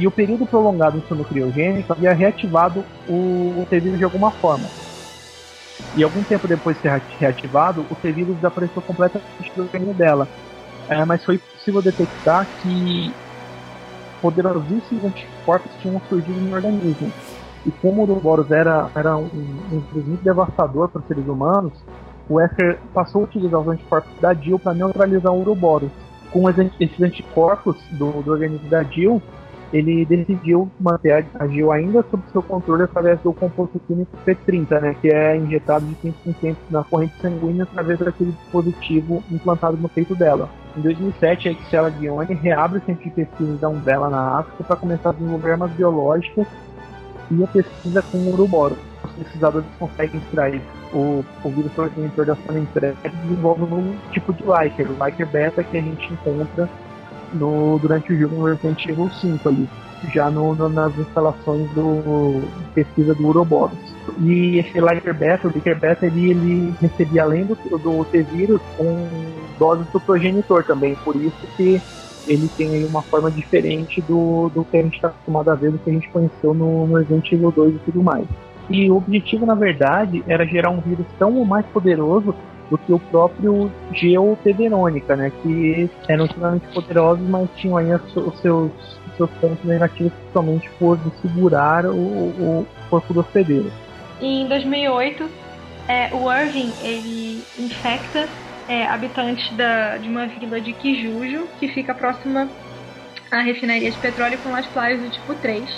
[0.00, 4.66] e o período prolongado em sono criogênico havia reativado o, o T-vírus de alguma forma.
[5.94, 10.26] E algum tempo depois de ser reativado, o T-vírus desapareceu completamente do organismo dela.
[11.06, 13.12] mas foi possível detectar que
[14.20, 17.12] poderosíssimos anticorpos tinham surgido no organismo.
[17.66, 19.28] E como o Ouroboros era, era um,
[19.72, 21.72] um devastador para os seres humanos,
[22.28, 25.90] o Wesker passou a utilizar os anticorpos da Jill para neutralizar o Ouroboros.
[26.30, 29.20] Com esses anticorpos do, do organismo da Jill,
[29.72, 34.96] ele decidiu manter a Jill ainda sob seu controle através do composto químico P30, né,
[35.00, 39.88] que é injetado de 5 em 5 na corrente sanguínea através daquele dispositivo implantado no
[39.88, 40.48] peito dela.
[40.76, 44.76] Em 2007, a Excella Guione reabre o centro de pesquisa da Umbrella na África para
[44.76, 46.46] começar a desenvolver armas biológicas
[47.30, 48.76] e a pesquisa com o Uruboro.
[49.04, 54.32] Os pesquisadores conseguem extrair o, o vírus transmissor da San Andreas e desenvolvem um tipo
[54.32, 56.68] de Liker, o Liker beta que a gente encontra
[57.32, 59.68] no, durante o jogo no Resident Evil 5 ali,
[60.12, 62.42] já no, no, nas instalações do
[62.74, 63.78] pesquisa do Uroboros.
[64.20, 69.06] E esse Liker beta, o Liker beta, ele, ele recebia além do, do T-vírus um
[69.58, 71.80] doses do progenitor também, por isso que
[72.26, 75.78] ele tem uma forma diferente do, do que a gente está acostumado a ver, do
[75.78, 78.26] que a gente conheceu no, no Resident Evil 2 e tudo mais.
[78.68, 82.34] E o objetivo, na verdade, era gerar um vírus tão mais poderoso
[82.70, 84.52] do que o próprio Geo T.
[84.52, 85.32] Verônica, né?
[85.42, 88.70] Que eram extremamente poderosos, mas tinham aí os seus,
[89.28, 93.70] pontos negativos, principalmente por segurar o, o corpo do hospedeiro.
[94.20, 95.28] Em 2008,
[95.88, 98.28] é, o Irving ele infecta
[98.68, 102.48] é, habitantes da, de uma vila de Kijujo, que fica próxima
[103.30, 105.68] à refinaria de petróleo com as playas do tipo 3,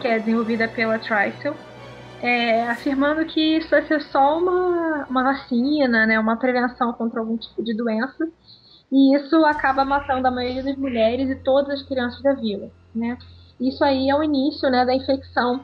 [0.00, 1.54] que é desenvolvida pela Trisel,
[2.20, 7.36] é, afirmando que isso vai ser só uma, uma vacina, né, uma prevenção contra algum
[7.36, 8.28] tipo de doença,
[8.90, 12.70] e isso acaba matando a maioria das mulheres e todas as crianças da vila.
[12.94, 13.18] Né?
[13.60, 15.60] Isso aí é o início né, da infecção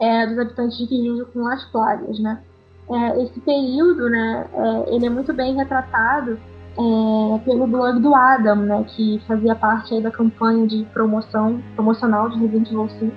[0.00, 2.18] é, dos habitantes de Kijujo com as plagas.
[2.18, 2.42] Né?
[2.90, 6.38] é, esse período, né, é, ele é muito bem retratado
[6.78, 12.28] é, pelo blog do Adam, né, que fazia parte aí da campanha de promoção promocional
[12.28, 13.12] de Resident Evil 5.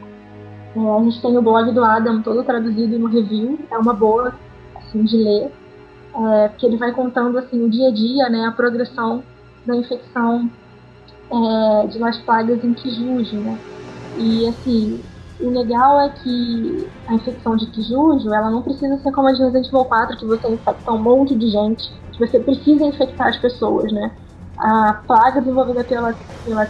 [0.76, 4.34] É, a gente tem o blog do Adam todo traduzido no review, é uma boa
[4.76, 5.52] assim, de ler,
[6.20, 9.28] é, porque ele vai contando assim o dia a dia, né, a progressão
[9.66, 10.52] da infecção
[11.32, 13.62] é, de Las Plagas em Kijuju, né.
[14.16, 15.04] E assim,
[15.40, 19.40] o legal é que a infecção de Kijujo, ela não precisa ser como a de
[19.44, 21.84] Resident Evil 4, que você infecta um monte de gente,
[22.14, 24.18] que você precisa infectar as pessoas, né?
[24.58, 26.68] A plaga desenvolvida pela, pela,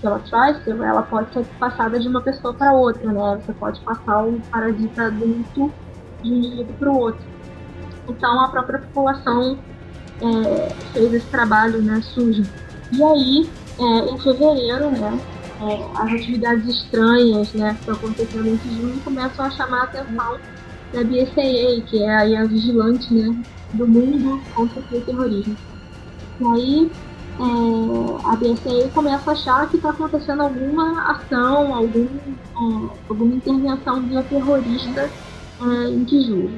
[0.00, 3.42] pela Tricer, ela pode ser passada de uma pessoa para outra, né?
[3.44, 5.76] Você pode passar o parasita adulto
[6.22, 7.33] de um indivíduo para o outro.
[8.08, 9.58] Então a própria população
[10.20, 12.42] é, fez esse trabalho, né, sujo.
[12.92, 15.18] E aí, é, em fevereiro, né,
[15.60, 20.38] é, as atividades estranhas né, que estão acontecendo em junho começam a chamar a atenção
[20.92, 23.36] da BSAA, que é aí a vigilante né,
[23.72, 25.56] do mundo contra o terrorismo.
[26.40, 26.90] E aí
[27.38, 34.02] é, a BSAA começa a achar que está acontecendo alguma ação, algum, é, alguma intervenção
[34.02, 35.10] bioterrorista
[35.60, 36.50] é, em Kijuju.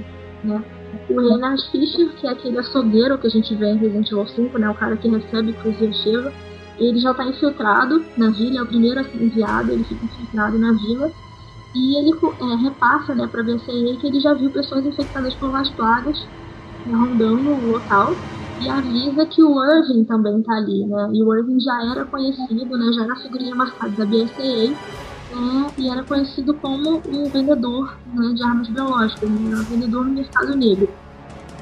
[0.44, 0.62] Né?
[1.08, 4.58] O Reinhard Fischer, que é aquele açougueiro que a gente vê em Resident Evil 5,
[4.58, 6.32] né, o cara que recebe Cruz Sheva,
[6.78, 10.58] ele já está infiltrado na vila, é o primeiro a ser enviado, ele fica infiltrado
[10.58, 11.10] na vila.
[11.74, 15.50] E ele é, repassa né, para a BCE que ele já viu pessoas infectadas por
[15.50, 16.16] várias plagas
[16.84, 18.14] né, rondando o local.
[18.58, 21.10] E avisa que o Irving também está ali, né?
[21.12, 22.90] E o Irving já era conhecido, né?
[22.94, 24.78] Já era figurinha marcada da BSA
[25.40, 30.12] né, e era conhecido como um vendedor né, de armas biológicas, né, um vendedor no
[30.12, 30.88] mercado negro.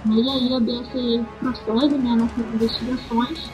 [0.07, 3.51] E aí a BSA prossegue né, nessas investigações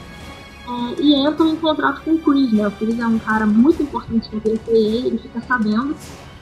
[0.69, 2.67] é, e entram em contrato com o Chris, né?
[2.67, 5.97] O Chris é um cara muito importante na PCA, ele fica sabendo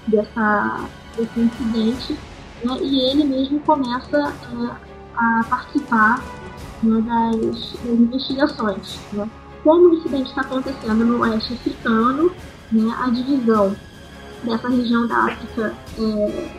[0.07, 0.81] dessa,
[1.17, 2.19] desse incidente,
[2.65, 2.79] né?
[2.81, 4.77] E ele mesmo começa é,
[5.15, 6.23] a participar
[6.83, 9.29] né, das, das, investigações, né?
[9.63, 12.33] Como o incidente está acontecendo no oeste africano,
[12.73, 13.77] né, a divisão
[14.45, 16.03] dessa região da África, é,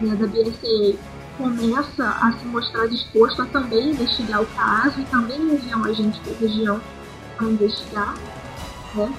[0.01, 0.97] né, da BSA,
[1.37, 6.19] começa a se mostrar disposto a também investigar o caso e também enviar um agente
[6.19, 6.81] para a região
[7.37, 8.15] para investigar,
[8.95, 9.13] né?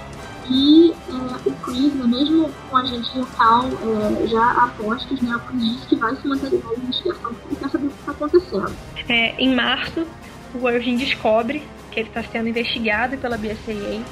[0.50, 5.40] E é, o Chris, né, mesmo com a gente local é, já apostos, né, o
[5.40, 8.76] Chris disse que vai se manter na investigação porque quer saber o que está acontecendo.
[9.08, 10.06] É, em março,
[10.54, 14.02] o Irving descobre que ele está sendo investigado pela BSAA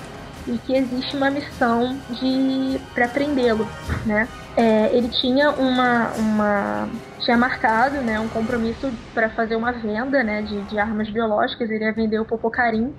[0.49, 3.69] e que existe uma missão de para prendê-lo,
[4.07, 4.29] né?
[4.57, 6.89] É, ele tinha uma, uma
[7.21, 11.71] tinha marcado, né, um compromisso para fazer uma venda, né, de, de armas biológicas.
[11.71, 12.93] Ele ia vender o Popocarim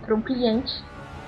[0.00, 0.72] para um cliente.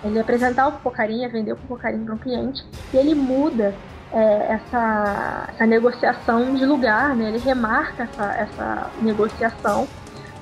[0.03, 3.75] Ele apresentar o Pocarinha, vender o Pocarinha para um cliente, e ele muda
[4.13, 7.29] é, essa, essa negociação de lugar, né?
[7.29, 9.89] Ele remarca essa, essa negociação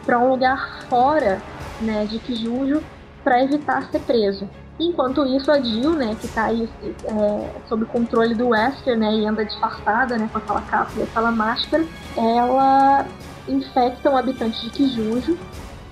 [0.05, 1.41] para um lugar fora
[1.81, 2.83] né, de Kijujo
[3.23, 4.49] para evitar ser preso.
[4.83, 6.69] Enquanto isso, a Jill, né, que está aí
[7.05, 11.31] é, sob controle do Wesker, né, e anda disfarçada, né, com aquela capa e aquela
[11.31, 11.85] máscara,
[12.17, 13.07] ela
[13.49, 15.39] infecta um habitante de Kijujo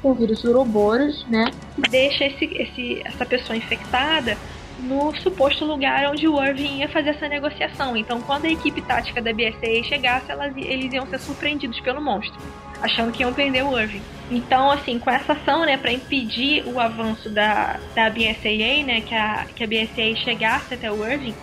[0.02, 1.50] com o vírus Ouroboros, né?
[1.76, 4.36] Deixa esse, esse, essa pessoa infectada
[4.82, 7.96] no suposto lugar onde o Irving ia fazer essa negociação.
[7.96, 12.40] Então, quando a equipe tática da BSA chegasse, elas, eles iam ser surpreendidos pelo monstro,
[12.80, 14.02] achando que iam prender o Irving.
[14.30, 19.14] Então, assim, com essa ação, né, para impedir o avanço da, da BSAA, né, que
[19.14, 21.34] a, que a BSA chegasse até o Irving,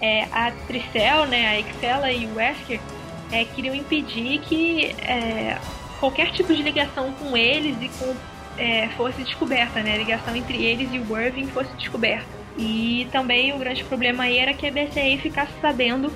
[0.00, 2.80] é, a Tricel, né, a Excella e o Wesker
[3.32, 5.58] é, queriam impedir que é,
[5.98, 8.14] qualquer tipo de ligação com eles e com
[8.56, 9.94] é, fosse descoberta, né?
[9.94, 12.43] A ligação entre eles e o Irving fosse descoberta.
[12.56, 16.12] E também o grande problema aí era que a BCA ficasse sabendo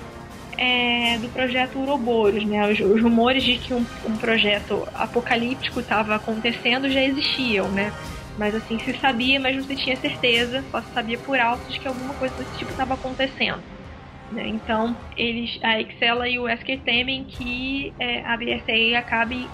[0.56, 2.70] é, do projeto Ouroboros, né?
[2.70, 7.92] Os, os, rumores de que um, um projeto apocalíptico estava acontecendo já existiam, né?
[8.36, 11.78] Mas assim, se sabia, mas não se tinha certeza, só se sabia por alto de
[11.78, 13.62] que alguma coisa desse tipo estava acontecendo.
[14.30, 14.46] Né?
[14.48, 19.48] Então, eles, a Excela e o Wesker temem que é, a BSA acabe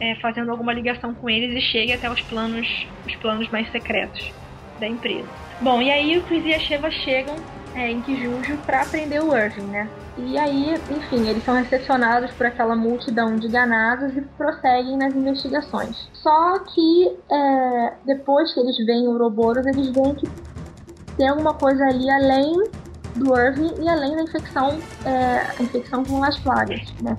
[0.00, 4.30] é, fazendo alguma ligação com eles e chegue até os planos, os planos mais secretos
[4.78, 5.47] da empresa.
[5.60, 7.34] Bom, e aí o Chris e a Sheva chegam
[7.74, 9.88] é, em Kijuju para prender o Irving, né?
[10.16, 16.08] E aí, enfim, eles são recepcionados por aquela multidão de ganados e prosseguem nas investigações.
[16.14, 20.28] Só que é, depois que eles veem o Ouroboros, eles veem que
[21.16, 22.54] tem alguma coisa ali além
[23.16, 27.16] do Irving e além da infecção, é, infecção com as plagas, né?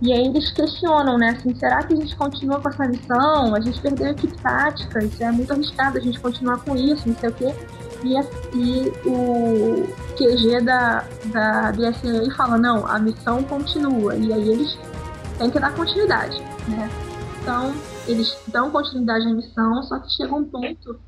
[0.00, 1.30] E aí eles questionam, né?
[1.30, 3.54] Assim, será que a gente continua com essa missão?
[3.54, 7.08] A gente perdeu a equipe tática, isso é muito arriscado a gente continuar com isso,
[7.08, 7.54] não sei o quê.
[8.04, 8.18] E,
[8.54, 14.16] e o QG da, da DSA fala, não, a missão continua.
[14.16, 14.78] E aí eles
[15.38, 16.38] têm que dar continuidade,
[16.68, 16.90] né?
[17.40, 17.74] Então,
[18.06, 20.98] eles dão continuidade à missão, só que chega um ponto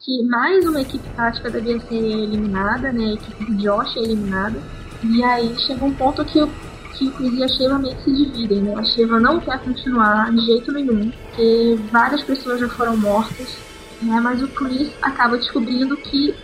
[0.00, 3.04] que mais uma equipe tática da DSA é eliminada, né?
[3.04, 4.60] A equipe de Josh é eliminada.
[5.02, 6.48] E aí chega um ponto que o
[6.94, 8.74] que o Chris e a Sheva meio que se dividem, né?
[8.76, 13.56] A Sheva não quer continuar de jeito nenhum, porque várias pessoas já foram mortas,
[14.02, 14.20] né?
[14.20, 16.34] Mas o Chris acaba descobrindo que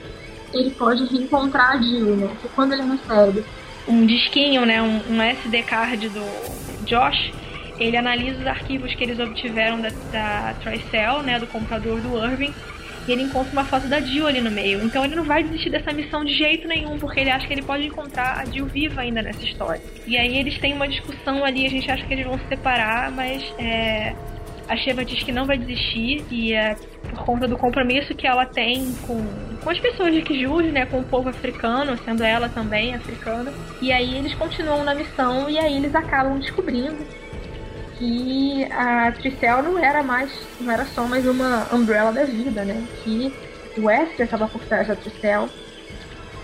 [0.52, 2.28] ele pode reencontrar a Jill, né?
[2.28, 3.44] Porque quando ele recebe
[3.86, 4.82] um disquinho, né?
[4.82, 6.24] Um, um SD card do
[6.84, 7.32] Josh,
[7.78, 11.38] ele analisa os arquivos que eles obtiveram da, da TriCell, né?
[11.38, 12.54] Do computador do Irving
[13.06, 14.82] e ele encontra uma foto da Jill ali no meio.
[14.84, 17.62] Então ele não vai desistir dessa missão de jeito nenhum, porque ele acha que ele
[17.62, 19.82] pode encontrar a Jill viva ainda nessa história.
[20.06, 23.10] E aí eles têm uma discussão ali, a gente acha que eles vão se separar,
[23.10, 24.14] mas é,
[24.70, 26.76] a Sheva diz que não vai desistir e é
[27.10, 29.20] por conta do compromisso que ela tem com,
[29.60, 33.52] com as pessoas de Kijuj, né, com o povo africano, sendo ela também africana.
[33.82, 37.04] E aí eles continuam na missão e aí eles acabam descobrindo
[37.98, 40.30] que a Tricel não era mais,
[40.60, 42.86] não era só mais uma Umbrella da vida, né?
[43.02, 43.34] Que
[43.76, 45.48] o Wesker estava por trás da Tricel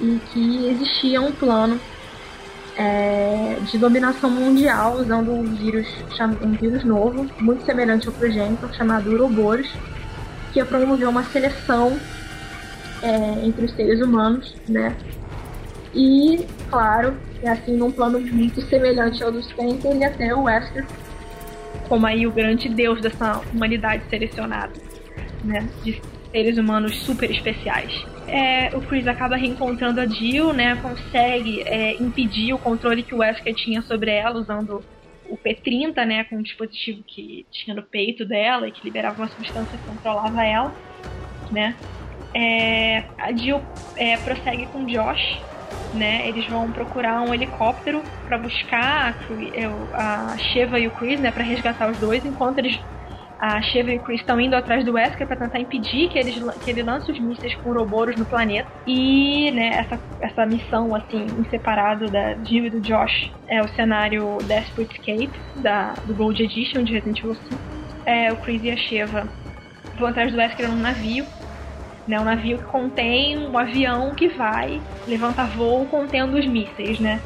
[0.00, 1.80] e que existia um plano
[2.76, 5.86] é, de dominação mundial usando um vírus,
[6.42, 9.70] um vírus novo, muito semelhante ao progenitor, chamado Uroboros,
[10.52, 11.98] que ia promover uma seleção
[13.02, 14.94] é, entre os seres humanos, né?
[15.94, 20.84] E, claro, é assim, num plano muito semelhante ao do Spencer, ele até o Wesker
[21.88, 24.72] como aí o grande deus dessa humanidade selecionada,
[25.44, 25.68] né?
[25.84, 26.00] De
[26.30, 28.04] seres humanos super especiais.
[28.28, 30.76] É, o Chris acaba reencontrando a Jill, né?
[30.76, 34.82] Consegue é, impedir o controle que o Wesker tinha sobre ela usando
[35.28, 36.24] o P30, né?
[36.24, 40.44] Com um dispositivo que tinha no peito dela e que liberava uma substância que controlava
[40.44, 40.74] ela,
[41.52, 41.76] né?
[42.34, 43.62] É, a Jill
[43.96, 45.40] é, prossegue com Josh,
[45.94, 46.28] né?
[46.28, 49.16] Eles vão procurar um helicóptero para buscar
[49.94, 51.30] a, a Sheva e o Chris, né?
[51.30, 52.78] Para resgatar os dois, enquanto eles
[53.38, 56.34] a Sheva e o Chris estão indo atrás do Wesker para tentar impedir que, eles,
[56.64, 58.68] que ele lance os mísseis com Ouroboros no planeta.
[58.86, 64.38] E, né, essa, essa missão, assim, separado da Jill e do Josh é o cenário
[64.44, 67.56] Desperate Escape, da, do Gold Edition de Resident Evil 5.
[68.06, 69.28] É, o Chris e a Sheva
[69.98, 71.26] vão atrás do Wesker num navio
[72.06, 72.20] né?
[72.20, 77.20] Um navio que contém um avião que vai levantar voo contendo os mísseis, né?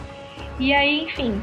[0.59, 1.41] E aí, enfim,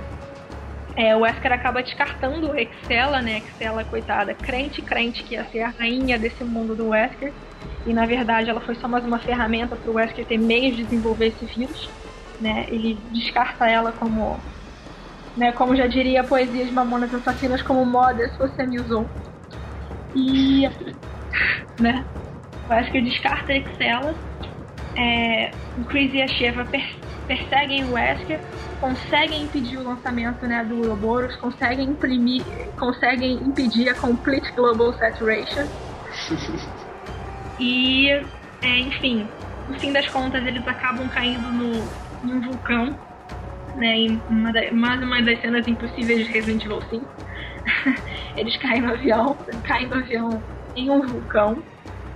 [0.98, 3.38] é, o Wesker acaba descartando Excela, né?
[3.38, 7.32] Excela, coitada, crente, crente que ia ser a rainha desse mundo do Wesker.
[7.86, 10.84] E na verdade ela foi só mais uma ferramenta para o Wesker ter meios de
[10.84, 11.88] desenvolver esse vírus.
[12.41, 12.65] Né?
[12.68, 14.40] Ele descarta ela como,
[15.38, 19.07] né, como já diria a poesia de Mamonas Assassinas, como moda se você me usou.
[20.15, 20.68] E,
[21.80, 22.03] né,
[22.69, 24.15] acho que descarta Excelas.
[24.95, 26.84] É, o Chris e a Sheva per
[27.28, 28.40] perseguem o Wesker,
[28.80, 32.44] conseguem impedir o lançamento né, do Ouroboros, conseguem imprimir,
[32.78, 35.68] conseguem impedir a Complete Global Saturation.
[37.60, 38.10] e,
[38.62, 39.28] é, enfim,
[39.68, 41.74] no fim das contas, eles acabam caindo no,
[42.24, 42.98] em um vulcão,
[43.76, 47.06] né, em uma da, mais uma das cenas impossíveis de Resident Evil 5.
[48.38, 50.44] eles caem no avião, caem no avião
[50.76, 51.62] em um vulcão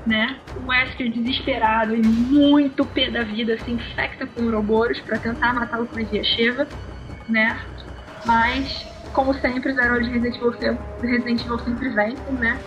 [0.06, 0.38] né?
[0.56, 5.82] O Wesker desesperado e muito pé da vida se infecta com Ouroboros para tentar matar
[5.82, 6.68] o Chris Sheva,
[7.30, 7.60] né?
[8.26, 12.60] Mas, como sempre, os heróis de Resident Evil, Resident Evil sempre vencem, né?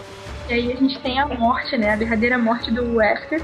[0.49, 1.93] E aí a gente tem a morte, né?
[1.93, 3.43] A verdadeira morte do Wesker.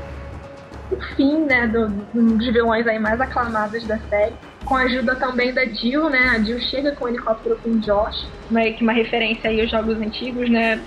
[0.91, 4.35] O fim, né, do, dos vilões aí mais aclamados da série.
[4.65, 6.31] Com a ajuda também da Jill, né?
[6.31, 8.27] A Jill chega com o helicóptero com o Josh.
[8.51, 10.81] Meio que uma referência aí aos jogos antigos, né?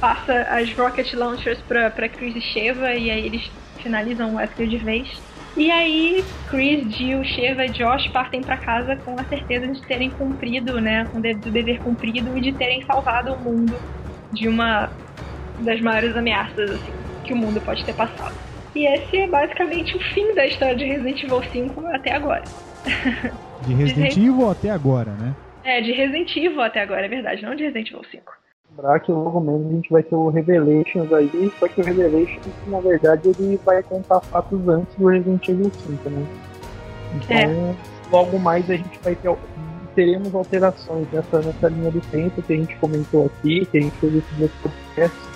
[0.00, 3.50] Passa as rocket launchers pra, pra Chris e Sheva e aí eles
[3.82, 5.08] finalizam o Wesker de vez.
[5.56, 10.10] E aí, Chris, Jill, Sheva e Josh partem para casa com a certeza de terem
[10.10, 13.74] cumprido, né, com o dever cumprido e de terem salvado o mundo
[14.32, 14.88] de uma
[15.60, 16.92] das maiores ameaças assim,
[17.24, 18.34] que o mundo pode ter passado.
[18.74, 22.44] E esse é basicamente o fim da história de Resident Evil 5 até agora.
[23.66, 25.34] De Resident Evil até agora, né?
[25.64, 28.47] É, de Resident Evil até agora, é verdade, não de Resident Evil 5
[28.78, 32.54] lembrar que logo menos a gente vai ter o Revelations aí, só que o Revelations,
[32.68, 36.26] na verdade, ele vai contar fatos antes do Resident Evil 5, né?
[37.16, 37.74] Então, é.
[38.12, 39.34] logo mais a gente vai ter
[39.94, 43.96] teremos alterações nessa, nessa linha do tempo que a gente comentou aqui, que a gente
[43.96, 45.28] fez esse dois podcasts.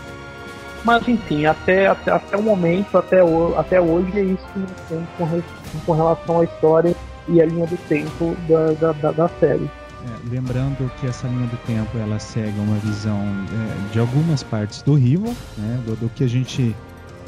[0.85, 4.71] Mas enfim, até, até, até o momento, até, o, até hoje é isso que nós
[4.89, 6.95] temos com, com relação à história
[7.29, 9.69] e a linha do tempo da, da, da série.
[10.05, 14.83] É, lembrando que essa linha do tempo ela segue uma visão é, de algumas partes
[14.83, 16.75] do Rival, né, do, do, que a gente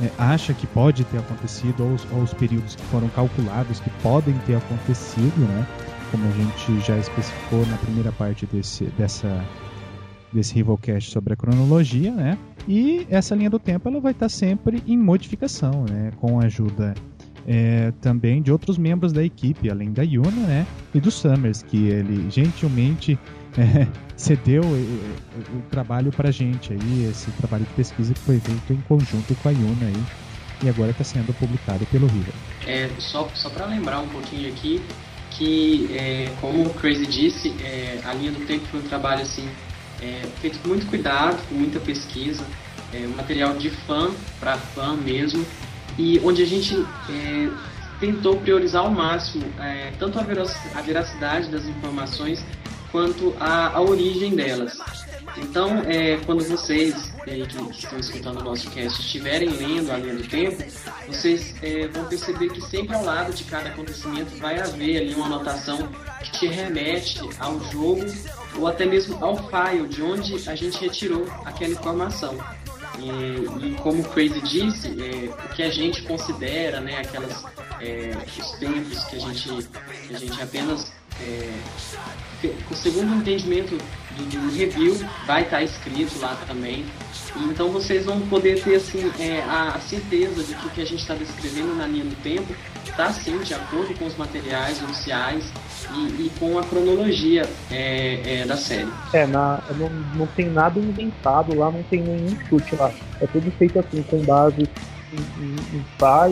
[0.00, 4.34] é, acha que pode ter acontecido, ou ou os, períodos que foram calculados que podem
[4.38, 5.66] ter acontecido, né,
[6.10, 9.44] como a gente já especificou na primeira parte desse, dessa,
[10.32, 12.36] desse Rivalcast sobre a cronologia, né,
[12.66, 16.92] e essa linha do tempo ela vai estar sempre em modificação, né, com a ajuda
[17.46, 20.66] é, também de outros membros da equipe, além da Yuna, né?
[20.94, 23.18] E do Summers, que ele gentilmente
[23.58, 28.40] é, cedeu o, o, o trabalho pra gente aí, esse trabalho de pesquisa que foi
[28.40, 30.04] feito em conjunto com a Yuna aí.
[30.62, 32.32] E agora está sendo publicado pelo River.
[32.66, 34.80] É, só só para lembrar um pouquinho aqui,
[35.30, 39.46] que é, como o Crazy disse, é, a linha do tempo foi um trabalho assim,
[40.00, 42.44] é, feito com muito cuidado, com muita pesquisa,
[42.92, 45.44] é, um material de fã para fã mesmo,
[45.98, 46.74] e onde a gente
[47.08, 47.48] é,
[48.00, 50.22] tentou priorizar ao máximo é, tanto a
[50.82, 52.44] veracidade das informações
[52.90, 54.78] quanto a, a origem delas.
[55.36, 60.14] Então, é, quando vocês é, que estão escutando o nosso cast estiverem lendo a linha
[60.14, 60.62] do tempo,
[61.08, 61.54] vocês
[61.92, 65.88] vão perceber que sempre ao lado de cada acontecimento vai haver ali uma anotação
[66.22, 68.04] que te remete ao jogo
[68.56, 72.38] ou até mesmo ao file de onde a gente retirou aquela informação.
[72.98, 77.44] E, e como o Crazy disse, é, o que a gente considera, né, aquelas,
[77.80, 79.68] é, os tempos que a gente,
[80.06, 81.60] que a gente apenas é,
[82.70, 83.76] o segundo entendimento
[84.16, 86.84] do, do, review vai estar escrito lá também.
[87.36, 91.00] Então vocês vão poder ter assim, é, a, certeza de que o que a gente
[91.00, 92.54] está descrevendo na linha do tempo
[92.84, 95.44] está sim de acordo com os materiais oficiais
[95.92, 98.88] e, e com a cronologia é, é, da série.
[99.12, 102.92] É, na, não, não tem nada inventado lá, não tem nenhum chute lá.
[103.20, 104.68] É tudo feito assim, com base
[105.12, 105.84] em, em, em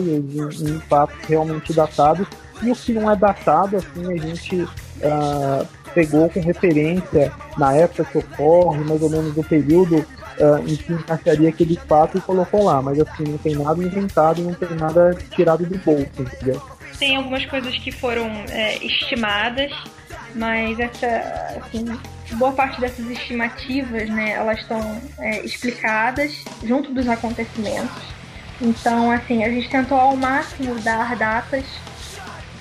[0.09, 2.27] em, em fatos realmente datados.
[2.71, 8.17] O que não é datado, assim, a gente uh, pegou com referência na época que
[8.17, 12.81] ocorre, mais ou menos do período uh, em que encaixaria aquele fato e colocou lá.
[12.81, 16.61] Mas assim, não tem nada inventado, não tem nada tirado do bolso, entendeu?
[16.97, 19.71] Tem algumas coisas que foram é, estimadas,
[20.35, 21.07] mas essa,
[21.57, 21.85] assim,
[22.33, 28.13] boa parte dessas estimativas, né, elas estão é, explicadas junto dos acontecimentos.
[28.61, 31.65] Então, assim, a gente tentou ao máximo dar datas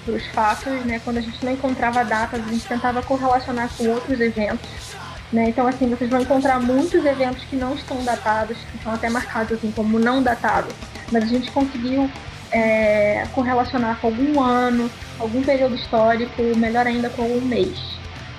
[0.05, 1.01] para os fatos, né?
[1.05, 4.69] Quando a gente não encontrava datas, a gente tentava correlacionar com outros eventos.
[5.33, 5.49] Né?
[5.49, 9.53] Então, assim, vocês vão encontrar muitos eventos que não estão datados, que estão até marcados
[9.53, 10.75] assim, como não datados.
[11.11, 12.11] Mas a gente conseguiu
[12.51, 17.79] é, correlacionar com algum ano, algum período histórico, melhor ainda com algum mês.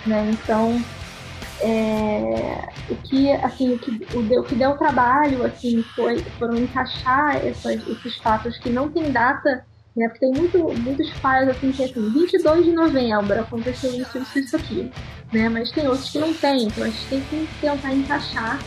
[0.06, 0.32] Né?
[0.32, 0.80] Então,
[1.62, 7.38] é, o que assim o que, o, o que deu trabalho assim foi foram encaixar
[7.38, 9.66] essas, esses fatos que não tem data
[9.96, 10.08] né?
[10.08, 14.40] Porque tem muito, muitos files assim que é assim, 22 de novembro aconteceu isso, isso,
[14.40, 14.92] isso aqui.
[15.32, 15.50] Né?
[15.50, 18.60] Mas tem outros que não tem, então a gente tem que tentar encaixar.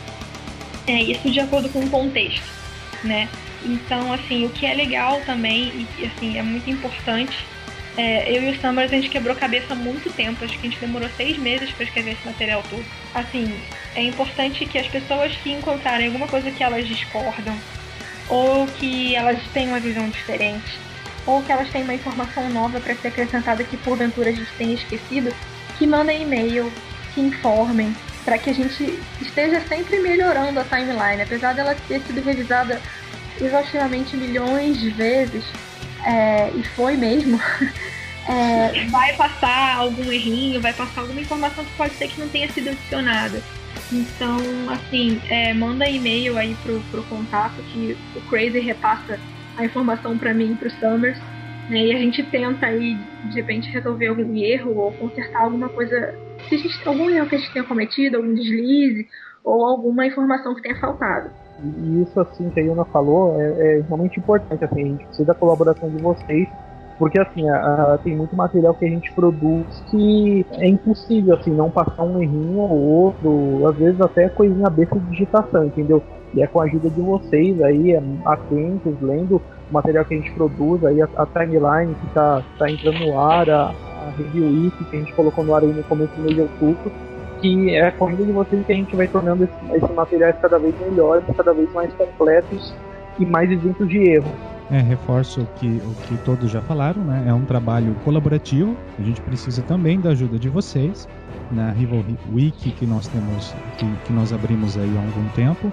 [0.86, 2.44] É, isso de acordo com o contexto,
[3.03, 3.28] né?
[3.65, 7.36] Então, assim, o que é legal também, e assim, é muito importante,
[7.97, 10.70] é, eu e o Summers, a gente quebrou cabeça há muito tempo, acho que a
[10.70, 12.85] gente demorou seis meses para escrever esse material todo.
[13.15, 13.53] Assim,
[13.94, 17.59] é importante que as pessoas que encontrarem alguma coisa que elas discordam,
[18.28, 20.85] ou que elas têm uma visão diferente,
[21.27, 24.74] ou que elas têm uma informação nova para ser acrescentada que porventura a gente tenha
[24.74, 25.35] esquecido,
[25.77, 26.73] que mandem e-mail,
[27.15, 27.94] que informem,
[28.24, 31.23] para que a gente esteja sempre melhorando a timeline.
[31.23, 32.81] Apesar dela ter sido revisada
[33.40, 35.44] exaustivamente milhões de vezes,
[36.05, 37.40] é, e foi mesmo,
[38.28, 42.51] é, vai passar algum errinho, vai passar alguma informação que pode ser que não tenha
[42.51, 43.43] sido adicionada.
[43.93, 44.39] Então,
[44.70, 49.19] assim, é, manda e-mail aí pro, pro contato que o Crazy repassa
[49.57, 51.19] a informação para mim e para o Summers,
[51.69, 51.87] né?
[51.87, 56.15] E a gente tenta aí de repente resolver algum erro ou consertar alguma coisa,
[56.49, 59.07] se gente, algum erro que a gente tenha cometido, algum deslize
[59.45, 61.31] ou alguma informação que tenha faltado.
[61.62, 65.24] E isso assim que a Yuna falou é, é realmente importante, assim, a gente precisa
[65.27, 66.49] da colaboração de vocês
[66.99, 71.51] porque assim, a, a, tem muito material que a gente produz que é impossível assim,
[71.51, 76.03] não passar um errinho ou outro, às vezes até coisinha besta de digitação, entendeu?
[76.36, 80.18] E é com a ajuda de vocês aí, é, atentos, lendo o material que a
[80.18, 84.64] gente produz, aí a, a timeline que está tá entrando no ar, a, a review
[84.64, 86.92] it que a gente colocou no ar aí no começo do mês de outubro,
[87.40, 90.36] que é com a ajuda de vocês que a gente vai tornando esses esse materiais
[90.40, 92.74] cada vez melhores, cada vez mais completos
[93.18, 94.30] e mais isentos de erro.
[94.70, 97.24] é, reforço o que, o que todos já falaram, né?
[97.26, 98.76] É um trabalho colaborativo.
[98.98, 101.08] A gente precisa também da ajuda de vocês
[101.50, 105.72] na Rival Wiki que nós temos, que, que nós abrimos aí há algum tempo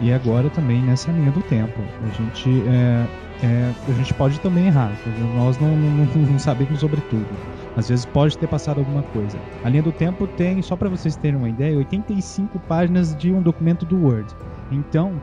[0.00, 1.80] e agora também nessa linha do tempo.
[2.02, 3.06] A gente é,
[3.42, 4.92] é, a gente pode também errar,
[5.34, 7.28] nós não, não, não, sabemos sobre tudo.
[7.76, 9.38] Às vezes pode ter passado alguma coisa.
[9.62, 13.42] A linha do tempo tem, só para vocês terem uma ideia, 85 páginas de um
[13.42, 14.34] documento do Word.
[14.72, 15.20] Então,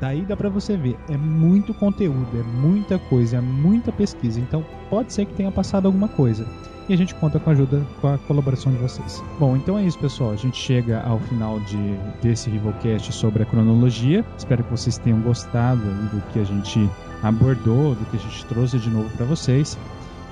[0.00, 4.38] daí dá para você ver, é muito conteúdo, é muita coisa, é muita pesquisa.
[4.38, 6.46] Então, pode ser que tenha passado alguma coisa
[6.90, 9.22] e a gente conta com a ajuda, com a colaboração de vocês.
[9.38, 10.32] Bom, então é isso, pessoal.
[10.32, 14.24] A gente chega ao final de, desse Rivalcast sobre a cronologia.
[14.36, 16.90] Espero que vocês tenham gostado do que a gente
[17.22, 19.78] abordou, do que a gente trouxe de novo para vocês.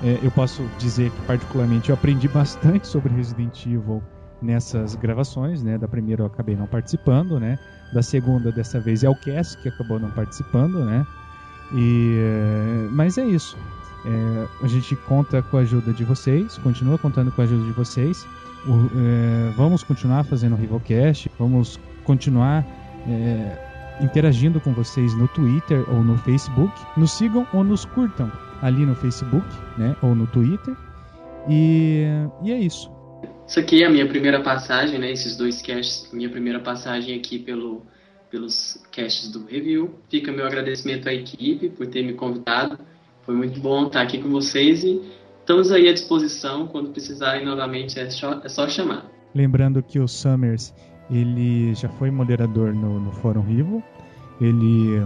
[0.03, 4.03] É, eu posso dizer que, particularmente, eu aprendi bastante sobre Resident Evil
[4.41, 5.77] nessas gravações, né?
[5.77, 7.57] Da primeira eu acabei não participando, né?
[7.93, 11.07] Da segunda, dessa vez, é o Cass que acabou não participando, né?
[11.73, 13.57] E, é, mas é isso.
[14.09, 17.71] É, a gente conta com a ajuda de vocês, continua contando com a ajuda de
[17.73, 18.25] vocês.
[18.65, 22.65] O, é, vamos continuar fazendo o Rivalcast, vamos continuar
[23.07, 26.73] é, interagindo com vocês no Twitter ou no Facebook.
[26.97, 28.31] Nos sigam ou nos curtam
[28.63, 29.45] ali no Facebook
[29.77, 30.75] né, ou no Twitter.
[31.47, 32.03] E,
[32.43, 32.91] e é isso.
[33.47, 35.11] Isso aqui é a minha primeira passagem, né?
[35.11, 37.83] Esses dois casts, minha primeira passagem aqui pelo,
[38.29, 39.93] pelos casts do review.
[40.09, 42.79] Fica meu agradecimento à equipe por ter me convidado
[43.29, 44.99] foi muito bom estar aqui com vocês e
[45.39, 46.65] estamos aí à disposição.
[46.65, 49.05] Quando precisarem novamente, é só, é só chamar.
[49.35, 50.73] Lembrando que o Summers
[51.11, 53.83] ele já foi moderador no, no Fórum Rivo.
[54.41, 54.99] Ele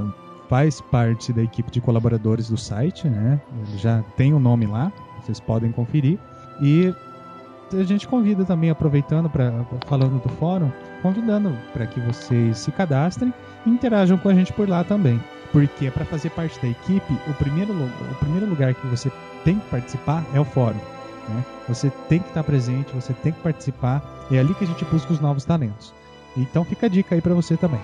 [0.47, 3.41] faz parte da equipe de colaboradores do site, né?
[3.67, 4.89] Ele já tem o um nome lá,
[5.21, 6.17] vocês podem conferir.
[6.61, 6.93] E
[7.73, 9.51] a gente convida também, aproveitando para
[9.85, 10.71] falando do fórum,
[11.01, 13.33] convidando para que vocês se cadastrem
[13.65, 15.19] e interajam com a gente por lá também.
[15.53, 19.11] Porque para fazer parte da equipe, o primeiro, o primeiro lugar que você
[19.45, 20.79] tem que participar é o fórum.
[21.29, 21.45] Né?
[21.69, 24.03] Você tem que estar presente, você tem que participar.
[24.31, 25.93] É ali que a gente busca os novos talentos.
[26.35, 27.79] Então fica a dica aí para você também.